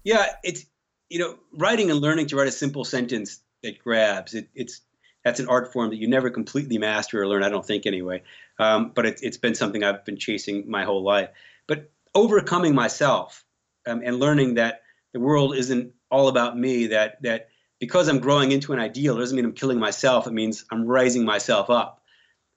Yeah, 0.05 0.27
it's 0.43 0.67
you 1.09 1.19
know 1.19 1.37
writing 1.53 1.91
and 1.91 1.99
learning 1.99 2.27
to 2.29 2.37
write 2.37 2.49
a 2.49 2.53
simple 2.53 2.85
sentence 2.85 3.41
that 3.63 3.79
grabs. 3.79 4.35
It, 4.35 4.49
it's 4.55 4.83
that's 5.25 5.41
an 5.41 5.49
art 5.49 5.73
form 5.73 5.91
that 5.91 5.97
you 5.97 6.09
never 6.09 6.29
completely 6.29 6.77
master 6.77 7.23
or 7.23 7.27
learn. 7.27 7.43
I 7.43 7.49
don't 7.49 7.67
think 7.67 7.87
anyway. 7.87 8.23
Um, 8.59 8.93
but 8.95 9.07
it, 9.07 9.21
has 9.25 9.39
been 9.39 9.55
something 9.55 9.83
I've 9.83 10.05
been 10.05 10.19
chasing 10.19 10.71
my 10.71 10.85
whole 10.85 11.03
life. 11.03 11.31
But 11.67 11.91
overcoming 12.15 12.75
myself 12.75 13.45
um, 13.87 14.03
and 14.05 14.19
learning 14.19 14.55
that 14.55 14.83
the 15.13 15.21
world 15.21 15.57
isn't 15.57 15.93
all 16.11 16.29
about 16.29 16.59
me. 16.59 16.89
That 16.89 17.23
that 17.23 17.49
because 17.79 18.09
I'm 18.09 18.19
growing 18.19 18.53
into 18.53 18.73
an 18.73 18.79
ideal 18.79 19.17
doesn't 19.17 19.35
mean 19.35 19.45
I'm 19.45 19.53
killing 19.53 19.79
myself. 19.79 20.27
It 20.27 20.33
means 20.33 20.65
I'm 20.71 20.87
raising 20.87 21.25
myself 21.25 21.71
up. 21.71 22.03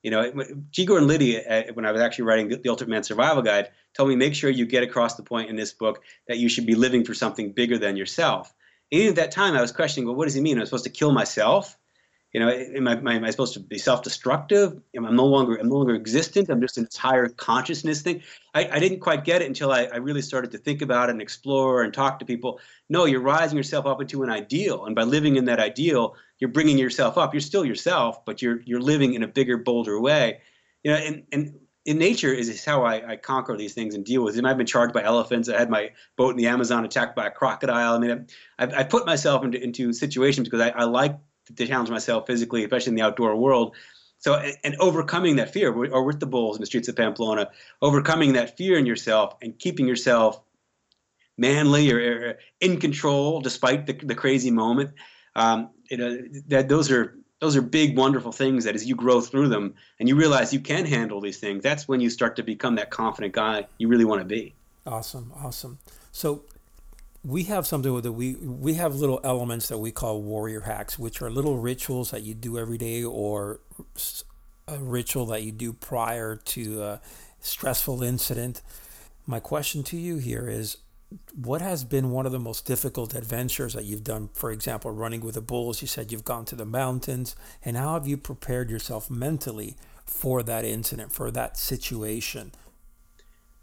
You 0.02 0.12
know, 0.12 0.34
G. 0.72 0.86
Gordon 0.86 1.08
Liddy, 1.08 1.46
uh, 1.46 1.72
when 1.74 1.86
I 1.86 1.92
was 1.94 2.02
actually 2.02 2.26
writing 2.26 2.50
the 2.50 2.70
Ultimate 2.70 2.90
Man 2.90 3.04
Survival 3.04 3.42
Guide, 3.42 3.70
told 3.94 4.10
me 4.10 4.18
make 4.18 4.36
sure 4.36 4.50
you 4.50 4.66
get 4.66 4.84
across 4.84 5.16
the 5.16 5.24
point 5.24 5.50
in 5.50 5.56
this 5.56 5.72
book 5.72 6.04
that 6.28 6.40
you 6.40 6.50
should 6.50 6.66
be 6.66 6.76
living 6.76 7.06
for 7.06 7.14
something 7.14 7.54
bigger 7.54 7.78
than 7.78 7.96
yourself. 7.96 8.54
And 8.92 9.10
at 9.10 9.16
that 9.16 9.32
time, 9.32 9.56
I 9.56 9.62
was 9.62 9.72
questioning, 9.72 10.06
well, 10.08 10.16
what 10.16 10.26
does 10.26 10.34
he 10.34 10.42
mean? 10.42 10.60
I'm 10.60 10.66
supposed 10.66 10.84
to 10.84 10.90
kill 10.90 11.14
myself? 11.14 11.78
You 12.34 12.40
know, 12.40 12.50
am 12.50 12.88
I, 12.88 13.14
am 13.14 13.24
I 13.24 13.30
supposed 13.30 13.54
to 13.54 13.60
be 13.60 13.78
self-destructive? 13.78 14.82
Am 14.96 15.06
I 15.06 15.12
no 15.12 15.26
longer 15.26 15.60
am 15.60 15.70
no 15.70 15.76
longer 15.76 15.94
existent? 15.94 16.50
I'm 16.50 16.62
just 16.62 16.80
an 16.80 16.86
entire 16.86 17.30
consciousness 17.30 18.02
thing. 18.02 18.24
I, 18.56 18.68
I 18.70 18.80
didn't 18.80 19.02
quite 19.02 19.24
get 19.24 19.44
it 19.44 19.46
until 19.46 19.72
I, 19.72 19.84
I 19.84 19.98
really 19.98 20.24
started 20.24 20.50
to 20.52 20.58
think 20.58 20.82
about 20.82 21.10
it 21.10 21.12
and 21.12 21.22
explore 21.22 21.84
and 21.84 21.94
talk 21.94 22.18
to 22.20 22.26
people. 22.26 22.60
No, 22.90 23.06
you're 23.06 23.22
rising 23.22 23.56
yourself 23.56 23.86
up 23.86 24.02
into 24.02 24.24
an 24.24 24.32
ideal, 24.32 24.86
and 24.86 24.96
by 24.96 25.04
living 25.04 25.36
in 25.36 25.46
that 25.46 25.60
ideal, 25.60 26.16
you're 26.40 26.50
bringing 26.50 26.80
yourself 26.80 27.20
up. 27.20 27.36
You're 27.36 27.42
still 27.42 27.66
yourself, 27.66 28.26
but 28.26 28.42
you're 28.42 28.62
you're 28.66 28.82
living 28.82 29.14
in 29.14 29.22
a 29.22 29.28
bigger, 29.28 29.58
bolder 29.58 30.02
way. 30.02 30.42
You 30.84 30.92
know, 30.92 30.98
and 30.98 31.24
and 31.32 31.54
in 31.86 32.00
nature 32.00 32.34
is 32.34 32.64
how 32.64 32.84
I, 32.84 33.12
I, 33.12 33.16
conquer 33.18 33.58
these 33.58 33.74
things 33.74 33.94
and 33.94 34.06
deal 34.06 34.24
with 34.24 34.36
them. 34.36 34.46
I've 34.46 34.58
been 34.58 34.66
charged 34.66 34.94
by 34.94 35.04
elephants. 35.04 35.50
I 35.50 35.60
had 35.60 35.70
my 35.70 35.92
boat 36.16 36.32
in 36.32 36.38
the 36.38 36.48
Amazon 36.48 36.86
attacked 36.86 37.14
by 37.16 37.28
a 37.28 37.32
crocodile. 37.32 37.96
I 37.96 38.00
mean, 38.00 38.28
I've, 38.58 38.74
I've 38.74 38.90
put 38.90 39.06
myself 39.06 39.44
into, 39.44 39.62
into 39.62 39.92
situations 39.92 40.48
because 40.48 40.62
I, 40.62 40.70
I 40.70 40.86
like 40.86 41.18
to 41.56 41.68
challenge 41.68 41.90
myself 41.90 42.28
physically, 42.28 42.64
especially 42.64 42.92
in 42.92 42.96
the 42.96 43.02
outdoor 43.02 43.36
world. 43.36 43.76
So, 44.20 44.42
and 44.64 44.76
overcoming 44.80 45.36
that 45.36 45.52
fear, 45.52 45.74
or 45.74 46.04
with 46.04 46.20
the 46.20 46.26
bulls 46.26 46.56
in 46.56 46.62
the 46.62 46.66
streets 46.66 46.88
of 46.88 46.96
Pamplona, 46.96 47.50
overcoming 47.82 48.34
that 48.34 48.58
fear 48.58 48.78
in 48.78 48.86
yourself 48.86 49.36
and 49.42 49.58
keeping 49.60 49.86
yourself 49.86 50.42
manly 51.38 51.92
or, 51.92 52.38
in 52.62 52.80
control 52.80 53.42
despite 53.42 53.86
the, 53.86 53.94
the 53.94 54.16
crazy 54.16 54.52
moment. 54.52 54.92
Um, 55.36 55.72
you 55.90 55.98
know, 55.98 56.18
that 56.48 56.70
those 56.70 56.92
are 56.92 57.18
those 57.42 57.58
are 57.58 57.62
big, 57.62 57.98
wonderful 57.98 58.32
things 58.32 58.64
that 58.64 58.76
as 58.76 58.86
you 58.86 58.96
grow 58.96 59.20
through 59.20 59.50
them 59.50 59.74
and 60.00 60.08
you 60.08 60.16
realize 60.16 60.54
you 60.54 60.62
can 60.62 60.86
handle 60.86 61.20
these 61.20 61.40
things, 61.40 61.62
that's 61.62 61.90
when 61.90 62.00
you 62.00 62.10
start 62.10 62.38
to 62.38 62.44
become 62.44 62.76
that 62.76 62.90
confident 62.90 63.34
guy 63.34 63.68
you 63.78 63.90
really 63.90 64.06
want 64.06 64.22
to 64.22 64.26
be. 64.26 64.56
Awesome, 64.86 65.34
awesome. 65.36 65.80
So 66.14 66.46
we 67.24 67.44
have 67.44 67.66
something 67.66 68.02
that 68.02 68.12
we 68.12 68.36
we 68.36 68.74
have 68.74 68.96
little 68.96 69.20
elements 69.24 69.70
that 69.70 69.78
we 69.78 69.92
call 69.92 70.22
warrior 70.22 70.62
hacks, 70.62 71.00
which 71.00 71.22
are 71.22 71.30
little 71.30 71.58
rituals 71.58 72.12
that 72.12 72.22
you 72.24 72.34
do 72.34 72.58
every 72.58 72.78
day 72.78 73.04
or 73.04 73.62
a 74.68 74.78
ritual 74.78 75.26
that 75.28 75.44
you 75.44 75.52
do 75.52 75.74
prior 75.74 76.36
to 76.36 76.84
a 76.84 77.02
stressful 77.40 78.04
incident. 78.04 78.62
My 79.26 79.40
question 79.40 79.84
to 79.84 79.98
you 79.98 80.18
here 80.18 80.50
is 80.50 80.78
what 81.34 81.62
has 81.62 81.84
been 81.84 82.12
one 82.12 82.26
of 82.26 82.32
the 82.32 82.40
most 82.40 82.66
difficult 82.66 83.14
adventures 83.14 83.74
that 83.74 83.86
you've 83.86 84.04
done? 84.04 84.30
For 84.34 84.52
example, 84.52 84.92
running 84.92 85.22
with 85.22 85.36
the 85.36 85.42
bulls, 85.42 85.82
you 85.82 85.88
said 85.88 86.12
you've 86.12 86.26
gone 86.26 86.46
to 86.46 86.56
the 86.56 86.66
mountains, 86.66 87.36
and 87.64 87.78
how 87.78 87.94
have 87.94 88.08
you 88.08 88.18
prepared 88.18 88.70
yourself 88.70 89.10
mentally 89.10 89.78
for 90.06 90.44
that 90.44 90.66
incident, 90.66 91.14
for 91.14 91.32
that 91.32 91.58
situation? 91.58 92.52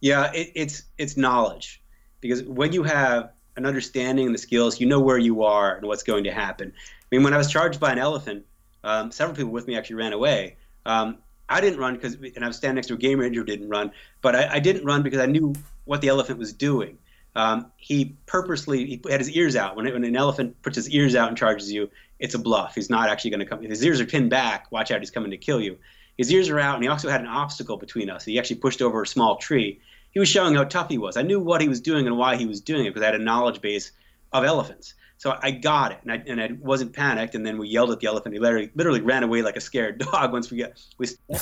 Yeah, 0.01 0.33
it, 0.33 0.53
it's 0.55 0.85
it's 0.97 1.19
knowledge 1.19 1.83
because 2.23 2.43
when 2.45 2.73
you 2.73 2.85
have 2.85 3.33
an 3.61 3.67
understanding 3.67 4.27
and 4.27 4.35
the 4.35 4.39
skills, 4.39 4.81
you 4.81 4.87
know 4.87 5.01
where 5.01 5.19
you 5.19 5.45
are 5.45 5.77
and 5.77 5.87
what's 5.87 6.03
going 6.03 6.25
to 6.25 6.33
happen. 6.33 6.73
I 6.77 7.17
mean, 7.17 7.23
when 7.23 7.35
I 7.35 7.39
was 7.39 7.51
charged 7.51 7.79
by 7.79 7.93
an 7.93 7.99
elephant, 7.99 8.45
um, 8.83 9.13
several 9.13 9.37
people 9.37 9.53
with 9.53 9.67
me 9.67 9.77
actually 9.77 9.97
ran 9.97 10.13
away. 10.13 10.57
Um, 10.87 11.19
I 11.49 11.61
didn't 11.61 11.79
run 11.79 11.95
because, 11.95 12.15
and 12.15 12.45
I 12.45 12.47
was 12.47 12.57
standing 12.57 12.77
next 12.77 12.89
to 12.89 12.95
a 12.95 12.97
game 12.97 13.19
ranger 13.19 13.41
who 13.41 13.47
didn't 13.47 13.69
run, 13.69 13.93
but 14.23 14.37
I, 14.37 14.55
I 14.55 14.61
didn't 14.61 14.85
run 14.85 15.03
because 15.03 15.21
I 15.21 15.27
knew 15.27 15.55
what 15.85 16.01
the 16.01 16.09
elephant 16.09 16.39
was 16.39 16.53
doing. 16.53 16.99
Um, 17.37 17.71
he 17.77 18.17
purposely 18.27 18.87
he 18.87 19.01
had 19.09 19.21
his 19.21 19.31
ears 19.31 19.57
out. 19.57 19.77
When, 19.77 19.85
when 19.93 20.05
an 20.05 20.17
elephant 20.17 20.61
puts 20.63 20.77
his 20.77 20.91
ears 20.91 21.15
out 21.15 21.29
and 21.29 21.37
charges 21.37 21.71
you, 21.71 21.91
it's 22.19 22.35
a 22.35 22.39
bluff. 22.39 22.75
He's 22.75 22.91
not 22.91 23.09
actually 23.09 23.31
going 23.31 23.41
to 23.41 23.47
come. 23.47 23.63
If 23.63 23.71
his 23.71 23.85
ears 23.85 24.01
are 24.01 24.07
pinned 24.07 24.31
back, 24.31 24.71
watch 24.71 24.91
out, 24.91 25.01
he's 25.01 25.11
coming 25.11 25.31
to 25.31 25.37
kill 25.37 25.61
you. 25.61 25.79
His 26.17 26.31
ears 26.33 26.49
are 26.49 26.59
out, 26.59 26.75
and 26.75 26.85
he 26.85 26.89
also 26.89 27.09
had 27.09 27.21
an 27.21 27.27
obstacle 27.27 27.77
between 27.77 28.11
us. 28.11 28.25
He 28.25 28.39
actually 28.39 28.57
pushed 28.57 28.83
over 28.83 29.03
a 29.03 29.07
small 29.07 29.37
tree 29.37 29.81
he 30.13 30.21
was 30.21 30.29
showing 30.29 30.55
how 30.55 30.65
tough 30.65 30.89
he 30.89 30.99
was. 30.99 31.17
I 31.17 31.23
knew 31.23 31.41
what 31.41 31.61
he 31.61 31.69
was 31.69 31.81
doing 31.81 32.07
and 32.07 32.17
why 32.17 32.37
he 32.37 32.47
was 32.47 32.61
doing 32.61 32.87
it 32.87 32.91
because 32.91 33.03
I 33.03 33.07
had 33.07 33.15
a 33.15 33.23
knowledge 33.23 33.61
base 33.61 33.93
of 34.33 34.45
elephants. 34.45 34.95
So 35.19 35.39
I 35.43 35.51
got 35.51 35.93
it, 35.93 35.99
and 36.03 36.13
I, 36.13 36.23
and 36.27 36.41
I 36.41 36.49
wasn't 36.61 36.95
panicked. 36.95 37.35
And 37.35 37.45
then 37.45 37.59
we 37.59 37.69
yelled 37.69 37.91
at 37.91 38.01
the 38.01 38.07
elephant. 38.07 38.33
He 38.33 38.41
literally, 38.41 38.71
literally 38.75 39.03
ran 39.03 39.23
away 39.23 39.43
like 39.43 39.57
a 39.57 39.61
scared 39.61 39.99
dog 40.13 40.33
once 40.33 40.51
we 40.51 40.59
got 40.59 40.73
we, 40.97 41.09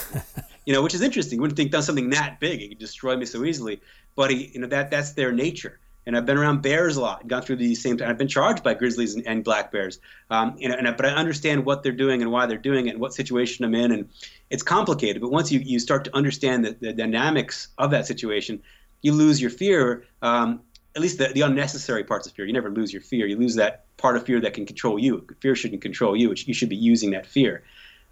you 0.67 0.73
know, 0.73 0.83
which 0.83 0.95
is 0.95 1.01
interesting. 1.01 1.37
You 1.37 1.43
wouldn't 1.43 1.57
think 1.57 1.71
done 1.71 1.83
something 1.83 2.11
that 2.11 2.41
big, 2.41 2.61
it 2.61 2.69
could 2.71 2.79
destroy 2.79 3.17
me 3.17 3.25
so 3.25 3.45
easily. 3.45 3.81
But 4.17 4.31
he, 4.31 4.51
you 4.53 4.61
know, 4.61 4.67
that 4.67 4.91
that's 4.91 5.13
their 5.13 5.31
nature 5.31 5.79
and 6.09 6.17
I've 6.17 6.25
been 6.25 6.39
around 6.39 6.63
bears 6.63 6.97
a 6.97 7.03
lot, 7.03 7.29
gone 7.29 7.43
through 7.43 7.57
these 7.57 7.83
same. 7.83 8.01
I've 8.03 8.17
been 8.17 8.29
charged 8.29 8.65
by 8.65 8.73
grizzlies 8.73 9.15
and, 9.15 9.27
and 9.27 9.45
black 9.45 9.71
bears, 9.71 10.01
um, 10.31 10.57
and, 10.63 10.73
and, 10.73 10.97
but 10.97 11.05
I 11.05 11.11
understand 11.11 11.67
what 11.67 11.83
they're 11.83 11.93
doing 11.93 12.23
and 12.23 12.33
why 12.33 12.47
they're 12.47 12.57
doing 12.57 12.87
it 12.87 12.93
and 12.93 12.99
what 13.01 13.13
situation 13.13 13.63
I'm 13.63 13.75
in, 13.75 13.93
and 13.93 14.09
it's 14.49 14.63
complicated. 14.63 15.21
But 15.21 15.31
once 15.31 15.53
you, 15.53 15.61
you 15.61 15.79
start 15.79 16.05
to 16.05 16.17
understand 16.17 16.65
the, 16.65 16.77
the 16.81 16.95
dynamics 16.95 17.69
of 17.77 17.91
that 17.91 18.07
situation, 18.07 18.63
you 19.03 19.13
lose 19.13 19.39
your 19.39 19.51
fear. 19.51 20.07
Um, 20.23 20.63
at 20.97 21.03
least 21.03 21.19
the, 21.19 21.29
the 21.29 21.43
unnecessary 21.43 22.03
parts 22.03 22.27
of 22.27 22.33
fear. 22.33 22.47
You 22.47 22.55
never 22.55 22.71
lose 22.71 22.91
your 22.91 23.03
fear. 23.03 23.27
You 23.27 23.37
lose 23.37 23.55
that 23.57 23.85
part 23.99 24.17
of 24.17 24.25
fear 24.25 24.41
that 24.41 24.55
can 24.55 24.65
control 24.65 24.99
you. 24.99 25.27
Fear 25.41 25.55
shouldn't 25.55 25.83
control 25.83 26.17
you. 26.17 26.35
You 26.35 26.55
should 26.55 26.71
be 26.71 26.77
using 26.77 27.11
that 27.11 27.27
fear. 27.27 27.63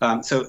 Um, 0.02 0.22
so, 0.22 0.46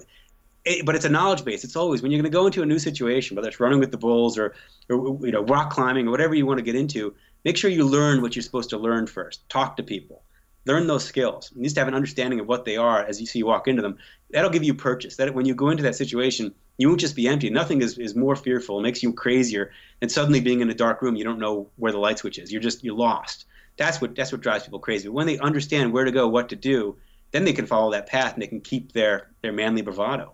it, 0.67 0.85
but 0.85 0.95
it's 0.95 1.05
a 1.05 1.09
knowledge 1.09 1.45
base. 1.45 1.63
It's 1.63 1.75
always 1.75 2.01
when 2.01 2.11
you're 2.11 2.21
going 2.21 2.31
to 2.31 2.37
go 2.37 2.45
into 2.45 2.61
a 2.61 2.65
new 2.65 2.77
situation, 2.77 3.35
whether 3.35 3.47
it's 3.47 3.59
running 3.59 3.79
with 3.79 3.91
the 3.91 3.97
bulls 3.97 4.37
or, 4.37 4.53
or 4.89 5.17
you 5.25 5.31
know 5.31 5.43
rock 5.43 5.71
climbing 5.71 6.07
or 6.07 6.11
whatever 6.11 6.35
you 6.35 6.45
want 6.45 6.57
to 6.57 6.63
get 6.63 6.75
into. 6.75 7.15
Make 7.45 7.57
sure 7.57 7.69
you 7.69 7.85
learn 7.85 8.21
what 8.21 8.35
you're 8.35 8.43
supposed 8.43 8.69
to 8.71 8.77
learn 8.77 9.07
first. 9.07 9.47
Talk 9.49 9.77
to 9.77 9.83
people 9.83 10.23
learn 10.67 10.85
those 10.85 11.05
skills. 11.05 11.51
You 11.55 11.61
need 11.61 11.69
to 11.69 11.79
have 11.79 11.87
an 11.87 11.93
understanding 11.93 12.39
of 12.39 12.47
what 12.47 12.65
they 12.65 12.77
are 12.77 13.03
as 13.03 13.19
you 13.19 13.25
see 13.25 13.39
you 13.39 13.45
walk 13.45 13.67
into 13.67 13.81
them. 13.81 13.97
That'll 14.31 14.51
give 14.51 14.63
you 14.63 14.73
purchase. 14.73 15.15
That 15.15 15.33
when 15.33 15.45
you 15.45 15.55
go 15.55 15.69
into 15.69 15.83
that 15.83 15.95
situation, 15.95 16.53
you 16.77 16.89
won't 16.89 16.99
just 16.99 17.15
be 17.15 17.27
empty. 17.27 17.49
Nothing 17.49 17.81
is, 17.81 17.97
is 17.97 18.15
more 18.15 18.35
fearful. 18.35 18.79
It 18.79 18.83
makes 18.83 19.01
you 19.01 19.13
crazier 19.13 19.71
than 20.01 20.09
suddenly 20.09 20.41
being 20.41 20.59
in 20.59 20.69
a 20.69 20.75
dark 20.75 21.01
room. 21.01 21.15
You 21.15 21.23
don't 21.23 21.39
know 21.39 21.69
where 21.77 21.91
the 21.91 21.97
light 21.97 22.19
switch 22.19 22.37
is. 22.37 22.51
You're 22.51 22.61
just 22.61 22.83
you're 22.83 22.95
lost. 22.95 23.45
That's 23.77 24.01
what 24.01 24.15
that's 24.15 24.31
what 24.31 24.41
drives 24.41 24.65
people 24.65 24.79
crazy. 24.79 25.07
But 25.07 25.13
when 25.13 25.27
they 25.27 25.39
understand 25.39 25.93
where 25.93 26.05
to 26.05 26.11
go, 26.11 26.27
what 26.27 26.49
to 26.49 26.55
do, 26.55 26.97
then 27.31 27.45
they 27.45 27.53
can 27.53 27.65
follow 27.65 27.91
that 27.91 28.07
path 28.07 28.33
and 28.33 28.41
they 28.41 28.47
can 28.47 28.61
keep 28.61 28.91
their 28.91 29.29
their 29.41 29.53
manly 29.53 29.81
bravado. 29.81 30.33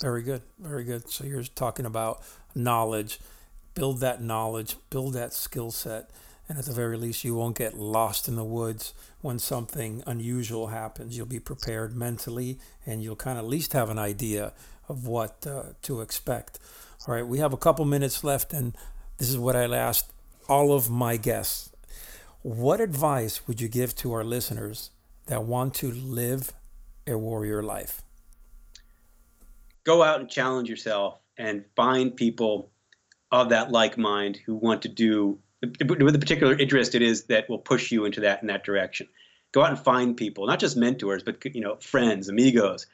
Very 0.00 0.22
good, 0.22 0.42
very 0.58 0.84
good. 0.84 1.08
So 1.10 1.24
you're 1.24 1.42
talking 1.42 1.86
about 1.86 2.22
knowledge, 2.54 3.18
build 3.76 4.00
that 4.00 4.20
knowledge, 4.20 4.74
build 4.90 5.14
that 5.14 5.32
skill 5.32 5.70
set 5.70 6.10
and 6.48 6.58
at 6.58 6.64
the 6.64 6.72
very 6.72 6.96
least, 6.96 7.24
you 7.24 7.34
won't 7.34 7.58
get 7.58 7.76
lost 7.76 8.28
in 8.28 8.36
the 8.36 8.44
woods 8.44 8.94
when 9.20 9.38
something 9.38 10.02
unusual 10.06 10.68
happens. 10.68 11.16
You'll 11.16 11.26
be 11.26 11.40
prepared 11.40 11.96
mentally, 11.96 12.58
and 12.84 13.02
you'll 13.02 13.16
kind 13.16 13.36
of 13.36 13.44
at 13.44 13.50
least 13.50 13.72
have 13.72 13.90
an 13.90 13.98
idea 13.98 14.52
of 14.88 15.08
what 15.08 15.44
uh, 15.44 15.72
to 15.82 16.00
expect. 16.00 16.60
All 17.06 17.14
right, 17.14 17.26
we 17.26 17.38
have 17.38 17.52
a 17.52 17.56
couple 17.56 17.84
minutes 17.84 18.22
left, 18.22 18.52
and 18.52 18.76
this 19.18 19.28
is 19.28 19.36
what 19.36 19.56
I 19.56 19.64
asked 19.64 20.12
all 20.48 20.72
of 20.72 20.88
my 20.88 21.16
guests. 21.16 21.72
What 22.42 22.80
advice 22.80 23.48
would 23.48 23.60
you 23.60 23.66
give 23.66 23.96
to 23.96 24.12
our 24.12 24.22
listeners 24.22 24.90
that 25.26 25.42
want 25.42 25.74
to 25.74 25.90
live 25.90 26.52
a 27.08 27.18
warrior 27.18 27.60
life? 27.60 28.02
Go 29.82 30.04
out 30.04 30.20
and 30.20 30.30
challenge 30.30 30.68
yourself 30.68 31.18
and 31.36 31.64
find 31.74 32.14
people 32.14 32.70
of 33.42 33.48
that 33.50 33.70
like 33.70 33.98
mind 33.98 34.38
who 34.44 34.54
want 34.54 34.82
to 34.82 34.88
do 34.88 35.38
with 35.62 36.14
a 36.14 36.18
particular 36.18 36.56
interest 36.56 36.94
it 36.94 37.02
is 37.02 37.24
that 37.24 37.48
will 37.48 37.58
push 37.58 37.90
you 37.90 38.04
into 38.04 38.20
that 38.20 38.42
in 38.42 38.48
that 38.48 38.64
direction. 38.64 39.08
Go 39.52 39.62
out 39.62 39.70
and 39.70 39.78
find 39.78 40.16
people, 40.16 40.46
not 40.46 40.58
just 40.58 40.76
mentors, 40.76 41.22
but 41.22 41.42
you 41.54 41.60
know, 41.60 41.76
friends, 41.76 42.28
amigos, 42.28 42.86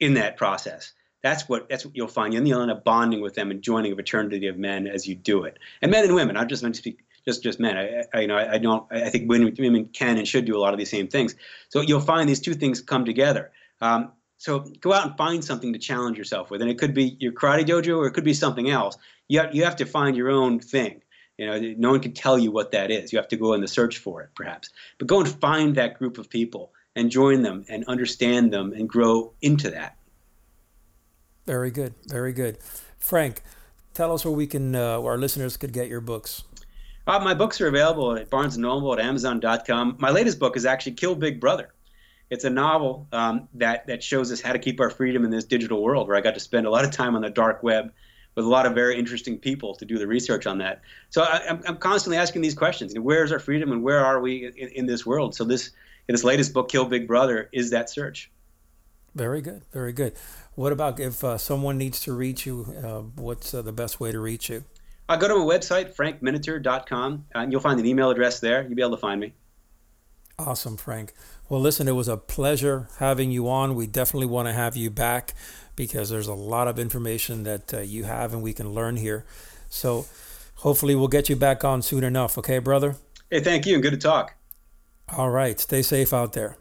in 0.00 0.14
that 0.14 0.36
process. 0.36 0.92
That's 1.22 1.48
what 1.48 1.68
that's 1.68 1.84
what 1.84 1.96
you'll 1.96 2.08
find. 2.08 2.32
You'll 2.32 2.62
end 2.62 2.70
up 2.70 2.84
bonding 2.84 3.20
with 3.20 3.34
them 3.34 3.50
and 3.50 3.60
joining 3.62 3.92
a 3.92 3.94
fraternity 3.94 4.46
of 4.46 4.56
men 4.56 4.86
as 4.86 5.06
you 5.06 5.14
do 5.14 5.44
it, 5.44 5.58
and 5.82 5.90
men 5.90 6.04
and 6.04 6.14
women. 6.14 6.36
I'm 6.36 6.48
just 6.48 6.62
going 6.62 6.72
to 6.72 6.78
speak 6.78 7.00
just 7.26 7.42
just 7.42 7.58
men. 7.58 7.76
I, 7.76 8.04
I 8.14 8.20
you 8.20 8.26
know 8.28 8.36
I, 8.36 8.54
I, 8.54 8.58
don't 8.58 8.86
I 8.90 9.10
think 9.10 9.28
women, 9.28 9.54
women 9.58 9.86
can 9.86 10.18
and 10.18 10.26
should 10.26 10.44
do 10.44 10.56
a 10.56 10.60
lot 10.60 10.72
of 10.72 10.78
these 10.78 10.90
same 10.90 11.08
things. 11.08 11.34
So 11.68 11.80
you'll 11.80 12.00
find 12.00 12.28
these 12.28 12.40
two 12.40 12.54
things 12.54 12.80
come 12.80 13.04
together. 13.04 13.50
Um, 13.80 14.12
so 14.38 14.60
go 14.80 14.92
out 14.92 15.06
and 15.06 15.16
find 15.16 15.44
something 15.44 15.72
to 15.72 15.78
challenge 15.78 16.18
yourself 16.18 16.50
with, 16.50 16.60
and 16.60 16.70
it 16.70 16.78
could 16.78 16.94
be 16.94 17.16
your 17.18 17.32
karate 17.32 17.64
dojo 17.64 17.98
or 17.98 18.06
it 18.06 18.12
could 18.12 18.24
be 18.24 18.34
something 18.34 18.70
else. 18.70 18.96
You 19.28 19.40
have, 19.40 19.54
you 19.54 19.64
have 19.64 19.76
to 19.76 19.86
find 19.86 20.16
your 20.16 20.30
own 20.30 20.60
thing. 20.60 21.02
You 21.38 21.46
know, 21.46 21.74
no 21.76 21.90
one 21.90 22.00
can 22.00 22.12
tell 22.12 22.38
you 22.38 22.50
what 22.50 22.70
that 22.70 22.90
is. 22.90 23.12
You 23.12 23.18
have 23.18 23.28
to 23.28 23.36
go 23.36 23.52
in 23.52 23.60
the 23.60 23.68
search 23.68 23.98
for 23.98 24.22
it, 24.22 24.30
perhaps. 24.34 24.70
But 24.98 25.06
go 25.06 25.20
and 25.20 25.28
find 25.28 25.74
that 25.74 25.98
group 25.98 26.16
of 26.18 26.30
people 26.30 26.72
and 26.94 27.10
join 27.10 27.42
them 27.42 27.64
and 27.68 27.84
understand 27.86 28.52
them 28.52 28.72
and 28.72 28.88
grow 28.88 29.32
into 29.42 29.70
that. 29.70 29.96
Very 31.44 31.70
good. 31.70 31.94
Very 32.06 32.32
good. 32.32 32.58
Frank, 32.98 33.42
tell 33.92 34.12
us 34.12 34.24
where 34.24 34.34
we 34.34 34.46
can, 34.46 34.74
uh, 34.74 34.98
where 35.00 35.12
our 35.12 35.18
listeners 35.18 35.56
could 35.56 35.72
get 35.72 35.88
your 35.88 36.00
books. 36.00 36.42
Uh, 37.06 37.20
my 37.20 37.34
books 37.34 37.60
are 37.60 37.68
available 37.68 38.16
at 38.16 38.30
Barnes 38.30 38.56
& 38.56 38.58
Noble, 38.58 38.92
at 38.94 38.98
Amazon.com. 38.98 39.96
My 40.00 40.10
latest 40.10 40.40
book 40.40 40.56
is 40.56 40.66
actually 40.66 40.92
Kill 40.92 41.14
Big 41.14 41.38
Brother. 41.38 41.72
It's 42.30 42.44
a 42.44 42.50
novel 42.50 43.06
um, 43.12 43.48
that, 43.54 43.86
that 43.86 44.02
shows 44.02 44.32
us 44.32 44.40
how 44.40 44.52
to 44.52 44.58
keep 44.58 44.80
our 44.80 44.90
freedom 44.90 45.24
in 45.24 45.30
this 45.30 45.44
digital 45.44 45.82
world 45.82 46.08
where 46.08 46.16
I 46.16 46.20
got 46.20 46.34
to 46.34 46.40
spend 46.40 46.66
a 46.66 46.70
lot 46.70 46.84
of 46.84 46.90
time 46.90 47.14
on 47.14 47.22
the 47.22 47.30
dark 47.30 47.62
web 47.62 47.92
with 48.34 48.44
a 48.44 48.48
lot 48.48 48.66
of 48.66 48.74
very 48.74 48.98
interesting 48.98 49.38
people 49.38 49.74
to 49.76 49.84
do 49.84 49.98
the 49.98 50.06
research 50.06 50.46
on 50.46 50.58
that. 50.58 50.82
So 51.10 51.22
I, 51.22 51.42
am 51.46 51.62
I'm 51.66 51.78
constantly 51.78 52.18
asking 52.18 52.42
these 52.42 52.54
questions: 52.54 52.96
Where 52.98 53.24
is 53.24 53.32
our 53.32 53.38
freedom, 53.38 53.72
and 53.72 53.82
where 53.82 54.04
are 54.04 54.20
we 54.20 54.46
in, 54.46 54.68
in 54.68 54.86
this 54.86 55.06
world? 55.06 55.34
So 55.34 55.44
this 55.44 55.70
this 56.06 56.22
latest 56.22 56.52
book, 56.52 56.68
Kill 56.68 56.84
Big 56.84 57.06
Brother, 57.08 57.48
is 57.52 57.70
that 57.70 57.90
search. 57.90 58.30
Very 59.14 59.40
good, 59.40 59.62
very 59.72 59.92
good. 59.92 60.12
What 60.54 60.72
about 60.72 61.00
if 61.00 61.24
uh, 61.24 61.38
someone 61.38 61.78
needs 61.78 62.00
to 62.00 62.12
reach 62.12 62.44
you? 62.44 62.74
Uh, 62.84 63.00
what's 63.20 63.54
uh, 63.54 63.62
the 63.62 63.72
best 63.72 63.98
way 63.98 64.12
to 64.12 64.20
reach 64.20 64.50
you? 64.50 64.64
I 65.08 65.16
go 65.16 65.28
to 65.28 65.36
my 65.36 65.44
website, 65.44 65.94
frankminiter.com, 65.94 67.24
and 67.34 67.52
you'll 67.52 67.60
find 67.60 67.80
an 67.80 67.86
email 67.86 68.10
address 68.10 68.40
there. 68.40 68.62
You'll 68.62 68.74
be 68.74 68.82
able 68.82 68.96
to 68.96 69.00
find 69.00 69.20
me. 69.20 69.32
Awesome, 70.38 70.76
Frank. 70.76 71.14
Well, 71.48 71.60
listen, 71.60 71.86
it 71.86 71.92
was 71.92 72.08
a 72.08 72.16
pleasure 72.16 72.88
having 72.98 73.30
you 73.30 73.48
on. 73.48 73.76
We 73.76 73.86
definitely 73.86 74.26
want 74.26 74.48
to 74.48 74.52
have 74.52 74.74
you 74.74 74.90
back 74.90 75.34
because 75.76 76.10
there's 76.10 76.26
a 76.26 76.34
lot 76.34 76.66
of 76.66 76.78
information 76.78 77.44
that 77.44 77.72
uh, 77.72 77.80
you 77.80 78.04
have 78.04 78.32
and 78.32 78.42
we 78.42 78.52
can 78.52 78.72
learn 78.72 78.96
here. 78.96 79.24
So 79.68 80.06
hopefully 80.56 80.96
we'll 80.96 81.06
get 81.08 81.28
you 81.28 81.36
back 81.36 81.62
on 81.64 81.82
soon 81.82 82.02
enough. 82.02 82.36
Okay, 82.36 82.58
brother? 82.58 82.96
Hey, 83.30 83.40
thank 83.40 83.64
you 83.64 83.74
and 83.74 83.82
good 83.82 83.92
to 83.92 83.96
talk. 83.96 84.34
All 85.16 85.30
right. 85.30 85.60
Stay 85.60 85.82
safe 85.82 86.12
out 86.12 86.32
there. 86.32 86.56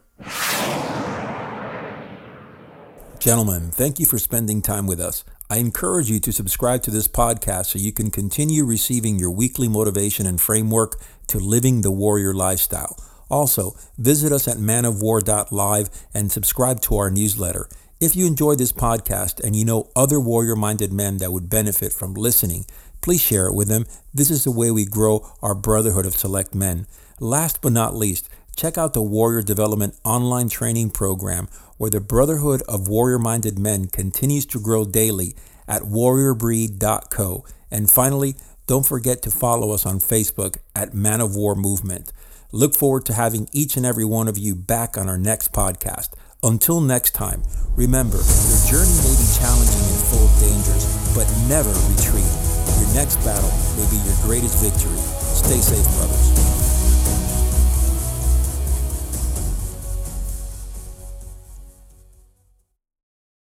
Gentlemen, 3.18 3.72
thank 3.72 4.00
you 4.00 4.06
for 4.06 4.20
spending 4.20 4.62
time 4.62 4.86
with 4.86 5.00
us. 5.00 5.24
I 5.50 5.58
encourage 5.58 6.12
you 6.12 6.20
to 6.20 6.32
subscribe 6.32 6.84
to 6.84 6.92
this 6.92 7.08
podcast 7.08 7.68
so 7.68 7.80
you 7.80 7.92
can 7.92 8.12
continue 8.12 8.64
receiving 8.66 9.18
your 9.18 9.32
weekly 9.32 9.68
motivation 9.68 10.28
and 10.28 10.40
framework 10.40 11.00
to 11.28 11.40
living 11.40 11.82
the 11.82 11.90
warrior 11.90 12.36
lifestyle. 12.36 12.96
Also, 13.30 13.76
visit 13.98 14.32
us 14.32 14.48
at 14.48 14.58
manofwar.live 14.58 15.90
and 16.14 16.32
subscribe 16.32 16.82
to 16.82 16.98
our 16.98 17.10
newsletter. 17.10 17.68
If 18.00 18.16
you 18.16 18.28
enjoy 18.28 18.56
this 18.56 18.72
podcast 18.72 19.44
and 19.44 19.56
you 19.56 19.66
know 19.66 19.90
other 19.96 20.20
warrior 20.20 20.56
minded 20.56 20.92
men 20.92 21.18
that 21.18 21.32
would 21.32 21.50
benefit 21.50 21.94
from 21.94 22.14
listening, 22.14 22.66
please 23.02 23.22
share 23.22 23.48
it 23.48 23.54
with 23.54 23.68
them. 23.68 23.86
This 24.14 24.30
is 24.30 24.44
the 24.44 24.52
way 24.52 24.70
we 24.70 24.86
grow 24.86 25.32
our 25.42 25.56
brotherhood 25.56 26.06
of 26.06 26.16
select 26.16 26.54
men. 26.54 26.88
Last 27.20 27.62
but 27.62 27.72
not 27.72 27.96
least, 27.96 28.30
check 28.56 28.78
out 28.78 28.94
the 28.94 29.02
Warrior 29.02 29.42
Development 29.42 29.96
online 30.04 30.50
training 30.50 30.90
program 30.90 31.48
where 31.78 31.90
the 31.90 32.02
brotherhood 32.02 32.62
of 32.68 32.88
warrior 32.88 33.20
minded 33.20 33.60
men 33.60 33.88
continues 33.88 34.46
to 34.48 34.60
grow 34.60 34.86
daily 34.86 35.36
at 35.68 35.84
warriorbreed.co. 35.84 37.46
And 37.72 37.90
finally, 37.90 38.36
don't 38.68 38.86
forget 38.86 39.22
to 39.24 39.32
follow 39.32 39.72
us 39.72 39.86
on 39.86 40.00
Facebook 40.00 40.58
at 40.76 40.94
Man 40.94 41.22
of 41.22 41.36
War 41.36 41.56
Movement. 41.56 42.12
Look 42.56 42.74
forward 42.74 43.04
to 43.08 43.14
having 43.14 43.50
each 43.52 43.76
and 43.76 43.86
every 43.86 44.06
one 44.06 44.30
of 44.30 44.38
you 44.38 44.56
back 44.56 44.98
on 44.98 45.10
our 45.10 45.18
next 45.18 45.52
podcast. 45.52 46.12
Until 46.42 46.80
next 46.80 47.12
time, 47.12 47.44
remember, 47.76 48.16
your 48.16 48.62
journey 48.72 48.96
may 49.04 49.12
be 49.12 49.28
challenging 49.36 49.84
and 49.84 50.04
full 50.08 50.24
of 50.24 50.40
dangers, 50.40 50.88
but 51.14 51.28
never 51.50 51.68
retreat. 51.92 52.32
Your 52.80 52.94
next 52.96 53.18
battle 53.26 53.52
may 53.76 53.84
be 53.92 53.98
your 54.08 54.16
greatest 54.24 54.64
victory. 54.64 54.96
Stay 54.96 55.60
safe, 55.60 55.84
brothers. 55.98 56.55